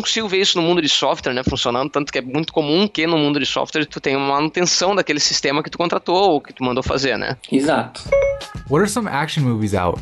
consigo 0.00 0.28
ver 0.28 0.40
isso 0.40 0.60
no 0.60 0.66
mundo 0.66 0.82
de 0.82 0.88
software, 0.88 1.32
né? 1.32 1.42
Funcionando, 1.48 1.90
tanto 1.90 2.12
que 2.12 2.18
é 2.18 2.22
muito 2.22 2.52
comum 2.52 2.88
que 2.88 3.06
no 3.06 3.18
mundo 3.18 3.38
de 3.38 3.46
software 3.46 3.84
tu 3.86 4.00
tenha 4.00 4.18
uma 4.18 4.34
manutenção 4.34 4.94
daquele 4.94 5.20
sistema 5.20 5.62
que 5.62 5.70
tu 5.70 5.78
contratou 5.78 6.32
ou 6.32 6.40
que 6.40 6.52
tu 6.52 6.64
mandou 6.64 6.82
fazer, 6.82 7.16
né? 7.18 7.36
Exato. 7.50 8.02
What 8.68 8.82
are 8.82 8.90
some 8.90 9.08
action 9.08 9.44
movies 9.44 9.74
out? 9.74 10.00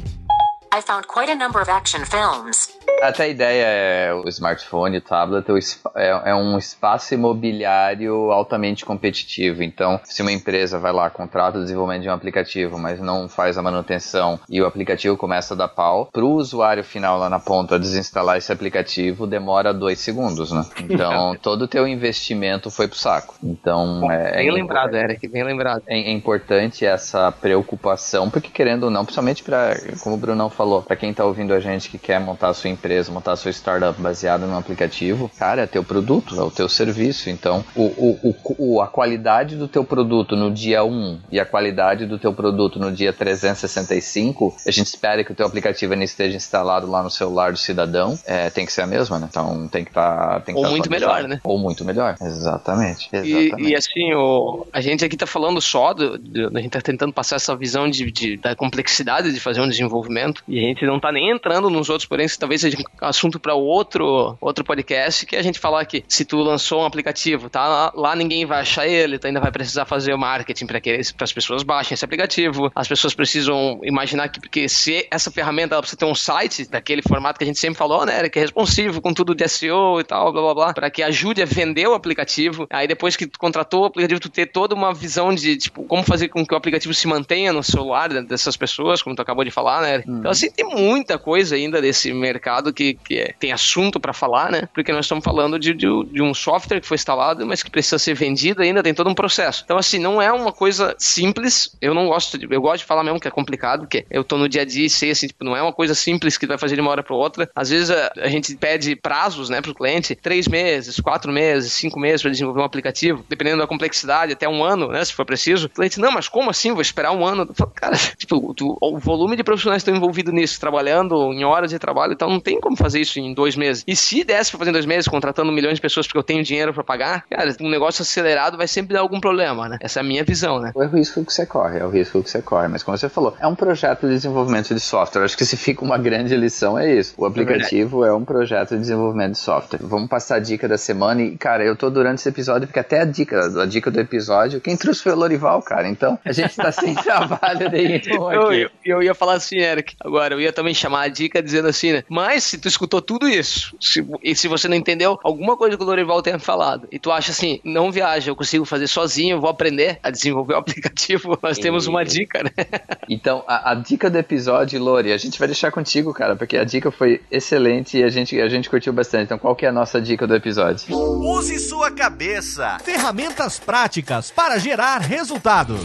I 0.77 0.81
found 0.81 1.07
quite 1.07 1.31
a 1.31 1.37
number 1.37 1.63
of 1.63 1.71
action 1.71 2.05
films. 2.05 2.69
Até 3.03 3.25
a 3.25 3.29
ideia 3.29 3.65
é 3.67 4.15
o 4.15 4.27
smartphone, 4.29 4.97
o 4.97 5.01
tablet, 5.01 5.47
é, 5.95 6.31
é, 6.31 6.35
um 6.35 6.57
espaço 6.57 7.13
imobiliário 7.13 8.31
altamente 8.31 8.85
competitivo. 8.85 9.63
Então, 9.63 10.01
se 10.05 10.23
uma 10.23 10.33
empresa 10.33 10.79
vai 10.79 10.93
lá, 10.93 11.11
contrata 11.11 11.59
o 11.59 11.63
desenvolvimento 11.63 12.03
de 12.03 12.09
um 12.09 12.13
aplicativo, 12.13 12.79
mas 12.79 13.01
não 13.01 13.29
faz 13.29 13.59
a 13.59 13.63
manutenção 13.63 14.41
e 14.49 14.63
o 14.63 14.67
aplicativo 14.67 15.17
começa 15.17 15.53
a 15.55 15.57
dar 15.57 15.69
pau, 15.69 16.09
para 16.11 16.25
o 16.25 16.33
usuário 16.33 16.83
final 16.83 17.19
lá 17.19 17.29
na 17.29 17.39
ponta 17.39 17.79
desinstalar 17.79 18.39
esse 18.39 18.51
aplicativo 18.51 19.27
demora 19.27 19.75
dois 19.75 19.99
segundos, 19.99 20.51
né? 20.51 20.65
Então, 20.89 21.37
todo 21.43 21.63
o 21.63 21.69
teu 21.69 21.87
investimento 21.87 22.71
foi 22.71 22.89
pro 22.89 22.99
saco. 22.99 23.35
Então, 23.43 24.11
é, 24.11 24.37
bem 24.37 24.49
é 24.49 24.53
lembrado, 24.53 24.95
Eric, 24.95 25.29
bem 25.29 25.45
lembrado. 25.45 25.83
É, 25.87 25.99
é, 25.99 26.11
importante 26.11 26.87
essa 26.87 27.31
preocupação, 27.31 28.31
porque 28.31 28.49
querendo 28.49 28.85
ou 28.85 28.91
não, 28.91 29.05
principalmente 29.05 29.43
para, 29.43 29.77
como 30.03 30.15
o 30.15 30.19
Brunão 30.19 30.49
falou, 30.49 30.64
para 30.83 30.97
quem 30.97 31.11
está 31.11 31.25
ouvindo 31.25 31.53
a 31.53 31.61
gente 31.61 31.89
que 31.89 31.99
quer 31.99 32.21
montar 32.21 32.49
a 32.49 32.55
sua 32.55 32.71
empresa 32.71 33.13
montar 33.13 33.33
a 33.33 33.37
sua 33.37 33.51
startup 33.51 34.01
baseada 34.01 34.47
num 34.47 34.57
aplicativo, 34.57 35.31
cara, 35.39 35.63
é 35.63 35.67
teu 35.67 35.85
produto, 35.85 36.39
é 36.39 36.43
o 36.43 36.51
teu 36.51 36.69
serviço. 36.69 37.31
Então, 37.31 37.65
o, 37.75 37.83
o, 37.83 38.37
o, 38.59 38.81
a 38.81 38.87
qualidade 38.87 39.57
do 39.57 39.69
teu 39.69 39.85
produto 39.85 40.37
no 40.37 40.51
dia 40.51 40.85
1 40.85 41.21
e 41.31 41.41
a 41.41 41.47
qualidade 41.47 42.07
do 42.07 42.19
teu 42.19 42.33
produto 42.33 42.79
no 42.79 42.91
dia 42.91 43.13
365, 43.13 44.57
a 44.67 44.71
gente 44.71 44.87
espera 44.87 45.25
que 45.25 45.33
o 45.33 45.35
teu 45.35 45.47
aplicativo 45.47 45.93
ainda 45.93 46.05
esteja 46.05 46.37
instalado 46.37 46.91
lá 46.91 47.03
no 47.03 47.11
celular 47.11 47.53
do 47.53 47.59
cidadão, 47.59 48.19
é, 48.27 48.51
tem 48.51 48.67
que 48.67 48.73
ser 48.73 48.83
a 48.83 48.87
mesma, 48.87 49.19
né? 49.19 49.29
Então 49.31 49.69
tem 49.69 49.85
que 49.85 49.91
estar. 49.91 50.41
Tá, 50.41 50.53
Ou 50.55 50.63
tá 50.63 50.71
muito 50.71 50.91
melhor, 50.91 51.23
né? 51.25 51.41
Ou 51.45 51.59
muito 51.59 51.85
melhor, 51.85 52.17
exatamente. 52.21 53.09
exatamente. 53.13 53.63
E, 53.63 53.71
e, 53.71 53.77
assim, 53.77 54.13
o, 54.15 54.67
a 54.73 54.81
gente 54.81 55.05
aqui 55.05 55.17
tá 55.17 55.27
falando 55.27 55.61
só, 55.61 55.93
do, 55.93 56.19
do, 56.19 56.57
a 56.57 56.61
gente 56.61 56.71
tá 56.71 56.81
tentando 56.81 57.13
passar 57.13 57.37
essa 57.37 57.55
visão 57.57 57.89
de, 57.89 58.11
de, 58.11 58.37
da 58.37 58.55
complexidade 58.55 59.33
de 59.33 59.41
fazer 59.41 59.61
um 59.61 59.69
desenvolvimento 59.69 60.43
e 60.55 60.59
a 60.59 60.63
gente 60.63 60.87
não 60.87 61.01
tá 61.01 61.11
nem 61.11 61.31
entrando 61.31 61.69
nos 61.69 61.91
outros, 61.91 62.07
porém, 62.07 62.29
que 62.29 62.39
talvez 62.39 62.61
seja 62.61 62.79
assunto 63.01 63.41
para 63.41 63.55
outro 63.55 64.37
outro 64.41 64.65
podcast 64.65 65.27
que 65.27 65.35
a 65.35 65.43
gente 65.43 65.59
falar 65.59 65.85
que 65.85 66.05
se 66.07 66.25
tu 66.25 66.37
lançou 66.39 66.83
um 66.83 66.85
aplicativo, 66.85 67.51
tá 67.51 67.93
lá 67.93 68.15
ninguém 68.15 68.47
vai 68.47 68.61
achar 68.61 68.87
ele, 68.87 69.19
tu 69.19 69.27
ainda 69.27 69.41
vai 69.41 69.51
precisar 69.51 69.85
fazer 69.85 70.15
o 70.15 70.19
marketing 70.19 70.67
para 70.67 70.81
que 70.81 71.01
as 71.19 71.33
pessoas 71.33 71.65
baixem 71.65 71.95
esse 71.95 72.05
aplicativo. 72.05 72.71
As 72.73 72.87
pessoas 72.87 73.15
precisam 73.15 73.81
imaginar 73.83 74.29
que 74.29 74.39
porque 74.39 74.69
se 74.69 75.09
essa 75.11 75.29
ferramenta 75.29 75.75
ela 75.75 75.83
precisa 75.83 75.99
ter 75.99 76.05
um 76.05 76.15
site 76.15 76.71
daquele 76.71 77.03
formato 77.03 77.39
que 77.39 77.45
a 77.45 77.47
gente 77.47 77.59
sempre 77.59 77.77
falou, 77.77 78.07
né, 78.07 78.29
que 78.29 78.39
é 78.39 78.43
responsivo 78.43 79.01
com 79.01 79.13
tudo 79.13 79.35
de 79.35 79.49
SEO 79.49 79.99
e 79.99 80.05
tal, 80.05 80.33
blá 80.33 80.41
blá 80.41 80.55
blá, 80.55 80.73
para 80.73 80.89
que 80.89 81.03
ajude 81.03 81.43
a 81.43 81.47
vender 81.47 81.89
o 81.89 81.95
aplicativo. 81.95 82.69
Aí 82.71 82.87
depois 82.87 83.17
que 83.17 83.27
tu 83.27 83.41
contratou 83.41 83.83
o 83.83 83.87
aplicativo, 83.87 84.21
tu 84.21 84.29
ter 84.29 84.47
toda 84.47 84.73
uma 84.73 84.95
visão 84.95 85.35
de 85.35 85.57
tipo 85.57 85.83
como 85.85 86.05
fazer 86.05 86.29
com 86.29 86.47
que 86.47 86.55
o 86.55 86.57
aplicativo 86.57 86.95
se 86.95 87.09
mantenha 87.09 87.53
no 87.53 87.63
celular 87.63 88.09
dessas 88.23 88.57
pessoas, 88.57 89.03
como 89.03 89.17
tu 89.17 89.23
acabou 89.23 89.45
de 89.45 89.51
falar, 89.51 89.83
né? 89.83 90.05
Então 90.07 90.31
assim 90.31 90.44
tem 90.51 90.65
muita 90.65 91.19
coisa 91.19 91.57
ainda 91.57 91.81
desse 91.81 92.13
mercado 92.13 92.73
que, 92.73 92.95
que 92.95 93.19
é, 93.19 93.35
tem 93.39 93.53
assunto 93.53 94.01
para 94.01 94.13
falar, 94.13 94.51
né? 94.51 94.69
Porque 94.75 94.93
nós 94.93 95.05
estamos 95.05 95.25
falando 95.25 95.59
de, 95.59 95.73
de, 95.73 95.87
de, 96.07 96.23
um 96.23 96.35
software 96.35 96.81
que 96.81 96.87
foi 96.87 96.97
instalado, 96.97 97.47
mas 97.47 97.63
que 97.63 97.71
precisa 97.71 97.99
ser 97.99 98.15
vendido 98.15 98.63
ainda, 98.63 98.83
tem 98.83 98.95
todo 98.95 99.11
um 99.11 99.15
processo. 99.15 99.63
Então, 99.65 99.77
assim, 99.77 99.99
não 99.99 100.21
é 100.21 100.33
uma 100.33 100.53
coisa 100.53 100.95
simples. 100.99 101.77
Eu 101.81 101.95
não 101.95 102.07
gosto 102.07 102.39
de, 102.39 102.47
eu 102.51 102.61
gosto 102.61 102.79
de 102.79 102.85
falar 102.85 103.05
mesmo 103.05 103.21
que 103.21 103.29
é 103.29 103.31
complicado, 103.31 103.81
porque 103.81 104.05
eu 104.11 104.25
tô 104.25 104.37
no 104.37 104.49
dia 104.49 104.63
a 104.63 104.65
dia 104.65 104.87
e 104.87 104.91
sei, 104.91 105.11
assim, 105.11 105.27
tipo, 105.27 105.45
não 105.45 105.57
é 105.57 105.63
uma 105.63 105.73
coisa 105.73 105.95
simples 105.95 106.37
que 106.37 106.47
vai 106.47 106.59
fazer 106.59 106.75
de 106.75 106.81
uma 106.81 106.91
hora 106.91 107.03
para 107.03 107.15
outra. 107.15 107.49
Às 107.55 107.71
vezes 107.71 107.91
a, 107.91 108.13
a, 108.17 108.29
gente 108.29 108.55
pede 108.57 108.97
prazos, 108.97 109.49
né, 109.49 109.61
pro 109.61 109.75
cliente, 109.75 110.15
três 110.15 110.49
meses, 110.49 111.01
quatro 111.01 111.33
meses, 111.33 111.73
cinco 111.73 111.99
meses 111.99 112.23
para 112.23 112.31
desenvolver 112.31 112.61
um 112.61 112.65
aplicativo, 112.65 113.25
dependendo 113.29 113.59
da 113.59 113.67
complexidade, 113.67 114.33
até 114.33 114.49
um 114.49 114.63
ano, 114.63 114.89
né, 114.89 115.05
se 115.05 115.13
for 115.13 115.25
preciso. 115.25 115.67
O 115.67 115.71
cliente, 115.71 116.01
não, 116.01 116.13
mas 116.13 116.29
como 116.29 116.51
assim? 116.51 116.73
Vou 116.73 116.83
esperar 116.83 117.13
um 117.13 117.25
ano? 117.25 117.49
Falo, 117.55 117.73
cara, 117.75 117.97
tipo, 118.17 118.53
tu, 118.55 118.77
o 118.81 118.99
volume 118.99 119.37
de 119.37 119.45
profissionais 119.45 119.83
que 119.83 119.91
estão 119.91 119.97
envolvidos 119.97 120.34
nisso, 120.35 120.61
trabalhando 120.61 121.33
em 121.33 121.45
horas 121.45 121.71
de 121.71 121.79
trabalho, 121.79 122.13
então 122.13 122.29
não 122.29 122.41
tem 122.41 122.61
como 122.61 122.77
fazer 122.77 123.01
isso 123.01 123.19
em 123.19 123.33
dois 123.33 123.57
meses. 123.57 123.85
E 123.87 123.97
se 123.97 124.25
desse 124.25 124.51
pra 124.51 124.59
fazer 124.59 124.71
em 124.71 124.73
dois 124.73 124.87
meses, 124.87 125.09
contratando 125.09 125.53
milhões 125.53 125.77
de 125.77 125.81
pessoas 125.81 126.07
porque 126.07 126.19
eu 126.19 126.23
tenho 126.23 126.43
dinheiro 126.43 126.73
para 126.73 126.85
pagar, 126.85 127.25
cara, 127.29 127.55
um 127.61 127.71
negócio 127.71 128.03
acelerado 128.03 128.57
vai 128.57 128.69
sempre 128.69 128.95
dar 128.95 129.01
algum 129.01 129.21
problema, 129.21 129.69
né? 129.69 129.79
Essa 129.81 130.01
é 130.01 130.03
a 130.03 130.05
minha 130.05 130.25
visão, 130.25 130.61
né? 130.61 130.73
É 130.75 130.79
o 130.79 130.89
risco 130.89 131.25
que 131.25 131.33
você 131.33 131.47
corre, 131.47 131.79
é 131.79 131.85
o 131.85 131.91
risco 131.91 132.23
que 132.23 132.31
você 132.31 132.43
corre. 132.43 132.69
Mas 132.69 132.83
como 132.83 132.97
você 132.97 133.09
falou, 133.09 133.35
é 133.41 133.47
um 133.47 133.55
projeto 133.55 134.07
de 134.07 134.15
desenvolvimento 134.15 134.75
de 134.75 134.81
software. 134.81 135.25
Acho 135.25 135.37
que 135.37 135.45
se 135.45 135.57
fica 135.57 135.85
uma 135.85 135.99
grande 135.99 136.37
lição 136.37 136.79
é 136.79 136.93
isso. 136.93 137.15
O 137.17 137.25
aplicativo 137.25 138.05
é, 138.05 138.09
é 138.09 138.13
um 138.13 138.25
projeto 138.25 138.71
de 138.71 138.81
desenvolvimento 138.81 139.33
de 139.33 139.39
software. 139.39 139.81
Vamos 139.83 140.09
passar 140.09 140.37
a 140.37 140.41
dica 140.41 140.69
da 140.69 140.79
semana 140.79 141.23
e, 141.23 141.37
cara, 141.37 141.65
eu 141.65 141.77
tô 141.77 141.91
durante 141.91 142.19
esse 142.19 142.29
episódio, 142.29 142.67
porque 142.67 142.81
até 142.81 143.01
a 143.01 143.05
dica, 143.05 143.63
a 143.63 143.67
dica 143.67 143.91
do 143.91 144.01
episódio, 144.01 144.61
quem 144.61 144.77
trouxe 144.77 145.03
foi 145.03 145.13
o 145.13 145.17
Lorival, 145.17 145.63
cara. 145.63 145.89
Então, 145.89 146.19
a 146.25 146.33
gente 146.33 146.57
tá 146.57 146.73
sem 146.73 146.95
trabalho 146.97 147.71
daí. 147.71 148.03
eu, 148.07 148.53
eu, 148.53 148.71
eu, 148.85 149.03
ia 149.03 149.15
falar 149.15 149.35
assim, 149.35 149.59
Eric, 149.59 149.95
Agora, 150.05 150.14
eu 150.19 150.41
ia 150.41 150.53
também 150.53 150.75
chamar 150.75 151.03
a 151.03 151.09
dica 151.09 151.43
dizendo 151.43 151.69
assim, 151.69 151.93
né? 151.93 152.05
Mas 152.09 152.45
se 152.45 152.59
tu 152.59 152.69
escutou 152.69 153.01
tudo 153.01 153.29
isso, 153.29 153.75
se, 153.81 154.07
e 154.23 154.35
se 154.35 154.49
você 154.49 154.69
não 154.69 154.77
entendeu 154.77 155.19
alguma 155.23 155.57
coisa 155.57 155.77
que 155.77 155.83
o 155.83 155.87
Lorival 155.87 156.23
tenha 156.23 156.39
falado, 156.39 156.89
e 156.91 156.99
tu 156.99 157.11
acha 157.11 157.31
assim, 157.31 157.61
não 157.65 157.91
viaja, 157.91 158.31
eu 158.31 158.37
consigo 158.37 158.65
fazer 158.65 158.87
sozinho, 158.87 159.37
eu 159.37 159.41
vou 159.41 159.51
aprender 159.51 159.99
a 160.03 160.11
desenvolver 160.11 160.55
o 160.55 160.59
aplicativo, 160.59 161.39
nós 161.43 161.59
temos 161.59 161.87
uma 161.87 162.05
dica, 162.05 162.43
né? 162.43 162.51
Então, 163.09 163.45
a, 163.47 163.73
a 163.73 163.75
dica 163.75 164.09
do 164.09 164.17
episódio, 164.17 164.83
Lori, 164.83 165.13
a 165.13 165.19
gente 165.19 165.39
vai 165.39 165.47
deixar 165.47 165.71
contigo, 165.71 166.13
cara, 166.15 166.35
porque 166.35 166.57
a 166.57 166.65
dica 166.65 166.91
foi 166.91 167.21
excelente 167.31 167.99
e 167.99 168.03
a 168.03 168.09
gente, 168.09 168.41
a 168.41 168.49
gente 168.49 168.71
curtiu 168.71 168.93
bastante. 168.93 169.25
Então, 169.25 169.39
qual 169.39 169.55
que 169.55 169.67
é 169.67 169.69
a 169.69 169.73
nossa 169.73 170.01
dica 170.01 170.27
do 170.27 170.35
episódio? 170.35 170.95
Use 170.97 171.59
sua 171.59 171.91
cabeça. 171.91 172.79
Ferramentas 172.83 173.59
práticas 173.59 174.31
para 174.31 174.59
gerar 174.59 174.99
resultados. 174.99 175.81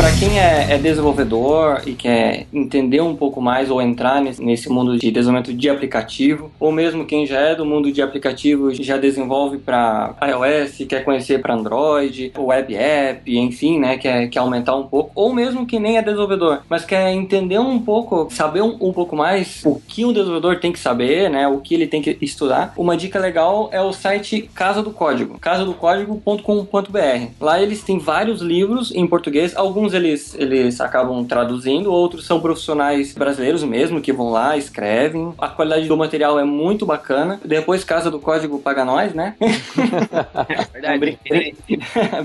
Para 0.00 0.12
quem 0.12 0.40
é, 0.40 0.72
é, 0.72 0.78
desenvolvedor 0.78 1.82
e 1.84 1.92
quer 1.92 2.46
entender 2.54 3.02
um 3.02 3.14
pouco 3.14 3.38
mais 3.38 3.70
ou 3.70 3.82
entrar 3.82 4.22
nesse, 4.22 4.42
nesse, 4.42 4.70
mundo 4.70 4.96
de 4.96 5.10
desenvolvimento 5.10 5.52
de 5.52 5.68
aplicativo, 5.68 6.50
ou 6.58 6.72
mesmo 6.72 7.04
quem 7.04 7.26
já 7.26 7.38
é 7.38 7.54
do 7.54 7.66
mundo 7.66 7.92
de 7.92 8.00
aplicativo 8.00 8.72
já 8.82 8.96
desenvolve 8.96 9.58
para 9.58 10.16
iOS, 10.22 10.86
quer 10.88 11.04
conhecer 11.04 11.42
para 11.42 11.54
Android, 11.54 12.32
web 12.34 12.74
app, 12.74 13.38
enfim, 13.38 13.78
né, 13.78 13.98
quer, 13.98 14.28
quer 14.28 14.38
aumentar 14.38 14.74
um 14.74 14.84
pouco, 14.84 15.10
ou 15.14 15.34
mesmo 15.34 15.66
que 15.66 15.78
nem 15.78 15.98
é 15.98 16.02
desenvolvedor, 16.02 16.60
mas 16.66 16.82
quer 16.86 17.12
entender 17.12 17.58
um 17.58 17.78
pouco, 17.78 18.26
saber 18.30 18.62
um, 18.62 18.78
um 18.80 18.94
pouco 18.94 19.14
mais 19.14 19.60
o 19.66 19.82
que 19.86 20.06
um 20.06 20.14
desenvolvedor 20.14 20.60
tem 20.60 20.72
que 20.72 20.78
saber, 20.78 21.28
né, 21.28 21.46
o 21.46 21.58
que 21.58 21.74
ele 21.74 21.86
tem 21.86 22.00
que 22.00 22.16
estudar. 22.22 22.72
Uma 22.74 22.96
dica 22.96 23.18
legal 23.18 23.68
é 23.70 23.82
o 23.82 23.92
site 23.92 24.48
Casa 24.54 24.82
do 24.82 24.92
Código, 24.92 25.38
casadocódigo.com.br. 25.38 27.26
Lá 27.38 27.60
eles 27.60 27.82
têm 27.82 27.98
vários 27.98 28.40
livros 28.40 28.90
em 28.94 29.06
português, 29.06 29.54
alguns 29.54 29.89
eles, 29.94 30.34
eles 30.38 30.80
acabam 30.80 31.24
traduzindo, 31.24 31.92
outros 31.92 32.26
são 32.26 32.40
profissionais 32.40 33.14
brasileiros 33.14 33.62
mesmo 33.62 34.00
que 34.00 34.12
vão 34.12 34.30
lá, 34.30 34.56
escrevem. 34.56 35.32
A 35.38 35.48
qualidade 35.48 35.86
do 35.86 35.96
material 35.96 36.38
é 36.38 36.44
muito 36.44 36.86
bacana. 36.86 37.40
Depois, 37.44 37.84
Casa 37.84 38.10
do 38.10 38.18
Código 38.18 38.58
paga 38.58 38.84
nós, 38.84 39.14
né? 39.14 39.34
Verdade. 40.72 40.98
Brin 40.98 41.54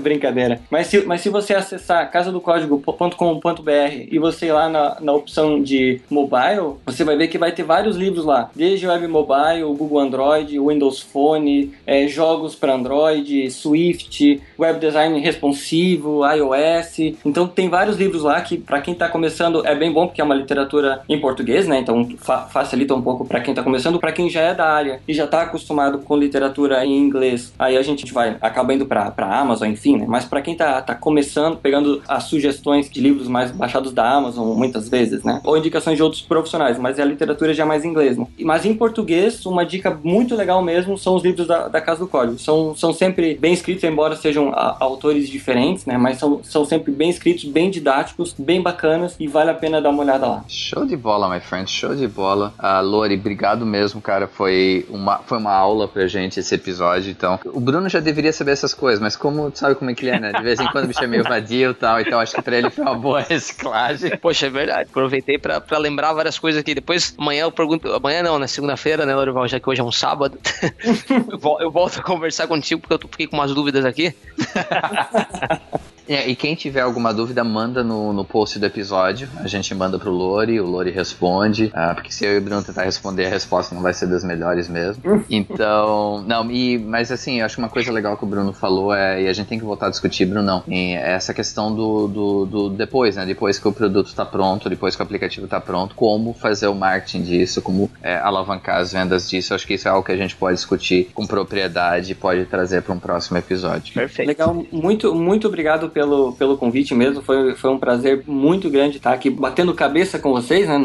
brincadeira. 0.02 0.60
Mas 0.70 0.86
se, 0.88 1.02
mas 1.02 1.20
se 1.20 1.28
você 1.28 1.54
acessar 1.54 2.10
casadocódigo.com.br 2.10 4.06
e 4.10 4.18
você 4.18 4.46
ir 4.46 4.52
lá 4.52 4.68
na, 4.68 4.96
na 5.00 5.12
opção 5.12 5.62
de 5.62 6.00
mobile, 6.10 6.76
você 6.84 7.04
vai 7.04 7.16
ver 7.16 7.28
que 7.28 7.38
vai 7.38 7.52
ter 7.52 7.62
vários 7.62 7.96
livros 7.96 8.24
lá. 8.24 8.50
Desde 8.54 8.86
Web 8.86 9.06
Mobile, 9.08 9.62
Google 9.76 10.00
Android, 10.00 10.58
Windows 10.58 11.00
Phone, 11.00 11.72
é, 11.86 12.06
jogos 12.08 12.54
para 12.54 12.74
Android, 12.74 13.50
Swift, 13.50 14.40
Web 14.58 14.80
Design 14.80 15.18
responsivo, 15.20 16.22
iOS. 16.26 17.16
Então 17.24 17.46
tem 17.56 17.70
vários 17.70 17.96
livros 17.96 18.22
lá 18.22 18.40
que 18.42 18.58
para 18.58 18.82
quem 18.82 18.92
está 18.92 19.08
começando 19.08 19.66
é 19.66 19.74
bem 19.74 19.90
bom 19.90 20.06
porque 20.06 20.20
é 20.20 20.24
uma 20.24 20.34
literatura 20.34 21.00
em 21.08 21.18
português, 21.18 21.66
né? 21.66 21.80
Então 21.80 22.06
fa 22.18 22.42
facilita 22.42 22.94
um 22.94 23.00
pouco 23.00 23.26
para 23.26 23.40
quem 23.40 23.52
está 23.52 23.62
começando, 23.62 23.98
para 23.98 24.12
quem 24.12 24.28
já 24.28 24.42
é 24.42 24.54
da 24.54 24.66
área 24.66 25.00
e 25.08 25.14
já 25.14 25.24
está 25.24 25.42
acostumado 25.42 25.98
com 25.98 26.16
literatura 26.16 26.84
em 26.84 26.96
inglês. 26.96 27.52
Aí 27.58 27.76
a 27.76 27.82
gente 27.82 28.12
vai 28.12 28.36
acaba 28.40 28.74
indo 28.74 28.84
para 28.84 29.10
para 29.10 29.40
Amazon, 29.40 29.68
enfim, 29.68 29.96
né? 29.96 30.04
Mas 30.06 30.26
para 30.26 30.42
quem 30.42 30.52
está 30.52 30.82
tá 30.82 30.94
começando, 30.94 31.56
pegando 31.56 32.02
as 32.06 32.24
sugestões 32.24 32.90
de 32.90 33.00
livros 33.00 33.26
mais 33.26 33.50
baixados 33.50 33.92
da 33.92 34.08
Amazon 34.08 34.54
muitas 34.54 34.88
vezes, 34.88 35.24
né? 35.24 35.40
Ou 35.42 35.56
indicações 35.56 35.96
de 35.96 36.02
outros 36.02 36.20
profissionais, 36.20 36.78
mas 36.78 37.00
a 37.00 37.04
literatura 37.04 37.54
já 37.54 37.62
é 37.62 37.66
mais 37.66 37.84
em 37.84 37.88
inglês, 37.88 38.18
né? 38.18 38.26
Mas 38.40 38.66
em 38.66 38.74
português, 38.74 39.46
uma 39.46 39.64
dica 39.64 39.98
muito 40.04 40.36
legal 40.36 40.62
mesmo 40.62 40.98
são 40.98 41.14
os 41.14 41.24
livros 41.24 41.46
da, 41.46 41.68
da 41.68 41.80
Casa 41.80 42.00
do 42.00 42.08
Código. 42.08 42.38
São, 42.38 42.74
são 42.74 42.92
sempre 42.92 43.34
bem 43.34 43.54
escritos, 43.54 43.82
embora 43.84 44.14
sejam 44.14 44.50
a, 44.50 44.76
autores 44.80 45.28
diferentes, 45.28 45.86
né? 45.86 45.96
Mas 45.96 46.18
são, 46.18 46.40
são 46.44 46.64
sempre 46.64 46.92
bem 46.92 47.08
escritos, 47.08 47.45
bem 47.46 47.70
didáticos, 47.70 48.34
bem 48.38 48.62
bacanas 48.62 49.16
e 49.18 49.26
vale 49.26 49.50
a 49.50 49.54
pena 49.54 49.80
dar 49.80 49.90
uma 49.90 50.02
olhada 50.02 50.26
lá. 50.26 50.44
Show 50.48 50.84
de 50.84 50.96
bola, 50.96 51.28
my 51.28 51.40
friend, 51.40 51.70
show 51.70 51.94
de 51.94 52.06
bola. 52.06 52.52
Uh, 52.58 52.84
Lori, 52.84 53.14
obrigado 53.14 53.64
mesmo, 53.64 54.00
cara. 54.00 54.26
Foi 54.26 54.86
uma, 54.88 55.18
foi 55.18 55.38
uma 55.38 55.52
aula 55.52 55.88
pra 55.88 56.06
gente 56.06 56.40
esse 56.40 56.54
episódio. 56.54 57.10
Então, 57.10 57.38
o 57.46 57.60
Bruno 57.60 57.88
já 57.88 58.00
deveria 58.00 58.32
saber 58.32 58.52
essas 58.52 58.74
coisas, 58.74 59.00
mas 59.00 59.16
como 59.16 59.50
sabe 59.54 59.74
como 59.74 59.90
é 59.90 59.94
que 59.94 60.04
ele 60.04 60.16
é, 60.16 60.20
né? 60.20 60.32
De 60.32 60.42
vez 60.42 60.60
em 60.60 60.66
quando 60.68 60.88
me 60.88 60.94
é 60.96 61.06
meio 61.06 61.24
vadio 61.24 61.70
e 61.70 61.74
tal, 61.74 62.00
então 62.00 62.18
acho 62.18 62.34
que 62.34 62.42
pra 62.42 62.56
ele 62.56 62.70
foi 62.70 62.84
uma 62.84 62.94
boa 62.94 63.20
reciclagem. 63.28 64.16
Poxa, 64.16 64.46
é 64.46 64.50
verdade. 64.50 64.88
Aproveitei 64.90 65.38
pra, 65.38 65.60
pra 65.60 65.78
lembrar 65.78 66.12
várias 66.12 66.38
coisas 66.38 66.60
aqui. 66.60 66.74
Depois, 66.74 67.14
amanhã 67.18 67.42
eu 67.42 67.52
pergunto. 67.52 67.92
Amanhã 67.92 68.22
não, 68.22 68.38
na 68.38 68.46
segunda-feira, 68.46 69.06
né, 69.06 69.14
Lorival? 69.14 69.46
Já 69.48 69.60
que 69.60 69.68
hoje 69.68 69.80
é 69.80 69.84
um 69.84 69.92
sábado. 69.92 70.38
eu 71.60 71.70
volto 71.70 72.00
a 72.00 72.02
conversar 72.02 72.46
contigo 72.46 72.80
porque 72.80 72.94
eu 72.94 73.10
fiquei 73.10 73.26
com 73.26 73.36
umas 73.36 73.54
dúvidas 73.54 73.84
aqui. 73.84 74.14
É, 76.08 76.28
e 76.28 76.36
quem 76.36 76.54
tiver 76.54 76.80
alguma 76.80 77.12
dúvida, 77.12 77.42
manda 77.42 77.82
no, 77.82 78.12
no 78.12 78.24
post 78.24 78.58
do 78.58 78.66
episódio. 78.66 79.28
A 79.38 79.48
gente 79.48 79.74
manda 79.74 79.98
pro 79.98 80.10
Lori, 80.10 80.60
o 80.60 80.66
Lori 80.66 80.90
responde. 80.90 81.70
Ah, 81.74 81.94
porque 81.94 82.12
se 82.12 82.24
eu 82.24 82.34
e 82.34 82.38
o 82.38 82.40
Bruno 82.40 82.62
tentar 82.62 82.84
responder, 82.84 83.26
a 83.26 83.30
resposta 83.30 83.74
não 83.74 83.82
vai 83.82 83.92
ser 83.92 84.06
das 84.06 84.24
melhores 84.24 84.68
mesmo. 84.68 85.02
Então, 85.28 86.22
não, 86.26 86.50
e, 86.50 86.78
mas 86.78 87.10
assim, 87.10 87.40
eu 87.40 87.46
acho 87.46 87.56
que 87.56 87.62
uma 87.62 87.68
coisa 87.68 87.90
legal 87.92 88.16
que 88.16 88.24
o 88.24 88.26
Bruno 88.26 88.52
falou 88.52 88.94
é, 88.94 89.22
e 89.22 89.28
a 89.28 89.32
gente 89.32 89.48
tem 89.48 89.58
que 89.58 89.64
voltar 89.64 89.86
a 89.86 89.90
discutir, 89.90 90.26
Bruno, 90.26 90.46
não, 90.46 90.62
é 90.68 91.14
essa 91.14 91.34
questão 91.34 91.74
do, 91.74 92.06
do, 92.06 92.46
do, 92.46 92.70
depois, 92.70 93.16
né? 93.16 93.26
Depois 93.26 93.58
que 93.58 93.66
o 93.66 93.72
produto 93.72 94.06
está 94.06 94.24
pronto, 94.24 94.68
depois 94.68 94.94
que 94.94 95.02
o 95.02 95.04
aplicativo 95.04 95.46
está 95.46 95.60
pronto, 95.60 95.94
como 95.94 96.32
fazer 96.32 96.68
o 96.68 96.74
marketing 96.74 97.22
disso, 97.22 97.60
como 97.60 97.90
é, 98.02 98.16
alavancar 98.16 98.80
as 98.80 98.92
vendas 98.92 99.28
disso. 99.28 99.52
Eu 99.52 99.56
acho 99.56 99.66
que 99.66 99.74
isso 99.74 99.88
é 99.88 99.90
algo 99.90 100.04
que 100.04 100.12
a 100.12 100.16
gente 100.16 100.36
pode 100.36 100.56
discutir 100.56 101.10
com 101.14 101.26
propriedade 101.26 102.12
e 102.12 102.14
pode 102.14 102.44
trazer 102.44 102.82
para 102.82 102.94
um 102.94 102.98
próximo 102.98 103.36
episódio. 103.36 103.94
Perfeito. 103.94 104.28
Legal, 104.28 104.66
muito, 104.70 105.14
muito 105.14 105.48
obrigado 105.48 105.90
pelo, 105.96 106.34
pelo 106.34 106.58
convite 106.58 106.94
mesmo. 106.94 107.22
Foi, 107.22 107.54
foi 107.54 107.70
um 107.70 107.78
prazer 107.78 108.22
muito 108.26 108.68
grande 108.68 108.98
estar 108.98 109.14
aqui 109.14 109.30
batendo 109.30 109.72
cabeça 109.72 110.18
com 110.18 110.30
vocês, 110.30 110.68
né? 110.68 110.76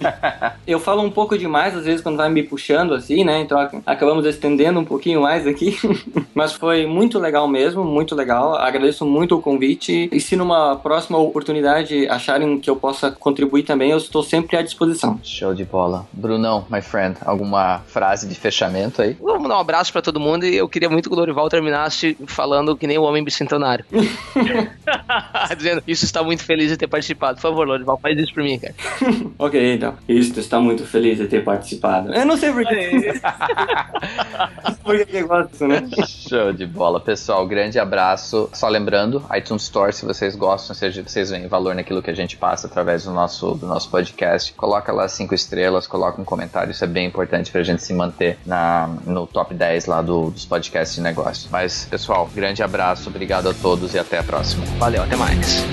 eu 0.66 0.80
falo 0.80 1.02
um 1.02 1.10
pouco 1.10 1.36
demais 1.36 1.76
às 1.76 1.84
vezes 1.84 2.00
quando 2.00 2.16
vai 2.16 2.30
me 2.30 2.42
puxando 2.42 2.94
assim, 2.94 3.22
né? 3.22 3.42
Então 3.42 3.58
acabamos 3.84 4.24
estendendo 4.24 4.80
um 4.80 4.84
pouquinho 4.84 5.20
mais 5.20 5.46
aqui. 5.46 5.76
Mas 6.32 6.54
foi 6.54 6.86
muito 6.86 7.18
legal 7.18 7.46
mesmo, 7.46 7.84
muito 7.84 8.14
legal. 8.14 8.54
Agradeço 8.54 9.04
muito 9.04 9.36
o 9.36 9.42
convite. 9.42 10.08
E 10.10 10.18
se 10.18 10.36
numa 10.36 10.74
próxima 10.76 11.18
oportunidade 11.18 12.08
acharem 12.08 12.58
que 12.58 12.70
eu 12.70 12.76
possa 12.76 13.10
contribuir 13.10 13.64
também, 13.64 13.90
eu 13.90 13.98
estou 13.98 14.22
sempre 14.22 14.56
à 14.56 14.62
disposição. 14.62 15.20
Show 15.22 15.52
de 15.52 15.66
bola. 15.66 16.06
Brunão, 16.14 16.64
my 16.70 16.80
friend, 16.80 17.18
alguma 17.26 17.80
frase 17.80 18.26
de 18.26 18.34
fechamento 18.34 19.02
aí? 19.02 19.18
Vamos 19.20 19.50
dar 19.50 19.58
um 19.58 19.60
abraço 19.60 19.92
para 19.92 20.00
todo 20.00 20.18
mundo 20.18 20.46
e 20.46 20.56
eu 20.56 20.66
queria 20.66 20.88
muito 20.88 21.10
que 21.10 21.12
o 21.12 21.16
Dorival 21.16 21.50
terminasse 21.50 22.16
falando 22.26 22.74
que 22.74 22.86
nem 22.86 22.96
o 22.96 23.02
homem 23.02 23.22
bicentenário. 23.22 23.84
Dizendo, 25.56 25.82
isso 25.86 26.04
está 26.04 26.22
muito 26.22 26.42
feliz 26.42 26.70
de 26.70 26.76
ter 26.76 26.86
participado. 26.86 27.36
Por 27.36 27.42
favor, 27.42 27.66
Lorival, 27.66 27.98
faz 27.98 28.18
isso 28.18 28.32
por 28.32 28.42
mim, 28.42 28.58
cara. 28.58 28.74
ok, 29.38 29.74
então. 29.74 29.94
Isso 30.08 30.38
está 30.38 30.60
muito 30.60 30.86
feliz 30.86 31.18
de 31.18 31.26
ter 31.26 31.44
participado. 31.44 32.14
Eu 32.14 32.24
não 32.24 32.36
sei 32.36 32.52
porquê. 32.52 33.12
por 34.82 35.04
que 35.04 35.16
eu 35.16 35.28
gosto, 35.28 35.66
né? 35.66 35.88
Show 36.06 36.52
de 36.52 36.66
bola, 36.66 37.00
pessoal. 37.00 37.46
Grande 37.46 37.78
abraço. 37.78 38.48
Só 38.52 38.68
lembrando, 38.68 39.24
iTunes 39.36 39.62
Store, 39.62 39.92
se 39.92 40.04
vocês 40.04 40.36
gostam, 40.36 40.74
se 40.74 41.02
vocês 41.02 41.30
veem 41.30 41.46
valor 41.46 41.74
naquilo 41.74 42.02
que 42.02 42.10
a 42.10 42.14
gente 42.14 42.36
passa 42.36 42.66
através 42.66 43.04
do 43.04 43.12
nosso, 43.12 43.54
do 43.54 43.66
nosso 43.66 43.90
podcast, 43.90 44.52
coloca 44.54 44.92
lá 44.92 45.08
cinco 45.08 45.34
estrelas, 45.34 45.86
coloca 45.86 46.20
um 46.20 46.24
comentário. 46.24 46.70
Isso 46.70 46.84
é 46.84 46.86
bem 46.88 47.06
importante 47.06 47.50
pra 47.50 47.62
gente 47.62 47.82
se 47.82 47.92
manter 47.92 48.38
na, 48.46 48.88
no 49.06 49.26
top 49.26 49.54
10 49.54 49.86
lá 49.86 50.02
do, 50.02 50.30
dos 50.30 50.44
podcasts 50.44 50.94
de 50.94 51.02
negócio. 51.02 51.48
Mas, 51.50 51.86
pessoal, 51.86 52.28
grande 52.34 52.62
abraço, 52.62 53.08
obrigado 53.08 53.48
a 53.48 53.54
todos 53.54 53.94
e 53.94 53.98
até 53.98 54.19
a 54.20 54.24
próxima. 54.24 54.64
Valeu, 54.78 55.02
até 55.02 55.16
mais. 55.16 55.64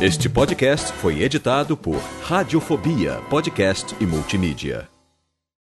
Este 0.00 0.28
podcast 0.28 0.92
foi 0.94 1.22
editado 1.22 1.76
por 1.76 1.96
Radiofobia, 2.24 3.20
podcast 3.30 3.94
e 4.00 4.04
multimídia. 4.04 4.91